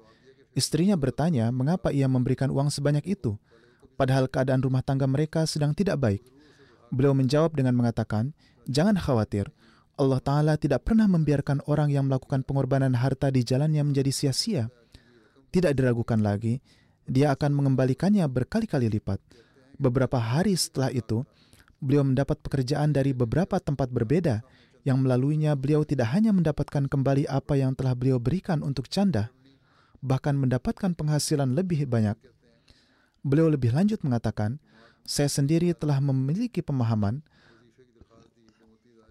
Istrinya 0.59 0.99
bertanya 0.99 1.49
mengapa 1.55 1.95
ia 1.95 2.11
memberikan 2.11 2.51
uang 2.51 2.75
sebanyak 2.75 3.07
itu, 3.07 3.39
padahal 3.95 4.27
keadaan 4.27 4.61
rumah 4.61 4.83
tangga 4.83 5.07
mereka 5.07 5.47
sedang 5.47 5.79
tidak 5.79 6.03
baik. 6.03 6.23
Beliau 6.91 7.15
menjawab 7.15 7.55
dengan 7.57 7.79
mengatakan, 7.79 8.35
Jangan 8.67 8.95
khawatir, 8.95 9.51
Allah 9.99 10.23
Ta'ala 10.23 10.55
tidak 10.59 10.87
pernah 10.87 11.07
membiarkan 11.11 11.67
orang 11.67 11.91
yang 11.91 12.07
melakukan 12.07 12.47
pengorbanan 12.47 12.95
harta 12.99 13.31
di 13.31 13.43
jalannya 13.43 13.83
menjadi 13.83 14.11
sia-sia. 14.11 14.71
Tidak 15.55 15.73
diragukan 15.75 16.19
lagi, 16.19 16.63
dia 17.07 17.35
akan 17.35 17.51
mengembalikannya 17.55 18.25
berkali-kali 18.27 18.89
lipat. 18.89 19.19
Beberapa 19.77 20.17
hari 20.21 20.55
setelah 20.55 20.95
itu, 20.95 21.27
beliau 21.83 22.07
mendapat 22.07 22.39
pekerjaan 22.39 22.95
dari 22.95 23.11
beberapa 23.11 23.59
tempat 23.59 23.91
berbeda, 23.91 24.47
yang 24.87 25.03
melaluinya 25.03 25.59
beliau 25.59 25.83
tidak 25.83 26.15
hanya 26.15 26.31
mendapatkan 26.31 26.87
kembali 26.87 27.27
apa 27.27 27.59
yang 27.59 27.75
telah 27.75 27.99
beliau 27.99 28.23
berikan 28.23 28.63
untuk 28.63 28.87
canda, 28.87 29.35
bahkan 29.99 30.39
mendapatkan 30.39 30.95
penghasilan 30.95 31.51
lebih 31.59 31.91
banyak. 31.91 32.15
Beliau 33.27 33.51
lebih 33.51 33.75
lanjut 33.75 34.03
mengatakan, 34.07 34.63
saya 35.03 35.27
sendiri 35.27 35.75
telah 35.75 35.99
memiliki 35.99 36.63
pemahaman 36.63 37.23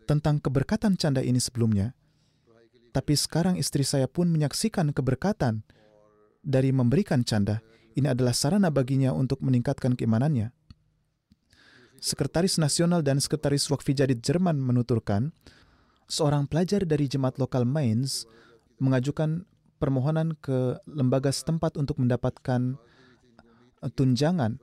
tentang 0.08 0.40
keberkatan 0.40 0.96
canda 0.96 1.20
ini 1.24 1.40
sebelumnya, 1.40 1.92
tapi 2.92 3.16
sekarang 3.16 3.56
istri 3.56 3.88
saya 3.88 4.08
pun 4.08 4.28
menyaksikan 4.28 4.92
keberkatan 4.92 5.64
dari 6.44 6.76
memberikan 6.76 7.24
canda. 7.24 7.64
Ini 7.92 8.16
adalah 8.16 8.32
sarana 8.32 8.72
baginya 8.72 9.12
untuk 9.12 9.44
meningkatkan 9.44 9.96
keimanannya. 9.96 10.52
Sekretaris 12.02 12.58
Nasional 12.58 13.06
dan 13.06 13.22
Sekretaris 13.22 13.70
Wakfi 13.70 13.94
Jadid 13.94 14.26
Jerman 14.26 14.58
menuturkan, 14.58 15.30
seorang 16.10 16.50
pelajar 16.50 16.82
dari 16.82 17.06
jemaat 17.06 17.38
lokal 17.38 17.62
Mainz 17.62 18.26
mengajukan 18.82 19.46
permohonan 19.78 20.34
ke 20.42 20.82
lembaga 20.90 21.30
setempat 21.30 21.78
untuk 21.78 22.02
mendapatkan 22.02 22.74
tunjangan. 23.94 24.58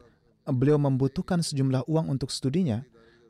Beliau 0.50 0.82
membutuhkan 0.82 1.38
sejumlah 1.38 1.86
uang 1.86 2.10
untuk 2.10 2.34
studinya. 2.34 2.82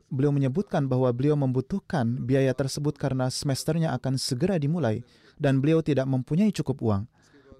Beliau 0.09 0.33
menyebutkan 0.33 0.89
bahwa 0.89 1.13
beliau 1.13 1.37
membutuhkan 1.37 2.25
biaya 2.25 2.57
tersebut 2.57 2.97
karena 2.97 3.29
semesternya 3.29 3.93
akan 3.93 4.17
segera 4.17 4.57
dimulai 4.57 5.05
dan 5.37 5.61
beliau 5.61 5.85
tidak 5.85 6.09
mempunyai 6.09 6.49
cukup 6.49 6.81
uang. 6.81 7.05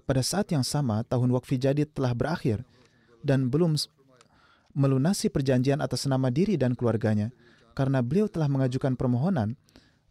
Pada 0.02 0.26
saat 0.26 0.50
yang 0.50 0.66
sama, 0.66 1.06
tahun 1.06 1.30
wakfi 1.30 1.62
jadid 1.62 1.94
telah 1.94 2.10
berakhir 2.10 2.66
dan 3.22 3.46
belum 3.46 3.78
melunasi 4.74 5.30
perjanjian 5.32 5.82
atas 5.82 6.06
nama 6.06 6.30
diri 6.30 6.54
dan 6.54 6.74
keluarganya. 6.74 7.30
Karena 7.74 8.02
beliau 8.02 8.26
telah 8.26 8.50
mengajukan 8.50 8.98
permohonan, 8.98 9.54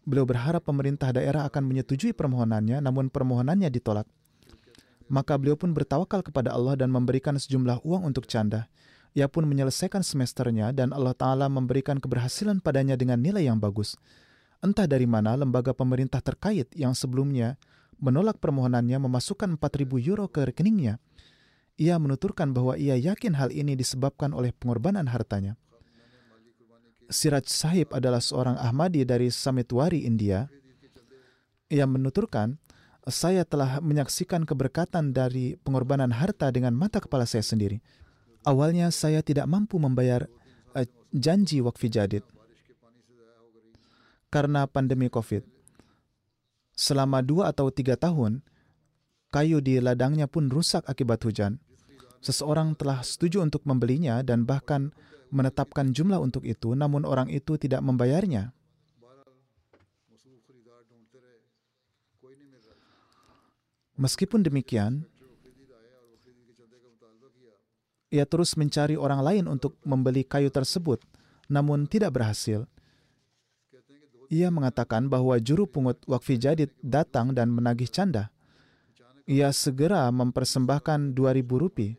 beliau 0.08 0.26
berharap 0.26 0.64
pemerintah 0.64 1.12
daerah 1.12 1.46
akan 1.48 1.64
menyetujui 1.68 2.16
permohonannya, 2.16 2.80
namun 2.80 3.12
permohonannya 3.12 3.68
ditolak. 3.70 4.08
Maka 5.10 5.36
beliau 5.42 5.58
pun 5.58 5.74
bertawakal 5.74 6.22
kepada 6.22 6.54
Allah 6.54 6.78
dan 6.78 6.94
memberikan 6.94 7.34
sejumlah 7.36 7.82
uang 7.82 8.06
untuk 8.06 8.30
canda. 8.30 8.70
Ia 9.18 9.26
pun 9.26 9.50
menyelesaikan 9.50 10.06
semesternya 10.06 10.70
dan 10.70 10.94
Allah 10.94 11.18
Ta'ala 11.18 11.50
memberikan 11.50 11.98
keberhasilan 11.98 12.62
padanya 12.62 12.94
dengan 12.94 13.18
nilai 13.18 13.50
yang 13.50 13.58
bagus. 13.58 13.98
Entah 14.62 14.86
dari 14.86 15.10
mana 15.10 15.34
lembaga 15.34 15.74
pemerintah 15.74 16.22
terkait 16.22 16.70
yang 16.78 16.94
sebelumnya 16.94 17.58
menolak 17.98 18.38
permohonannya 18.38 19.02
memasukkan 19.02 19.58
4.000 19.58 20.08
euro 20.08 20.30
ke 20.30 20.46
rekeningnya 20.46 21.02
ia 21.80 21.96
menuturkan 21.96 22.52
bahwa 22.52 22.76
ia 22.76 23.00
yakin 23.00 23.40
hal 23.40 23.56
ini 23.56 23.80
disebabkan 23.80 24.36
oleh 24.36 24.52
pengorbanan 24.52 25.08
hartanya. 25.08 25.56
Siraj 27.08 27.48
Sahib 27.48 27.96
adalah 27.96 28.20
seorang 28.20 28.60
Ahmadi 28.60 29.08
dari 29.08 29.32
Samitwari, 29.32 30.04
India. 30.04 30.46
Ia 31.72 31.88
menuturkan, 31.88 32.60
saya 33.08 33.48
telah 33.48 33.80
menyaksikan 33.80 34.44
keberkatan 34.44 35.16
dari 35.16 35.56
pengorbanan 35.56 36.12
harta 36.12 36.52
dengan 36.52 36.76
mata 36.76 37.00
kepala 37.00 37.24
saya 37.24 37.42
sendiri. 37.42 37.80
Awalnya 38.44 38.92
saya 38.92 39.24
tidak 39.24 39.48
mampu 39.48 39.80
membayar 39.80 40.28
uh, 40.76 40.86
janji 41.16 41.64
wakfi 41.64 41.88
jadid 41.88 42.28
karena 44.30 44.70
pandemi 44.70 45.10
COVID. 45.10 45.42
Selama 46.76 47.26
dua 47.26 47.50
atau 47.50 47.74
tiga 47.74 47.98
tahun, 47.98 48.46
kayu 49.34 49.60
di 49.60 49.82
ladangnya 49.82 50.30
pun 50.30 50.48
rusak 50.48 50.86
akibat 50.86 51.20
hujan 51.26 51.58
seseorang 52.20 52.76
telah 52.76 53.04
setuju 53.04 53.44
untuk 53.44 53.64
membelinya 53.68 54.24
dan 54.24 54.44
bahkan 54.44 54.92
menetapkan 55.30 55.94
jumlah 55.94 56.18
untuk 56.20 56.44
itu, 56.46 56.74
namun 56.74 57.06
orang 57.06 57.30
itu 57.30 57.56
tidak 57.56 57.80
membayarnya. 57.86 58.54
Meskipun 64.00 64.40
demikian, 64.40 65.04
Ia 68.10 68.26
terus 68.26 68.58
mencari 68.58 68.98
orang 68.98 69.22
lain 69.22 69.46
untuk 69.46 69.78
membeli 69.86 70.26
kayu 70.26 70.50
tersebut, 70.50 70.98
namun 71.46 71.86
tidak 71.86 72.18
berhasil. 72.18 72.66
Ia 74.34 74.50
mengatakan 74.50 75.06
bahwa 75.10 75.38
juru 75.38 75.70
pungut 75.70 76.02
wakfi 76.10 76.42
jadid 76.42 76.74
datang 76.82 77.38
dan 77.38 77.54
menagih 77.54 77.90
canda. 77.90 78.34
Ia 79.30 79.54
segera 79.54 80.10
mempersembahkan 80.10 81.14
2000 81.14 81.62
rupiah. 81.62 81.94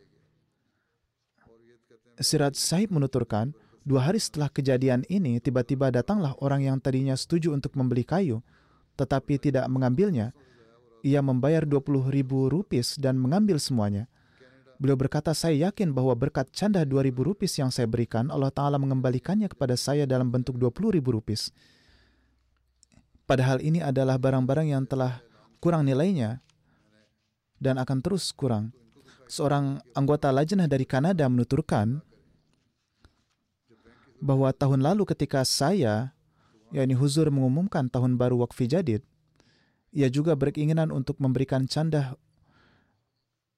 Sirat 2.21 2.53
Sahib 2.53 2.93
menuturkan, 2.93 3.57
dua 3.81 4.13
hari 4.13 4.21
setelah 4.21 4.53
kejadian 4.53 5.09
ini, 5.09 5.41
tiba-tiba 5.41 5.89
datanglah 5.89 6.37
orang 6.45 6.69
yang 6.69 6.77
tadinya 6.77 7.17
setuju 7.17 7.57
untuk 7.57 7.73
membeli 7.81 8.05
kayu, 8.05 8.45
tetapi 9.01 9.41
tidak 9.41 9.65
mengambilnya. 9.73 10.37
Ia 11.01 11.25
membayar 11.25 11.65
20 11.65 12.13
ribu 12.13 12.53
rupis 12.53 13.01
dan 13.01 13.17
mengambil 13.17 13.57
semuanya. 13.57 14.05
Beliau 14.77 15.01
berkata, 15.01 15.33
saya 15.33 15.73
yakin 15.73 15.97
bahwa 15.97 16.13
berkat 16.13 16.53
canda 16.53 16.85
2000 16.85 17.25
rupis 17.25 17.57
yang 17.57 17.73
saya 17.73 17.89
berikan, 17.89 18.29
Allah 18.29 18.53
Ta'ala 18.53 18.77
mengembalikannya 18.77 19.49
kepada 19.49 19.81
saya 19.81 20.05
dalam 20.05 20.29
bentuk 20.29 20.61
20 20.61 21.01
ribu 21.01 21.17
rupis. 21.17 21.49
Padahal 23.25 23.65
ini 23.65 23.81
adalah 23.81 24.21
barang-barang 24.21 24.69
yang 24.77 24.85
telah 24.85 25.25
kurang 25.57 25.89
nilainya 25.89 26.45
dan 27.57 27.81
akan 27.81 28.05
terus 28.05 28.29
kurang. 28.33 28.77
Seorang 29.25 29.81
anggota 29.97 30.29
lajnah 30.29 30.69
dari 30.69 30.85
Kanada 30.85 31.29
menuturkan 31.29 32.05
bahwa 34.21 34.53
tahun 34.53 34.85
lalu 34.85 35.09
ketika 35.09 35.43
saya, 35.43 36.13
yakni 36.71 36.95
Huzur 36.95 37.33
mengumumkan 37.33 37.89
tahun 37.89 38.21
baru 38.21 38.45
Wakfi 38.45 38.69
Jadid, 38.69 39.03
ia 39.91 40.07
juga 40.07 40.37
berkeinginan 40.39 40.95
untuk 40.95 41.19
memberikan 41.19 41.67
canda 41.67 42.15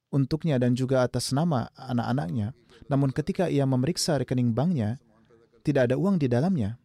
untuknya 0.08 0.56
dan 0.56 0.72
juga 0.72 1.04
atas 1.04 1.34
nama 1.34 1.68
anak-anaknya. 1.76 2.56
Namun 2.86 3.10
ketika 3.12 3.50
ia 3.50 3.66
memeriksa 3.68 4.16
rekening 4.16 4.54
banknya, 4.54 5.02
tidak 5.66 5.90
ada 5.90 5.96
uang 5.98 6.16
di 6.20 6.28
dalamnya. 6.30 6.78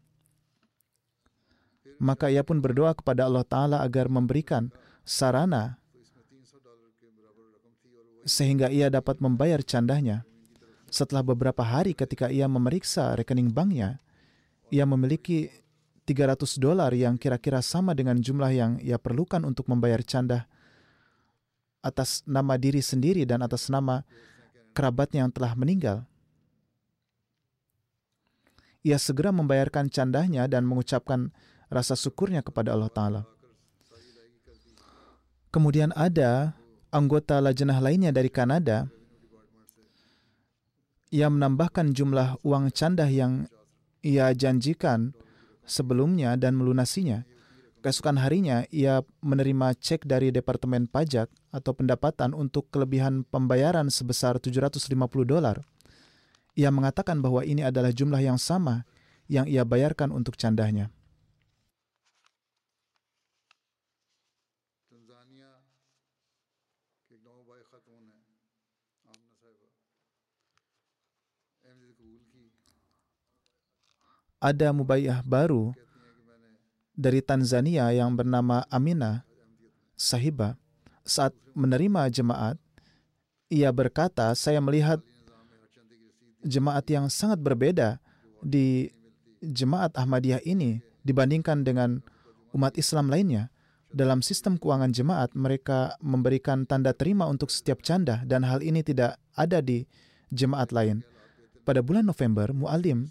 Maka 1.98 2.30
ia 2.30 2.46
pun 2.46 2.62
berdoa 2.62 2.94
kepada 2.94 3.26
Allah 3.26 3.42
Ta'ala 3.42 3.78
agar 3.82 4.06
memberikan 4.06 4.70
sarana 5.02 5.82
sehingga 8.28 8.68
ia 8.70 8.92
dapat 8.92 9.24
membayar 9.24 9.64
candanya. 9.64 10.28
Setelah 10.88 11.24
beberapa 11.24 11.64
hari 11.64 11.92
ketika 11.92 12.32
ia 12.32 12.48
memeriksa 12.48 13.16
rekening 13.20 13.52
banknya, 13.52 14.00
ia 14.72 14.88
memiliki 14.88 15.52
300 16.08 16.56
dolar 16.56 16.96
yang 16.96 17.20
kira-kira 17.20 17.60
sama 17.60 17.92
dengan 17.92 18.16
jumlah 18.16 18.52
yang 18.56 18.72
ia 18.80 18.96
perlukan 18.96 19.44
untuk 19.44 19.68
membayar 19.68 20.00
canda 20.00 20.48
atas 21.84 22.24
nama 22.24 22.56
diri 22.56 22.80
sendiri 22.80 23.28
dan 23.28 23.44
atas 23.44 23.68
nama 23.68 24.08
kerabatnya 24.72 25.28
yang 25.28 25.32
telah 25.36 25.52
meninggal. 25.60 26.08
Ia 28.88 28.96
segera 28.96 29.36
membayarkan 29.36 29.92
candahnya 29.92 30.48
dan 30.48 30.64
mengucapkan 30.64 31.36
rasa 31.68 32.00
syukurnya 32.00 32.40
kepada 32.40 32.72
Allah 32.72 32.88
Ta'ala. 32.88 33.22
Kemudian 35.52 35.92
ada 35.92 36.56
anggota 36.88 37.44
lajnah 37.44 37.84
lainnya 37.84 38.16
dari 38.16 38.32
Kanada 38.32 38.88
ia 41.14 41.32
menambahkan 41.32 41.96
jumlah 41.96 42.44
uang 42.44 42.72
candah 42.76 43.08
yang 43.08 43.48
ia 44.04 44.32
janjikan 44.36 45.16
sebelumnya 45.64 46.36
dan 46.36 46.56
melunasinya. 46.56 47.24
Keesokan 47.80 48.20
harinya, 48.20 48.66
ia 48.74 49.06
menerima 49.22 49.78
cek 49.78 50.10
dari 50.10 50.34
Departemen 50.34 50.90
Pajak 50.90 51.30
atau 51.54 51.72
pendapatan 51.72 52.34
untuk 52.34 52.68
kelebihan 52.74 53.24
pembayaran 53.24 53.88
sebesar 53.88 54.42
750 54.42 54.98
dolar. 55.24 55.62
Ia 56.58 56.74
mengatakan 56.74 57.22
bahwa 57.22 57.46
ini 57.46 57.62
adalah 57.62 57.94
jumlah 57.94 58.20
yang 58.20 58.42
sama 58.42 58.84
yang 59.30 59.46
ia 59.46 59.62
bayarkan 59.62 60.10
untuk 60.10 60.36
candahnya. 60.36 60.90
Ada 74.38 74.70
mubayyah 74.70 75.26
baru 75.26 75.74
dari 76.94 77.26
Tanzania 77.26 77.90
yang 77.90 78.14
bernama 78.14 78.62
Amina 78.70 79.26
Sahiba. 79.98 80.54
Saat 81.02 81.34
menerima 81.58 82.14
jemaat 82.14 82.62
ia 83.50 83.74
berkata 83.74 84.30
saya 84.38 84.62
melihat 84.62 85.02
jemaat 86.46 86.86
yang 86.86 87.10
sangat 87.10 87.42
berbeda 87.42 87.98
di 88.46 88.94
jemaat 89.42 89.98
Ahmadiyah 89.98 90.46
ini 90.46 90.86
dibandingkan 91.02 91.66
dengan 91.66 92.06
umat 92.54 92.78
Islam 92.78 93.10
lainnya. 93.10 93.50
Dalam 93.88 94.20
sistem 94.22 94.60
keuangan 94.60 94.92
jemaat 94.94 95.34
mereka 95.34 95.96
memberikan 96.04 96.68
tanda 96.68 96.94
terima 96.94 97.26
untuk 97.26 97.50
setiap 97.50 97.82
canda 97.82 98.22
dan 98.28 98.46
hal 98.46 98.62
ini 98.62 98.86
tidak 98.86 99.18
ada 99.34 99.64
di 99.64 99.88
jemaat 100.30 100.70
lain. 100.76 101.02
Pada 101.66 101.82
bulan 101.82 102.06
November 102.06 102.52
mualim 102.52 103.10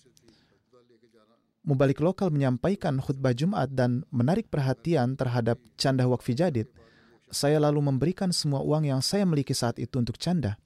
Mubalik 1.66 1.98
lokal 1.98 2.30
menyampaikan 2.30 3.02
khutbah 3.02 3.34
Jumat 3.34 3.66
dan 3.74 4.06
menarik 4.14 4.46
perhatian 4.46 5.18
terhadap 5.18 5.58
canda 5.74 6.06
wakfi 6.06 6.38
jadid, 6.38 6.70
saya 7.26 7.58
lalu 7.58 7.90
memberikan 7.90 8.30
semua 8.30 8.62
uang 8.62 8.86
yang 8.86 9.02
saya 9.02 9.26
miliki 9.26 9.50
saat 9.50 9.82
itu 9.82 9.98
untuk 9.98 10.14
canda. 10.14 10.62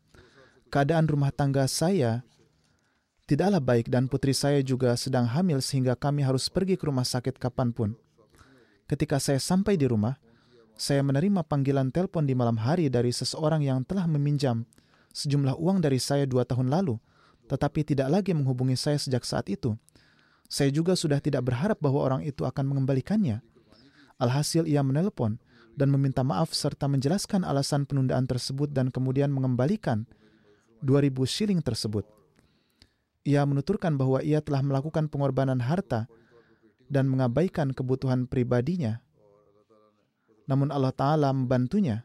Keadaan 0.68 1.08
rumah 1.08 1.32
tangga 1.32 1.64
saya 1.72 2.20
tidaklah 3.24 3.64
baik 3.64 3.88
dan 3.88 4.12
putri 4.12 4.36
saya 4.36 4.60
juga 4.60 4.92
sedang 4.92 5.24
hamil 5.24 5.64
sehingga 5.64 5.96
kami 5.96 6.20
harus 6.20 6.52
pergi 6.52 6.76
ke 6.76 6.84
rumah 6.84 7.08
sakit 7.08 7.40
kapan 7.40 7.72
pun. 7.72 7.96
Ketika 8.84 9.16
saya 9.16 9.40
sampai 9.40 9.80
di 9.80 9.88
rumah, 9.88 10.20
saya 10.76 11.00
menerima 11.00 11.48
panggilan 11.48 11.88
telepon 11.88 12.28
di 12.28 12.36
malam 12.36 12.60
hari 12.60 12.92
dari 12.92 13.08
seseorang 13.08 13.64
yang 13.64 13.88
telah 13.88 14.04
meminjam 14.04 14.68
sejumlah 15.16 15.56
uang 15.56 15.80
dari 15.80 15.96
saya 15.96 16.28
dua 16.28 16.44
tahun 16.44 16.68
lalu, 16.68 17.00
tetapi 17.48 17.88
tidak 17.88 18.20
lagi 18.20 18.36
menghubungi 18.36 18.76
saya 18.76 19.00
sejak 19.00 19.24
saat 19.24 19.48
itu. 19.48 19.80
Saya 20.50 20.74
juga 20.74 20.98
sudah 20.98 21.22
tidak 21.22 21.46
berharap 21.46 21.78
bahwa 21.78 22.02
orang 22.02 22.22
itu 22.26 22.42
akan 22.42 22.66
mengembalikannya. 22.66 23.38
Alhasil 24.18 24.66
ia 24.66 24.82
menelpon 24.82 25.38
dan 25.78 25.94
meminta 25.94 26.26
maaf 26.26 26.50
serta 26.50 26.90
menjelaskan 26.90 27.46
alasan 27.46 27.86
penundaan 27.86 28.26
tersebut 28.26 28.66
dan 28.74 28.90
kemudian 28.90 29.30
mengembalikan 29.30 30.10
2000 30.82 31.22
shilling 31.22 31.62
tersebut. 31.62 32.02
Ia 33.22 33.46
menuturkan 33.46 33.94
bahwa 33.94 34.18
ia 34.26 34.42
telah 34.42 34.66
melakukan 34.66 35.06
pengorbanan 35.06 35.62
harta 35.62 36.10
dan 36.90 37.06
mengabaikan 37.06 37.70
kebutuhan 37.70 38.26
pribadinya. 38.26 38.98
Namun 40.50 40.74
Allah 40.74 40.90
Ta'ala 40.90 41.30
membantunya. 41.30 42.02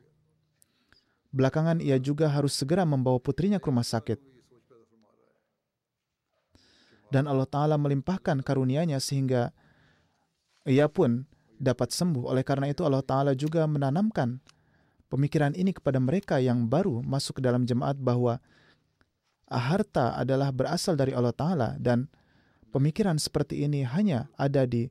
Belakangan 1.33 1.81
ia 1.81 1.97
juga 1.97 2.29
harus 2.29 2.53
segera 2.53 2.85
membawa 2.85 3.17
putrinya 3.17 3.57
ke 3.57 3.73
rumah 3.73 3.83
sakit 3.83 4.34
dan 7.13 7.29
Allah 7.29 7.45
Ta'ala 7.45 7.75
melimpahkan 7.77 8.41
karunia-Nya 8.41 8.97
sehingga 8.97 9.53
ia 10.65 10.89
pun 10.89 11.29
dapat 11.61 11.93
sembuh. 11.93 12.27
Oleh 12.27 12.41
karena 12.41 12.69
itu 12.71 12.83
Allah 12.83 13.05
Ta'ala 13.05 13.31
juga 13.37 13.63
menanamkan 13.69 14.41
pemikiran 15.07 15.53
ini 15.53 15.71
kepada 15.71 16.01
mereka 16.01 16.41
yang 16.41 16.65
baru 16.65 17.05
masuk 17.05 17.39
ke 17.39 17.41
dalam 17.45 17.63
jemaat 17.63 17.95
bahwa 17.95 18.41
harta 19.45 20.17
adalah 20.17 20.49
berasal 20.49 20.97
dari 20.97 21.13
Allah 21.13 21.35
Ta'ala 21.35 21.69
dan 21.77 22.09
pemikiran 22.73 23.15
seperti 23.21 23.63
ini 23.63 23.85
hanya 23.85 24.27
ada 24.35 24.65
di 24.65 24.89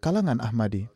kalangan 0.00 0.40
Ahmadi. 0.40 0.88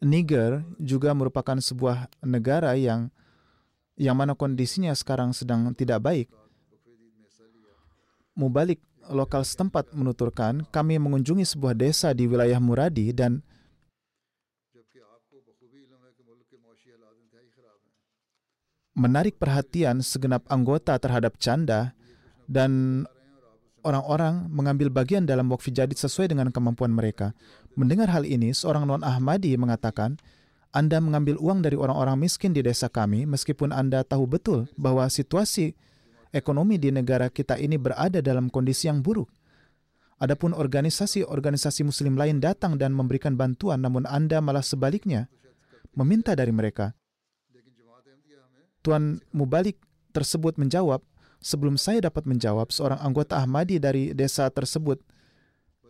Niger 0.00 0.64
juga 0.80 1.12
merupakan 1.12 1.60
sebuah 1.60 2.08
negara 2.24 2.72
yang 2.72 3.12
yang 4.00 4.16
mana 4.16 4.32
kondisinya 4.32 4.96
sekarang 4.96 5.36
sedang 5.36 5.76
tidak 5.76 6.00
baik. 6.00 6.32
Mubalik 8.32 8.80
lokal 9.12 9.44
setempat 9.44 9.92
menuturkan, 9.92 10.64
kami 10.72 10.96
mengunjungi 10.96 11.44
sebuah 11.44 11.76
desa 11.76 12.16
di 12.16 12.24
wilayah 12.24 12.56
Muradi 12.56 13.12
dan 13.12 13.44
menarik 18.96 19.36
perhatian 19.36 20.00
segenap 20.00 20.48
anggota 20.48 20.96
terhadap 20.96 21.36
canda 21.36 21.92
dan 22.48 23.04
orang-orang 23.84 24.48
mengambil 24.48 24.88
bagian 24.88 25.28
dalam 25.28 25.48
wakfi 25.52 25.72
jadid 25.72 26.00
sesuai 26.00 26.32
dengan 26.32 26.48
kemampuan 26.48 26.92
mereka. 26.92 27.36
Mendengar 27.76 28.08
hal 28.12 28.24
ini, 28.24 28.52
seorang 28.52 28.84
non-Ahmadi 28.88 29.56
mengatakan, 29.56 30.20
anda 30.70 31.02
mengambil 31.02 31.34
uang 31.42 31.66
dari 31.66 31.74
orang-orang 31.74 32.14
miskin 32.14 32.54
di 32.54 32.62
desa 32.62 32.86
kami, 32.86 33.26
meskipun 33.26 33.74
Anda 33.74 34.06
tahu 34.06 34.30
betul 34.30 34.70
bahwa 34.78 35.02
situasi 35.10 35.74
ekonomi 36.30 36.78
di 36.78 36.94
negara 36.94 37.26
kita 37.26 37.58
ini 37.58 37.74
berada 37.74 38.22
dalam 38.22 38.46
kondisi 38.46 38.86
yang 38.86 39.02
buruk. 39.02 39.26
Adapun 40.22 40.54
organisasi-organisasi 40.54 41.82
Muslim 41.82 42.14
lain 42.14 42.38
datang 42.38 42.78
dan 42.78 42.94
memberikan 42.94 43.34
bantuan, 43.34 43.82
namun 43.82 44.06
Anda 44.06 44.38
malah 44.38 44.62
sebaliknya 44.62 45.26
meminta 45.98 46.38
dari 46.38 46.54
mereka. 46.54 46.94
Tuan 48.86 49.18
Mubalik 49.34 49.74
tersebut 50.14 50.54
menjawab, 50.54 51.02
sebelum 51.42 51.74
saya 51.82 51.98
dapat 52.06 52.30
menjawab, 52.30 52.70
seorang 52.70 53.02
anggota 53.02 53.42
Ahmadi 53.42 53.82
dari 53.82 54.14
desa 54.14 54.46
tersebut 54.54 55.02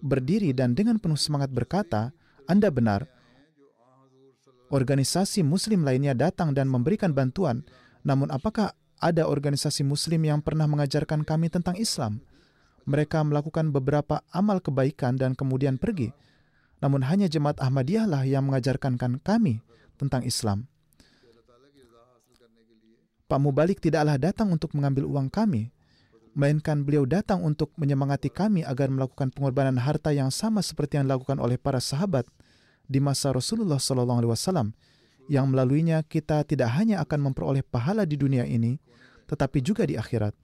berdiri 0.01 0.57
dan 0.57 0.73
dengan 0.73 0.97
penuh 0.97 1.21
semangat 1.21 1.53
berkata, 1.53 2.17
Anda 2.49 2.73
benar, 2.73 3.20
organisasi 4.71 5.43
muslim 5.43 5.83
lainnya 5.83 6.15
datang 6.15 6.55
dan 6.55 6.71
memberikan 6.71 7.11
bantuan, 7.11 7.67
namun 8.07 8.31
apakah 8.31 8.73
ada 9.03 9.27
organisasi 9.27 9.83
muslim 9.83 10.23
yang 10.25 10.41
pernah 10.41 10.71
mengajarkan 10.71 11.27
kami 11.27 11.51
tentang 11.51 11.75
Islam? 11.77 12.23
Mereka 12.89 13.21
melakukan 13.27 13.75
beberapa 13.75 14.25
amal 14.33 14.63
kebaikan 14.63 15.21
dan 15.21 15.37
kemudian 15.37 15.77
pergi. 15.77 16.15
Namun 16.81 17.05
hanya 17.05 17.29
jemaat 17.29 17.61
Ahmadiyah 17.61 18.09
lah 18.09 18.25
yang 18.25 18.49
mengajarkan 18.49 18.97
kami 19.21 19.61
tentang 20.01 20.25
Islam. 20.25 20.65
Pak 23.31 23.39
Mubalik 23.39 23.79
tidaklah 23.79 24.19
datang 24.19 24.51
untuk 24.51 24.75
mengambil 24.75 25.07
uang 25.07 25.31
kami, 25.31 25.71
melainkan 26.35 26.83
beliau 26.83 27.07
datang 27.07 27.47
untuk 27.47 27.71
menyemangati 27.79 28.27
kami 28.27 28.67
agar 28.67 28.91
melakukan 28.91 29.31
pengorbanan 29.31 29.79
harta 29.79 30.11
yang 30.11 30.35
sama 30.35 30.65
seperti 30.65 30.99
yang 30.99 31.07
dilakukan 31.07 31.39
oleh 31.39 31.55
para 31.55 31.79
sahabat 31.79 32.27
di 32.91 32.99
masa 32.99 33.31
Rasulullah 33.31 33.79
SAW, 33.79 34.75
yang 35.31 35.47
melaluinya 35.47 36.03
kita 36.03 36.43
tidak 36.43 36.75
hanya 36.75 36.99
akan 36.99 37.31
memperoleh 37.31 37.63
pahala 37.63 38.03
di 38.03 38.19
dunia 38.19 38.43
ini, 38.43 38.83
tetapi 39.31 39.63
juga 39.63 39.87
di 39.87 39.95
akhirat. 39.95 40.35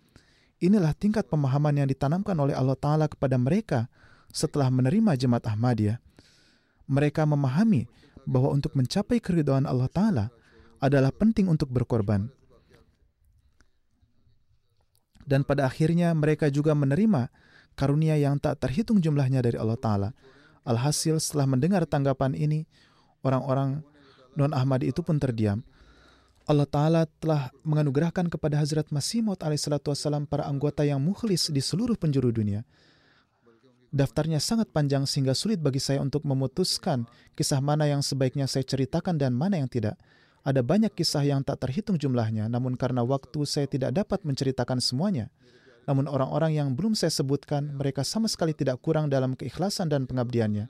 Inilah 0.62 0.94
tingkat 0.94 1.26
pemahaman 1.26 1.82
yang 1.82 1.90
ditanamkan 1.90 2.38
oleh 2.38 2.54
Allah 2.54 2.78
Ta'ala 2.78 3.10
kepada 3.10 3.34
mereka 3.34 3.90
setelah 4.30 4.70
menerima 4.70 5.18
jemaat 5.18 5.42
Ahmadiyah. 5.42 5.98
Mereka 6.86 7.26
memahami 7.26 7.90
bahwa 8.22 8.54
untuk 8.54 8.78
mencapai 8.78 9.18
keridhaan 9.18 9.66
Allah 9.66 9.90
Ta'ala 9.90 10.24
adalah 10.78 11.10
penting 11.10 11.50
untuk 11.50 11.66
berkorban 11.74 12.30
dan 15.26 15.42
pada 15.42 15.66
akhirnya 15.66 16.14
mereka 16.14 16.46
juga 16.48 16.72
menerima 16.72 17.28
karunia 17.74 18.14
yang 18.16 18.38
tak 18.38 18.62
terhitung 18.62 19.02
jumlahnya 19.02 19.42
dari 19.42 19.58
Allah 19.58 19.76
Ta'ala. 19.76 20.08
Alhasil 20.66 21.22
setelah 21.22 21.46
mendengar 21.46 21.86
tanggapan 21.86 22.34
ini, 22.34 22.66
orang-orang 23.22 23.86
non-Ahmadi 24.34 24.90
itu 24.90 25.00
pun 25.00 25.16
terdiam. 25.22 25.62
Allah 26.46 26.66
Ta'ala 26.66 27.02
telah 27.18 27.50
menganugerahkan 27.66 28.30
kepada 28.30 28.62
Hazrat 28.62 28.94
Masih 28.94 29.18
Maud 29.18 29.42
wassalam 29.42 30.30
para 30.30 30.46
anggota 30.46 30.86
yang 30.86 31.02
mukhlis 31.02 31.50
di 31.50 31.58
seluruh 31.58 31.98
penjuru 31.98 32.30
dunia. 32.30 32.62
Daftarnya 33.90 34.38
sangat 34.38 34.70
panjang 34.70 35.06
sehingga 35.06 35.34
sulit 35.34 35.58
bagi 35.58 35.82
saya 35.82 36.02
untuk 36.02 36.22
memutuskan 36.22 37.06
kisah 37.34 37.58
mana 37.58 37.90
yang 37.90 38.02
sebaiknya 38.02 38.46
saya 38.46 38.62
ceritakan 38.62 39.18
dan 39.18 39.34
mana 39.34 39.58
yang 39.58 39.70
tidak. 39.70 39.98
Ada 40.46 40.62
banyak 40.62 40.94
kisah 40.94 41.26
yang 41.26 41.42
tak 41.42 41.66
terhitung 41.66 41.98
jumlahnya, 41.98 42.46
namun 42.46 42.78
karena 42.78 43.02
waktu 43.02 43.42
saya 43.42 43.66
tidak 43.66 43.90
dapat 43.90 44.22
menceritakan 44.22 44.78
semuanya. 44.78 45.26
Namun 45.86 46.10
orang-orang 46.10 46.58
yang 46.58 46.68
belum 46.74 46.98
saya 46.98 47.14
sebutkan, 47.14 47.74
mereka 47.78 48.02
sama 48.02 48.26
sekali 48.26 48.52
tidak 48.52 48.82
kurang 48.82 49.06
dalam 49.06 49.38
keikhlasan 49.38 49.86
dan 49.86 50.04
pengabdiannya. 50.04 50.66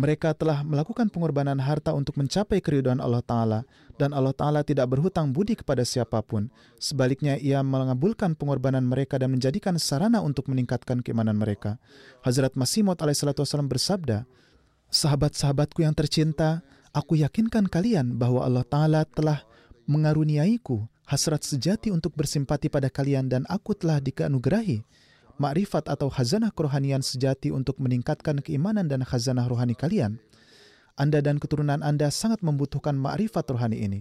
Mereka 0.00 0.38
telah 0.38 0.62
melakukan 0.64 1.10
pengorbanan 1.12 1.60
harta 1.60 1.92
untuk 1.92 2.16
mencapai 2.16 2.62
keridhaan 2.62 3.02
Allah 3.02 3.20
Ta'ala, 3.20 3.60
dan 4.00 4.16
Allah 4.16 4.32
Ta'ala 4.32 4.64
tidak 4.64 4.88
berhutang 4.96 5.34
budi 5.34 5.58
kepada 5.58 5.84
siapa 5.84 6.24
pun. 6.24 6.48
Sebaliknya, 6.80 7.36
ia 7.36 7.60
mengabulkan 7.60 8.32
pengorbanan 8.32 8.86
mereka 8.86 9.20
dan 9.20 9.34
menjadikan 9.34 9.76
sarana 9.76 10.24
untuk 10.24 10.48
meningkatkan 10.48 11.04
keimanan 11.04 11.36
mereka. 11.36 11.76
Hazrat 12.24 12.56
Masih 12.56 12.86
Maud 12.86 13.02
bersabda, 13.68 14.24
Sahabat-sahabatku 14.90 15.84
yang 15.84 15.92
tercinta, 15.92 16.64
Aku 16.90 17.14
yakinkan 17.14 17.70
kalian 17.70 18.18
bahwa 18.18 18.42
Allah 18.42 18.66
Ta'ala 18.66 19.06
telah 19.06 19.46
mengaruniaiku 19.86 20.90
hasrat 21.10 21.42
sejati 21.42 21.90
untuk 21.90 22.14
bersimpati 22.14 22.70
pada 22.70 22.86
kalian 22.86 23.26
dan 23.26 23.42
aku 23.50 23.74
telah 23.74 23.98
dikanugerahi 23.98 24.86
makrifat 25.42 25.90
atau 25.90 26.06
khazanah 26.06 26.54
kerohanian 26.54 27.02
sejati 27.02 27.50
untuk 27.50 27.82
meningkatkan 27.82 28.38
keimanan 28.38 28.86
dan 28.86 29.02
khazanah 29.02 29.50
rohani 29.50 29.74
kalian. 29.74 30.22
Anda 30.94 31.18
dan 31.18 31.42
keturunan 31.42 31.82
Anda 31.82 32.14
sangat 32.14 32.46
membutuhkan 32.46 32.94
makrifat 32.94 33.50
rohani 33.50 33.82
ini. 33.82 34.00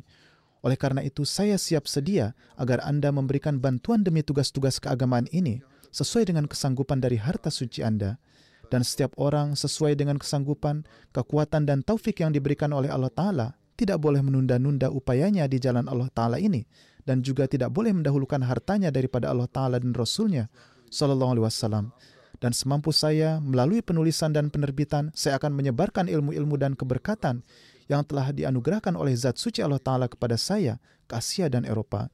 Oleh 0.59 0.75
karena 0.75 0.99
itu, 0.99 1.23
saya 1.23 1.55
siap 1.55 1.87
sedia 1.87 2.35
agar 2.59 2.83
Anda 2.83 3.09
memberikan 3.09 3.57
bantuan 3.57 4.03
demi 4.03 4.19
tugas-tugas 4.21 4.77
keagamaan 4.77 5.25
ini 5.31 5.63
sesuai 5.95 6.29
dengan 6.29 6.45
kesanggupan 6.45 6.99
dari 6.99 7.15
harta 7.17 7.47
suci 7.49 7.81
Anda 7.81 8.19
dan 8.67 8.85
setiap 8.85 9.15
orang 9.17 9.57
sesuai 9.57 9.97
dengan 9.97 10.21
kesanggupan, 10.21 10.85
kekuatan 11.15 11.65
dan 11.65 11.81
taufik 11.81 12.21
yang 12.21 12.35
diberikan 12.35 12.69
oleh 12.75 12.91
Allah 12.91 13.09
Ta'ala 13.09 13.47
tidak 13.79 14.03
boleh 14.03 14.19
menunda-nunda 14.19 14.91
upayanya 14.91 15.47
di 15.47 15.57
jalan 15.57 15.87
Allah 15.87 16.11
Ta'ala 16.11 16.35
ini 16.35 16.67
dan 17.09 17.25
juga 17.25 17.49
tidak 17.49 17.73
boleh 17.73 17.89
mendahulukan 17.89 18.37
hartanya 18.45 18.93
daripada 18.93 19.33
Allah 19.33 19.49
Ta'ala 19.49 19.81
dan 19.81 19.97
Rasulnya 19.97 20.45
Sallallahu 20.93 21.33
Alaihi 21.33 21.45
Wasallam. 21.49 21.89
Dan 22.37 22.53
semampu 22.53 22.93
saya, 22.93 23.41
melalui 23.41 23.81
penulisan 23.81 24.29
dan 24.29 24.53
penerbitan, 24.53 25.09
saya 25.17 25.41
akan 25.41 25.57
menyebarkan 25.57 26.05
ilmu-ilmu 26.05 26.53
dan 26.61 26.77
keberkatan 26.77 27.41
yang 27.89 28.05
telah 28.05 28.29
dianugerahkan 28.29 28.93
oleh 28.93 29.17
zat 29.17 29.41
suci 29.41 29.65
Allah 29.65 29.81
Ta'ala 29.81 30.05
kepada 30.05 30.37
saya 30.37 30.77
ke 31.09 31.17
Asia 31.17 31.49
dan 31.49 31.65
Eropa. 31.65 32.13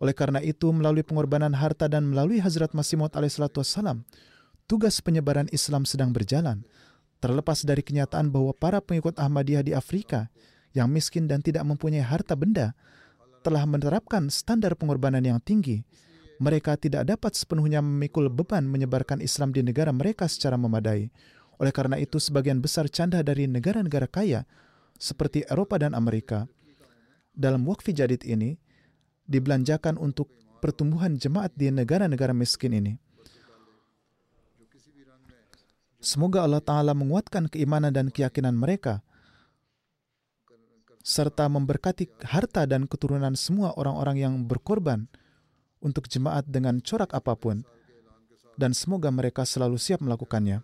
Oleh 0.00 0.16
karena 0.16 0.40
itu, 0.40 0.72
melalui 0.72 1.04
pengorbanan 1.04 1.52
harta 1.52 1.86
dan 1.86 2.08
melalui 2.08 2.40
Hazrat 2.40 2.72
Masih 2.72 2.98
Maud 2.98 3.12
alaihissalam, 3.12 4.02
tugas 4.64 4.98
penyebaran 5.04 5.46
Islam 5.54 5.84
sedang 5.84 6.10
berjalan, 6.10 6.64
terlepas 7.22 7.62
dari 7.62 7.84
kenyataan 7.84 8.32
bahwa 8.32 8.50
para 8.56 8.82
pengikut 8.82 9.14
Ahmadiyah 9.14 9.62
di 9.62 9.76
Afrika 9.76 10.32
yang 10.74 10.90
miskin 10.90 11.30
dan 11.30 11.38
tidak 11.38 11.62
mempunyai 11.68 12.02
harta 12.02 12.34
benda 12.34 12.74
telah 13.42 13.66
menerapkan 13.66 14.30
standar 14.30 14.78
pengorbanan 14.78 15.26
yang 15.26 15.42
tinggi. 15.42 15.82
Mereka 16.38 16.78
tidak 16.78 17.10
dapat 17.10 17.34
sepenuhnya 17.34 17.82
memikul 17.82 18.30
beban 18.30 18.66
menyebarkan 18.66 19.18
Islam 19.18 19.50
di 19.50 19.66
negara 19.66 19.90
mereka 19.90 20.30
secara 20.30 20.54
memadai. 20.54 21.10
Oleh 21.58 21.70
karena 21.74 21.98
itu, 21.98 22.18
sebagian 22.18 22.58
besar 22.58 22.90
canda 22.90 23.22
dari 23.22 23.46
negara-negara 23.46 24.10
kaya 24.10 24.46
seperti 24.98 25.46
Eropa 25.46 25.78
dan 25.78 25.94
Amerika 25.94 26.46
dalam 27.32 27.64
wakfi 27.64 27.96
jadid 27.96 28.22
ini 28.28 28.60
dibelanjakan 29.26 29.96
untuk 29.96 30.28
pertumbuhan 30.60 31.16
jemaat 31.16 31.50
di 31.56 31.72
negara-negara 31.72 32.36
miskin 32.36 32.76
ini. 32.76 32.94
Semoga 36.02 36.42
Allah 36.42 36.58
Ta'ala 36.58 36.98
menguatkan 36.98 37.46
keimanan 37.46 37.94
dan 37.94 38.10
keyakinan 38.10 38.58
mereka, 38.58 39.06
serta 41.02 41.50
memberkati 41.50 42.22
harta 42.22 42.62
dan 42.64 42.86
keturunan 42.86 43.34
semua 43.34 43.74
orang-orang 43.74 44.16
yang 44.22 44.34
berkorban 44.46 45.10
untuk 45.82 46.06
jemaat 46.06 46.46
dengan 46.46 46.78
corak 46.78 47.10
apa 47.10 47.34
pun, 47.34 47.66
dan 48.54 48.70
semoga 48.70 49.10
mereka 49.10 49.42
selalu 49.42 49.76
siap 49.82 49.98
melakukannya. 49.98 50.62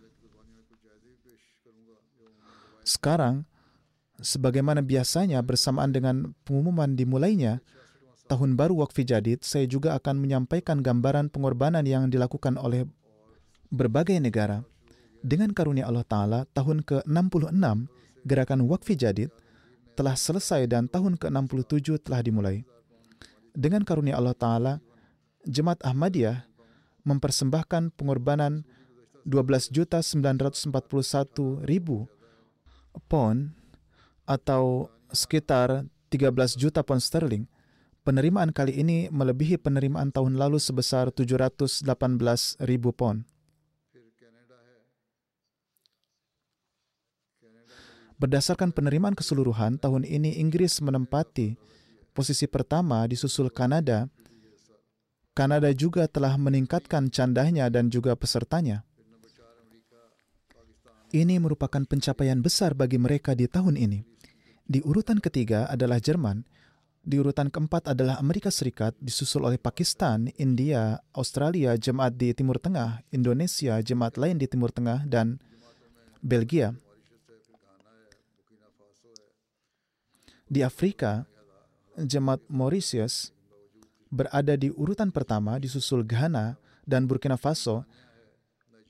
Sekarang, 2.87 3.43
sebagaimana 4.17 4.79
biasanya 4.79 5.43
bersamaan 5.43 5.91
dengan 5.91 6.31
pengumuman 6.47 6.95
dimulainya 6.95 7.59
tahun 8.31 8.55
baru 8.55 8.81
Wakfi 8.81 9.03
Jadid, 9.03 9.43
saya 9.43 9.67
juga 9.67 9.93
akan 9.99 10.23
menyampaikan 10.23 10.79
gambaran 10.79 11.29
pengorbanan 11.29 11.83
yang 11.83 12.07
dilakukan 12.07 12.55
oleh 12.55 12.87
berbagai 13.69 14.17
negara. 14.17 14.63
Dengan 15.19 15.51
karunia 15.51 15.83
Allah 15.91 16.07
Ta'ala, 16.07 16.39
tahun 16.55 16.87
ke-66 16.87 17.91
gerakan 18.23 18.59
Wakfi 18.71 18.95
Jadid 18.95 19.29
telah 19.99 20.15
selesai 20.15 20.63
dan 20.71 20.87
tahun 20.87 21.19
ke-67 21.19 22.07
telah 22.07 22.23
dimulai. 22.23 22.63
Dengan 23.51 23.83
karunia 23.83 24.15
Allah 24.15 24.31
Ta'ala, 24.31 24.73
Jemaat 25.43 25.83
Ahmadiyah 25.83 26.47
mempersembahkan 27.03 27.91
pengorbanan 27.99 28.63
12.941.000 29.27 30.71
pon 33.11 33.35
atau 34.23 34.87
sekitar 35.11 35.83
13 36.07 36.55
juta 36.55 36.79
pon 36.79 37.03
sterling. 37.03 37.43
Penerimaan 38.07 38.55
kali 38.55 38.79
ini 38.79 39.11
melebihi 39.11 39.59
penerimaan 39.59 40.15
tahun 40.15 40.39
lalu 40.39 40.63
sebesar 40.63 41.11
718.000 41.11 41.83
pon. 42.95 43.27
Berdasarkan 48.19 48.75
penerimaan 48.75 49.15
keseluruhan, 49.15 49.79
tahun 49.79 50.03
ini 50.03 50.43
Inggris 50.43 50.83
menempati 50.83 51.55
posisi 52.11 52.51
pertama 52.51 53.07
di 53.07 53.15
susul 53.15 53.47
Kanada. 53.47 54.11
Kanada 55.31 55.71
juga 55.71 56.03
telah 56.11 56.35
meningkatkan 56.35 57.07
candahnya 57.07 57.71
dan 57.71 57.87
juga 57.87 58.19
pesertanya. 58.19 58.83
Ini 61.15 61.39
merupakan 61.39 61.79
pencapaian 61.87 62.43
besar 62.43 62.75
bagi 62.75 62.99
mereka 62.99 63.31
di 63.39 63.47
tahun 63.47 63.79
ini. 63.79 64.03
Di 64.67 64.83
urutan 64.83 65.23
ketiga 65.23 65.71
adalah 65.71 66.03
Jerman, 66.03 66.43
di 66.99 67.17
urutan 67.17 67.47
keempat 67.47 67.87
adalah 67.95 68.19
Amerika 68.19 68.51
Serikat, 68.51 68.99
disusul 68.99 69.47
oleh 69.47 69.55
Pakistan, 69.55 70.27
India, 70.35 70.99
Australia, 71.15 71.79
jemaat 71.79 72.19
di 72.19 72.35
Timur 72.35 72.59
Tengah, 72.59 72.99
Indonesia, 73.15 73.79
jemaat 73.79 74.19
lain 74.19 74.35
di 74.35 74.45
Timur 74.45 74.75
Tengah, 74.75 75.07
dan 75.07 75.39
Belgia. 76.19 76.75
Di 80.49 80.65
Afrika, 80.65 81.29
jemaat 81.93 82.41
Mauritius, 82.49 83.29
berada 84.09 84.57
di 84.57 84.73
urutan 84.73 85.13
pertama 85.13 85.61
disusul 85.61 86.01
Ghana 86.01 86.57
dan 86.89 87.05
Burkina 87.05 87.37
Faso. 87.37 87.85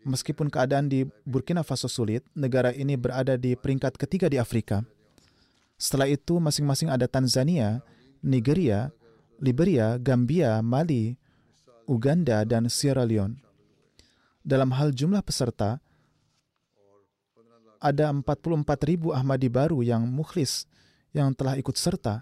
Meskipun 0.08 0.48
keadaan 0.48 0.88
di 0.88 1.04
Burkina 1.28 1.68
Faso 1.68 1.92
sulit, 1.92 2.24
negara 2.32 2.72
ini 2.72 2.96
berada 2.96 3.36
di 3.36 3.60
peringkat 3.60 4.00
ketiga 4.00 4.32
di 4.32 4.40
Afrika. 4.40 4.88
Setelah 5.76 6.08
itu 6.08 6.40
masing-masing 6.40 6.88
ada 6.88 7.12
Tanzania, 7.12 7.84
Nigeria, 8.24 8.96
Liberia, 9.44 10.00
Gambia, 10.00 10.64
Mali, 10.64 11.20
Uganda, 11.84 12.48
dan 12.48 12.72
Sierra 12.72 13.04
Leone. 13.04 13.36
Dalam 14.48 14.72
hal 14.80 14.96
jumlah 14.96 15.20
peserta, 15.20 15.84
ada 17.84 18.12
44 18.16 18.64
ribu 18.88 19.12
Ahmadi 19.12 19.52
baru 19.52 19.84
yang 19.84 20.08
mukhlis 20.08 20.64
yang 21.16 21.34
telah 21.34 21.58
ikut 21.58 21.76
serta, 21.76 22.22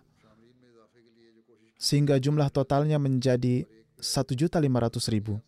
sehingga 1.78 2.18
jumlah 2.18 2.50
totalnya 2.50 2.98
menjadi 2.98 3.68
1.500.000. 4.00 5.42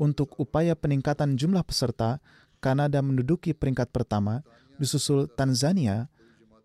Untuk 0.00 0.34
upaya 0.40 0.74
peningkatan 0.74 1.38
jumlah 1.38 1.62
peserta, 1.62 2.18
Kanada 2.58 2.98
menduduki 3.02 3.54
peringkat 3.54 3.90
pertama, 3.94 4.42
disusul 4.78 5.30
Tanzania, 5.30 6.10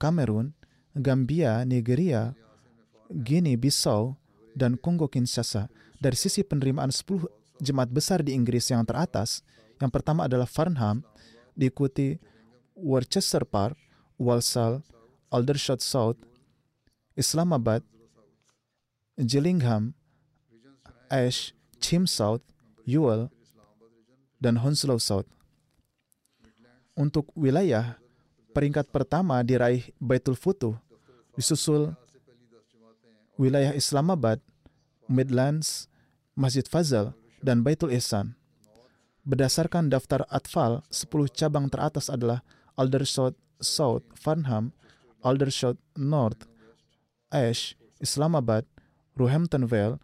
Kamerun, 0.02 0.54
Gambia, 0.98 1.62
Nigeria, 1.62 2.34
Guinea 3.10 3.58
Bissau, 3.58 4.18
dan 4.58 4.74
Kongo 4.78 5.06
Kinshasa. 5.06 5.70
Dari 6.02 6.18
sisi 6.18 6.42
penerimaan 6.42 6.90
10 6.90 7.30
jemaat 7.62 7.90
besar 7.94 8.26
di 8.26 8.34
Inggris 8.34 8.70
yang 8.74 8.86
teratas, 8.86 9.46
yang 9.78 9.94
pertama 9.94 10.26
adalah 10.26 10.50
Farnham, 10.50 11.06
diikuti 11.54 12.18
Worcester 12.74 13.46
Park, 13.46 13.78
Walsall, 14.18 14.82
Aldershot 15.30 15.80
South, 15.80 16.18
Islamabad, 17.14 17.86
Gillingham, 19.18 19.94
Ash, 21.10 21.54
Chim 21.80 22.06
South, 22.06 22.42
Ewell, 22.86 23.30
dan 24.42 24.62
Hounslow 24.62 24.98
South. 25.02 25.30
Untuk 26.98 27.30
wilayah, 27.38 28.02
peringkat 28.58 28.90
pertama 28.90 29.42
diraih 29.46 29.94
Baitul 30.02 30.34
Futuh, 30.34 30.78
disusul 31.38 31.94
wilayah 33.38 33.74
Islamabad, 33.78 34.42
Midlands, 35.06 35.86
Masjid 36.34 36.66
Fazal, 36.66 37.14
dan 37.42 37.62
Baitul 37.62 37.94
Ihsan. 37.94 38.34
Berdasarkan 39.22 39.94
daftar 39.94 40.26
atfal, 40.34 40.82
10 40.90 41.30
cabang 41.34 41.70
teratas 41.70 42.10
adalah 42.10 42.42
Aldershot 42.74 43.38
South, 43.60 44.04
Farnham, 44.14 44.74
Aldershot 45.24 45.78
North, 45.98 46.48
Ash, 47.32 47.76
Islamabad, 48.00 48.66
Roehampton 49.18 49.66
Vale, 49.66 50.00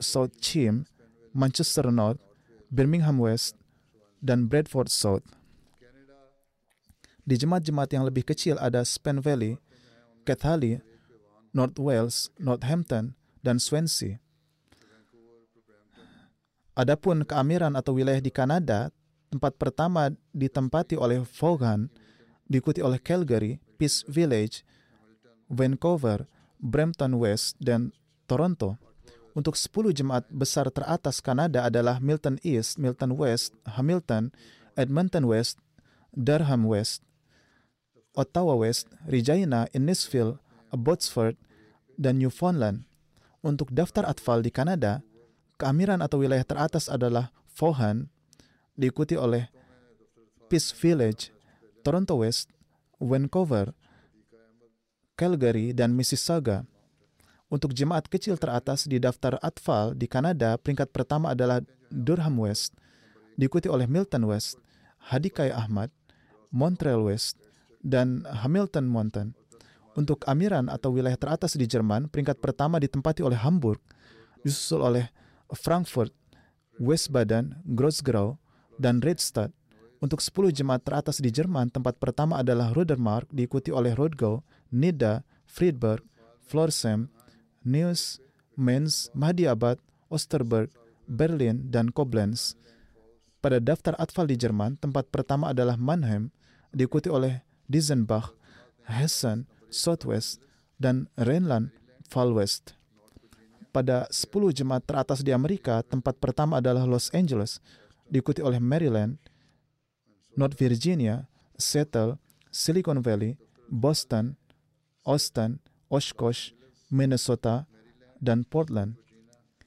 South 0.00 0.34
Chim, 0.40 0.88
Manchester 1.34 1.92
North, 1.92 2.18
Birmingham 2.70 3.20
West, 3.20 3.54
dan 4.24 4.48
Bradford 4.48 4.88
South. 4.88 5.24
Di 7.24 7.40
jemaat-jemaat 7.40 7.88
yang 7.92 8.04
lebih 8.04 8.24
kecil 8.24 8.60
ada 8.60 8.84
Spen 8.84 9.20
Valley, 9.20 9.56
Cathali, 10.28 10.80
North 11.56 11.80
Wales, 11.80 12.28
Northampton, 12.36 13.16
dan 13.40 13.56
Swansea. 13.60 14.20
Adapun 16.74 17.22
keamiran 17.22 17.78
atau 17.78 17.94
wilayah 17.94 18.18
di 18.18 18.34
Kanada, 18.34 18.90
tempat 19.30 19.54
pertama 19.54 20.10
ditempati 20.34 20.98
oleh 20.98 21.22
Vaughan, 21.22 21.86
diikuti 22.48 22.84
oleh 22.84 23.00
Calgary, 23.00 23.60
Peace 23.80 24.04
Village, 24.08 24.62
Vancouver, 25.48 26.28
Brampton 26.60 27.16
West, 27.20 27.56
dan 27.60 27.92
Toronto. 28.24 28.80
Untuk 29.34 29.58
10 29.58 29.90
jemaat 29.90 30.24
besar 30.30 30.70
teratas 30.70 31.18
Kanada 31.18 31.66
adalah 31.66 31.98
Milton 31.98 32.38
East, 32.46 32.78
Milton 32.78 33.18
West, 33.18 33.50
Hamilton, 33.66 34.30
Edmonton 34.78 35.26
West, 35.26 35.58
Durham 36.14 36.70
West, 36.70 37.02
Ottawa 38.14 38.54
West, 38.54 38.86
Regina, 39.10 39.66
Innisfil, 39.74 40.38
Abbotsford, 40.70 41.34
dan 41.98 42.22
Newfoundland. 42.22 42.86
Untuk 43.42 43.74
daftar 43.74 44.06
atfal 44.06 44.40
di 44.40 44.54
Kanada, 44.54 45.02
keamiran 45.58 45.98
atau 45.98 46.22
wilayah 46.22 46.46
teratas 46.46 46.86
adalah 46.86 47.34
Vaughan, 47.58 48.06
diikuti 48.78 49.18
oleh 49.18 49.50
Peace 50.46 50.70
Village, 50.70 51.33
Toronto 51.84 52.24
West, 52.24 52.48
Vancouver, 52.96 53.76
Calgary, 55.20 55.76
dan 55.76 55.92
Mississauga. 55.92 56.64
Untuk 57.52 57.76
jemaat 57.76 58.08
kecil 58.08 58.40
teratas 58.40 58.88
di 58.88 58.96
daftar 58.96 59.36
atfal 59.44 59.92
di 59.92 60.08
Kanada, 60.08 60.56
peringkat 60.56 60.90
pertama 60.90 61.36
adalah 61.36 61.60
Durham 61.92 62.40
West, 62.40 62.72
diikuti 63.36 63.68
oleh 63.68 63.84
Milton 63.84 64.24
West, 64.24 64.56
Hadikai 65.12 65.52
Ahmad, 65.52 65.92
Montreal 66.48 67.04
West, 67.04 67.36
dan 67.84 68.24
Hamilton 68.24 68.88
Mountain. 68.88 69.28
Untuk 69.94 70.26
amiran 70.26 70.66
atau 70.66 70.90
wilayah 70.90 71.20
teratas 71.20 71.54
di 71.54 71.68
Jerman, 71.68 72.10
peringkat 72.10 72.42
pertama 72.42 72.82
ditempati 72.82 73.22
oleh 73.22 73.38
Hamburg, 73.38 73.78
disusul 74.42 74.82
oleh 74.82 75.12
Frankfurt, 75.54 76.10
Westbaden, 76.82 77.62
Grossgrau, 77.62 78.40
dan 78.82 78.98
Redstadt. 78.98 79.54
Untuk 80.04 80.20
10 80.20 80.52
jemaat 80.52 80.84
teratas 80.84 81.16
di 81.16 81.32
Jerman, 81.32 81.72
tempat 81.72 81.96
pertama 81.96 82.44
adalah 82.44 82.76
Rudermark, 82.76 83.24
diikuti 83.32 83.72
oleh 83.72 83.96
Rodgau, 83.96 84.44
Nida, 84.68 85.24
Friedberg, 85.48 86.04
Florsheim, 86.44 87.08
Neuss, 87.64 88.20
Mainz, 88.52 89.08
Mahdiabad, 89.16 89.80
Osterberg, 90.12 90.68
Berlin, 91.08 91.72
dan 91.72 91.88
Koblenz. 91.88 92.52
Pada 93.40 93.56
daftar 93.64 93.96
atfal 93.96 94.28
di 94.28 94.36
Jerman, 94.36 94.76
tempat 94.76 95.08
pertama 95.08 95.56
adalah 95.56 95.80
Mannheim, 95.80 96.28
diikuti 96.68 97.08
oleh 97.08 97.40
Dizenbach, 97.64 98.36
Hessen, 98.84 99.48
Southwest, 99.72 100.36
dan 100.76 101.08
Rhineland-Pfalz. 101.16 102.76
Pada 103.72 104.04
10 104.12 104.52
jemaat 104.52 104.84
teratas 104.84 105.24
di 105.24 105.32
Amerika, 105.32 105.80
tempat 105.80 106.20
pertama 106.20 106.60
adalah 106.60 106.84
Los 106.84 107.08
Angeles, 107.16 107.64
diikuti 108.12 108.44
oleh 108.44 108.60
Maryland, 108.60 109.16
North 110.34 110.58
Virginia, 110.58 111.30
Seattle, 111.58 112.18
Silicon 112.50 113.02
Valley, 113.02 113.38
Boston, 113.70 114.36
Austin, 115.06 115.62
Oshkosh, 115.90 116.54
Minnesota, 116.90 117.66
dan 118.18 118.42
Portland. 118.46 118.98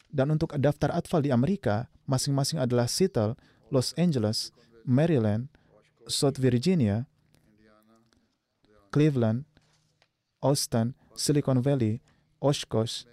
Dan 0.07 0.31
untuk 0.31 0.55
daftar 0.55 0.95
atfal 0.95 1.23
di 1.23 1.31
Amerika, 1.31 1.91
masing-masing 2.07 2.59
adalah 2.59 2.87
Seattle, 2.87 3.35
Los 3.67 3.91
Angeles, 3.99 4.55
Maryland, 4.87 5.51
South 6.07 6.39
Virginia, 6.39 7.05
Cleveland, 8.91 9.43
Austin, 10.39 10.95
Silicon 11.11 11.59
Valley, 11.59 11.99
Oshkosh, 12.39 13.03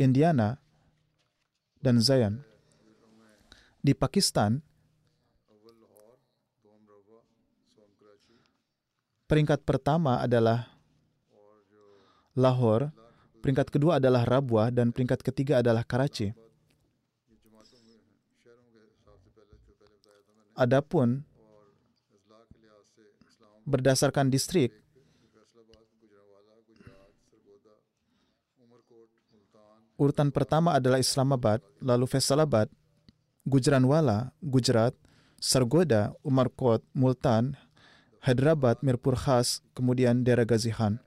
Indiana, 0.00 0.56
dan 1.84 2.00
Zion. 2.00 2.42
Di 3.84 3.94
Pakistan, 3.94 4.64
peringkat 9.28 9.60
pertama 9.62 10.24
adalah 10.24 10.72
Lahore, 12.32 12.88
peringkat 13.44 13.68
kedua 13.68 14.00
adalah 14.00 14.24
Rabwa, 14.24 14.72
dan 14.72 14.90
peringkat 14.90 15.20
ketiga 15.20 15.60
adalah 15.60 15.84
Karachi. 15.84 16.32
Adapun 20.58 21.22
berdasarkan 23.62 24.32
distrik, 24.32 24.74
urutan 30.00 30.32
pertama 30.34 30.74
adalah 30.74 30.98
Islamabad, 30.98 31.62
lalu 31.78 32.10
Faisalabad, 32.10 32.66
Gujranwala, 33.46 34.34
Gujarat, 34.42 34.98
Sargoda, 35.38 36.10
Umarkot, 36.26 36.82
Multan, 36.94 37.54
Hyderabad, 38.28 38.76
Mirpur 38.84 39.16
Khas, 39.16 39.64
kemudian 39.72 40.20
daerah 40.20 40.44
Gazihan. 40.44 41.00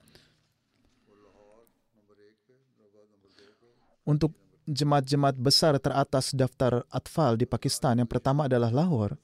Untuk 4.01 4.33
jemaat-jemaat 4.65 5.37
besar 5.37 5.77
teratas 5.77 6.33
daftar 6.33 6.81
atfal 6.89 7.37
di 7.37 7.45
Pakistan, 7.45 8.01
yang 8.01 8.09
pertama 8.09 8.49
adalah 8.49 8.73
Lahore, 8.73 9.21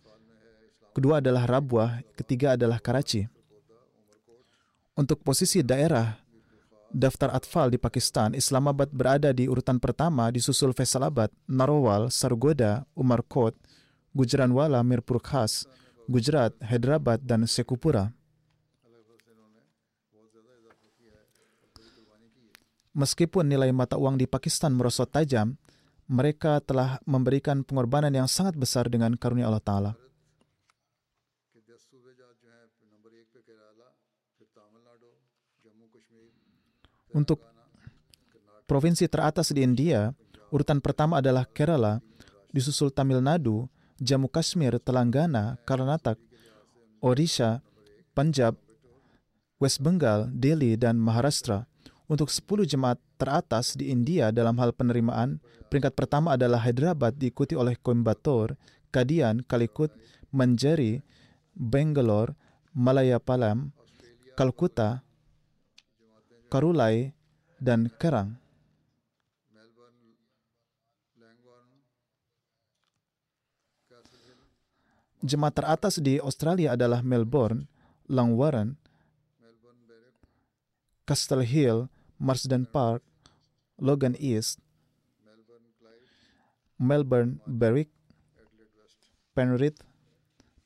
kedua 0.93 1.17
adalah 1.17 1.49
Rabwah, 1.49 2.05
ketiga 2.13 2.53
adalah 2.53 2.77
Karachi. 2.77 3.25
Untuk 4.93 5.25
posisi 5.25 5.65
daerah 5.65 6.21
daftar 6.93 7.33
atfal 7.33 7.73
di 7.73 7.81
Pakistan, 7.81 8.37
Islamabad 8.37 8.93
berada 8.93 9.33
di 9.33 9.49
urutan 9.49 9.81
pertama 9.81 10.29
disusul 10.29 10.69
Faisalabad, 10.77 11.33
Narowal, 11.49 12.13
Sargoda, 12.13 12.85
Umarkot, 12.93 13.57
Gujranwala, 14.13 14.85
Mirpur 14.85 15.17
Khas, 15.17 15.65
Gujarat, 16.07 16.55
Hyderabad, 16.63 17.19
dan 17.19 17.43
Sekupura. 17.43 18.15
Meskipun 22.97 23.45
nilai 23.45 23.69
mata 23.69 23.93
uang 23.99 24.17
di 24.17 24.25
Pakistan 24.25 24.73
merosot 24.73 25.11
tajam, 25.11 25.53
mereka 26.07 26.63
telah 26.63 26.97
memberikan 27.03 27.61
pengorbanan 27.61 28.09
yang 28.09 28.25
sangat 28.25 28.57
besar 28.57 28.89
dengan 28.89 29.13
karunia 29.19 29.51
Allah 29.51 29.61
Ta'ala. 29.61 29.91
Untuk 37.13 37.43
provinsi 38.65 39.05
teratas 39.11 39.51
di 39.51 39.61
India, 39.61 40.15
urutan 40.49 40.79
pertama 40.79 41.19
adalah 41.19 41.43
Kerala, 41.45 41.99
disusul 42.49 42.89
Tamil 42.89 43.19
Nadu, 43.21 43.67
Jammu 43.97 44.29
Kashmir, 44.29 44.77
Telangana, 44.81 45.57
Karnataka, 45.65 46.21
Odisha, 47.01 47.61
Punjab, 48.13 48.57
West 49.57 49.81
Bengal, 49.81 50.29
Delhi, 50.29 50.77
dan 50.77 50.97
Maharashtra. 51.01 51.65
Untuk 52.07 52.31
10 52.31 52.63
jemaat 52.63 52.97
teratas 53.19 53.75
di 53.75 53.91
India 53.91 54.31
dalam 54.31 54.55
hal 54.61 54.71
penerimaan, 54.71 55.43
peringkat 55.67 55.91
pertama 55.91 56.39
adalah 56.39 56.63
Hyderabad 56.63 57.11
diikuti 57.11 57.51
oleh 57.51 57.75
Coimbatore, 57.75 58.55
Kadian, 58.93 59.43
Calicut, 59.43 59.91
Manjari, 60.31 61.03
Bangalore, 61.51 62.37
Malayapalam, 62.71 63.75
Kalkuta, 64.39 65.03
Karulai, 66.47 67.11
dan 67.59 67.91
Kerang. 67.99 68.39
Jemaat 75.27 75.59
teratas 75.59 75.99
di 75.99 76.23
Australia 76.23 76.79
adalah 76.79 77.03
Melbourne, 77.03 77.67
Langwarren, 78.07 78.79
Castle 81.03 81.43
Hill, 81.43 81.91
Marsden 82.15 82.63
Park, 82.63 83.03
Logan 83.75 84.15
East, 84.23 84.63
Melbourne, 86.79 87.43
Berwick, 87.43 87.91
Penrith, 89.35 89.83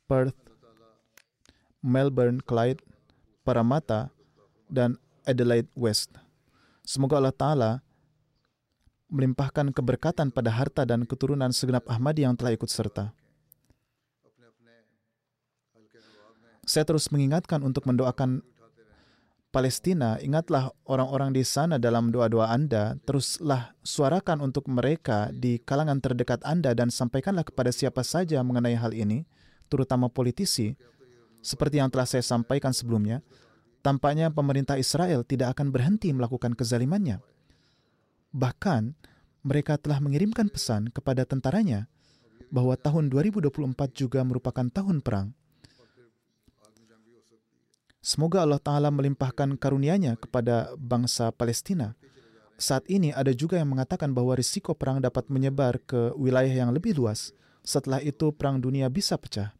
Perth, 0.05 0.37
Melbourne, 1.81 2.37
Clyde, 2.45 2.85
Parramatta, 3.41 4.13
dan 4.69 5.01
Adelaide 5.25 5.73
West. 5.73 6.13
Semoga 6.85 7.17
Allah 7.17 7.33
Ta'ala 7.33 7.71
melimpahkan 9.09 9.73
keberkatan 9.73 10.29
pada 10.29 10.53
harta 10.53 10.85
dan 10.85 11.09
keturunan 11.09 11.49
segenap 11.49 11.81
Ahmadi 11.89 12.29
yang 12.29 12.37
telah 12.37 12.53
ikut 12.53 12.69
serta. 12.69 13.17
Saya 16.71 16.87
terus 16.87 17.11
mengingatkan 17.11 17.59
untuk 17.67 17.83
mendoakan 17.83 18.47
Palestina, 19.51 20.15
ingatlah 20.23 20.71
orang-orang 20.87 21.35
di 21.35 21.43
sana 21.43 21.75
dalam 21.75 22.15
doa-doa 22.15 22.47
Anda, 22.47 22.95
teruslah 23.03 23.75
suarakan 23.83 24.39
untuk 24.39 24.71
mereka 24.71 25.27
di 25.35 25.59
kalangan 25.59 25.99
terdekat 25.99 26.39
Anda 26.47 26.71
dan 26.71 26.87
sampaikanlah 26.87 27.43
kepada 27.43 27.75
siapa 27.75 28.07
saja 28.07 28.39
mengenai 28.39 28.79
hal 28.79 28.95
ini, 28.95 29.27
terutama 29.67 30.07
politisi, 30.07 30.79
seperti 31.43 31.83
yang 31.83 31.91
telah 31.91 32.07
saya 32.07 32.23
sampaikan 32.23 32.71
sebelumnya, 32.71 33.19
tampaknya 33.83 34.31
pemerintah 34.31 34.79
Israel 34.79 35.27
tidak 35.27 35.59
akan 35.59 35.75
berhenti 35.75 36.15
melakukan 36.15 36.55
kezalimannya. 36.55 37.19
Bahkan, 38.31 38.95
mereka 39.43 39.75
telah 39.75 39.99
mengirimkan 39.99 40.47
pesan 40.47 40.87
kepada 40.95 41.27
tentaranya 41.27 41.91
bahwa 42.47 42.79
tahun 42.79 43.11
2024 43.11 43.75
juga 43.91 44.23
merupakan 44.23 44.71
tahun 44.71 45.03
perang. 45.03 45.35
Semoga 48.01 48.41
Allah 48.41 48.57
Ta'ala 48.57 48.89
melimpahkan 48.89 49.61
karunia-Nya 49.61 50.17
kepada 50.17 50.73
bangsa 50.73 51.29
Palestina. 51.29 51.93
Saat 52.57 52.89
ini 52.89 53.13
ada 53.13 53.29
juga 53.29 53.61
yang 53.61 53.77
mengatakan 53.77 54.09
bahwa 54.09 54.33
risiko 54.33 54.73
perang 54.73 54.97
dapat 54.97 55.29
menyebar 55.29 55.77
ke 55.85 56.09
wilayah 56.17 56.65
yang 56.65 56.73
lebih 56.73 56.97
luas. 56.97 57.29
Setelah 57.61 58.01
itu 58.01 58.33
perang 58.33 58.57
dunia 58.57 58.89
bisa 58.89 59.21
pecah. 59.21 59.53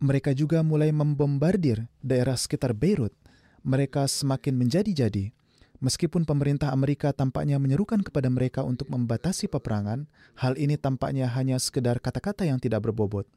Mereka 0.00 0.32
juga 0.32 0.64
mulai 0.64 0.96
membombardir 0.96 1.84
daerah 2.00 2.40
sekitar 2.40 2.72
Beirut. 2.72 3.12
Mereka 3.68 4.08
semakin 4.08 4.56
menjadi-jadi. 4.56 5.36
Meskipun 5.84 6.24
pemerintah 6.24 6.72
Amerika 6.72 7.12
tampaknya 7.12 7.60
menyerukan 7.60 8.00
kepada 8.00 8.32
mereka 8.32 8.64
untuk 8.64 8.88
membatasi 8.88 9.52
peperangan, 9.52 10.08
hal 10.40 10.56
ini 10.56 10.80
tampaknya 10.80 11.28
hanya 11.28 11.60
sekedar 11.60 12.00
kata-kata 12.00 12.48
yang 12.48 12.56
tidak 12.56 12.80
berbobot. 12.88 13.28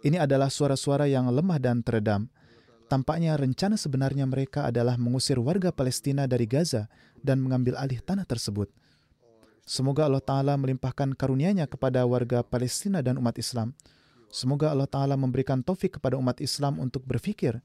Ini 0.00 0.24
adalah 0.24 0.48
suara-suara 0.48 1.10
yang 1.10 1.26
lemah 1.28 1.58
dan 1.58 1.82
teredam, 1.82 2.30
Tampaknya 2.88 3.36
rencana 3.36 3.76
sebenarnya 3.76 4.24
mereka 4.24 4.64
adalah 4.64 4.96
mengusir 4.96 5.36
warga 5.36 5.68
Palestina 5.68 6.24
dari 6.24 6.48
Gaza 6.48 6.88
dan 7.20 7.44
mengambil 7.44 7.76
alih 7.76 8.00
tanah 8.00 8.24
tersebut. 8.24 8.72
Semoga 9.68 10.08
Allah 10.08 10.24
Ta'ala 10.24 10.56
melimpahkan 10.56 11.12
karunia-Nya 11.12 11.68
kepada 11.68 12.08
warga 12.08 12.40
Palestina 12.40 13.04
dan 13.04 13.20
umat 13.20 13.36
Islam. 13.36 13.76
Semoga 14.32 14.72
Allah 14.72 14.88
Ta'ala 14.88 15.20
memberikan 15.20 15.60
taufik 15.60 16.00
kepada 16.00 16.16
umat 16.16 16.40
Islam 16.40 16.80
untuk 16.80 17.04
berfikir 17.04 17.60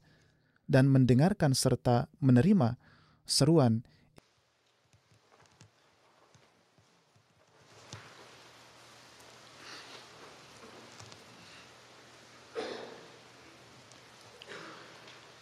dan 0.68 0.92
mendengarkan 0.92 1.56
serta 1.56 2.12
menerima 2.20 2.76
seruan 3.24 3.80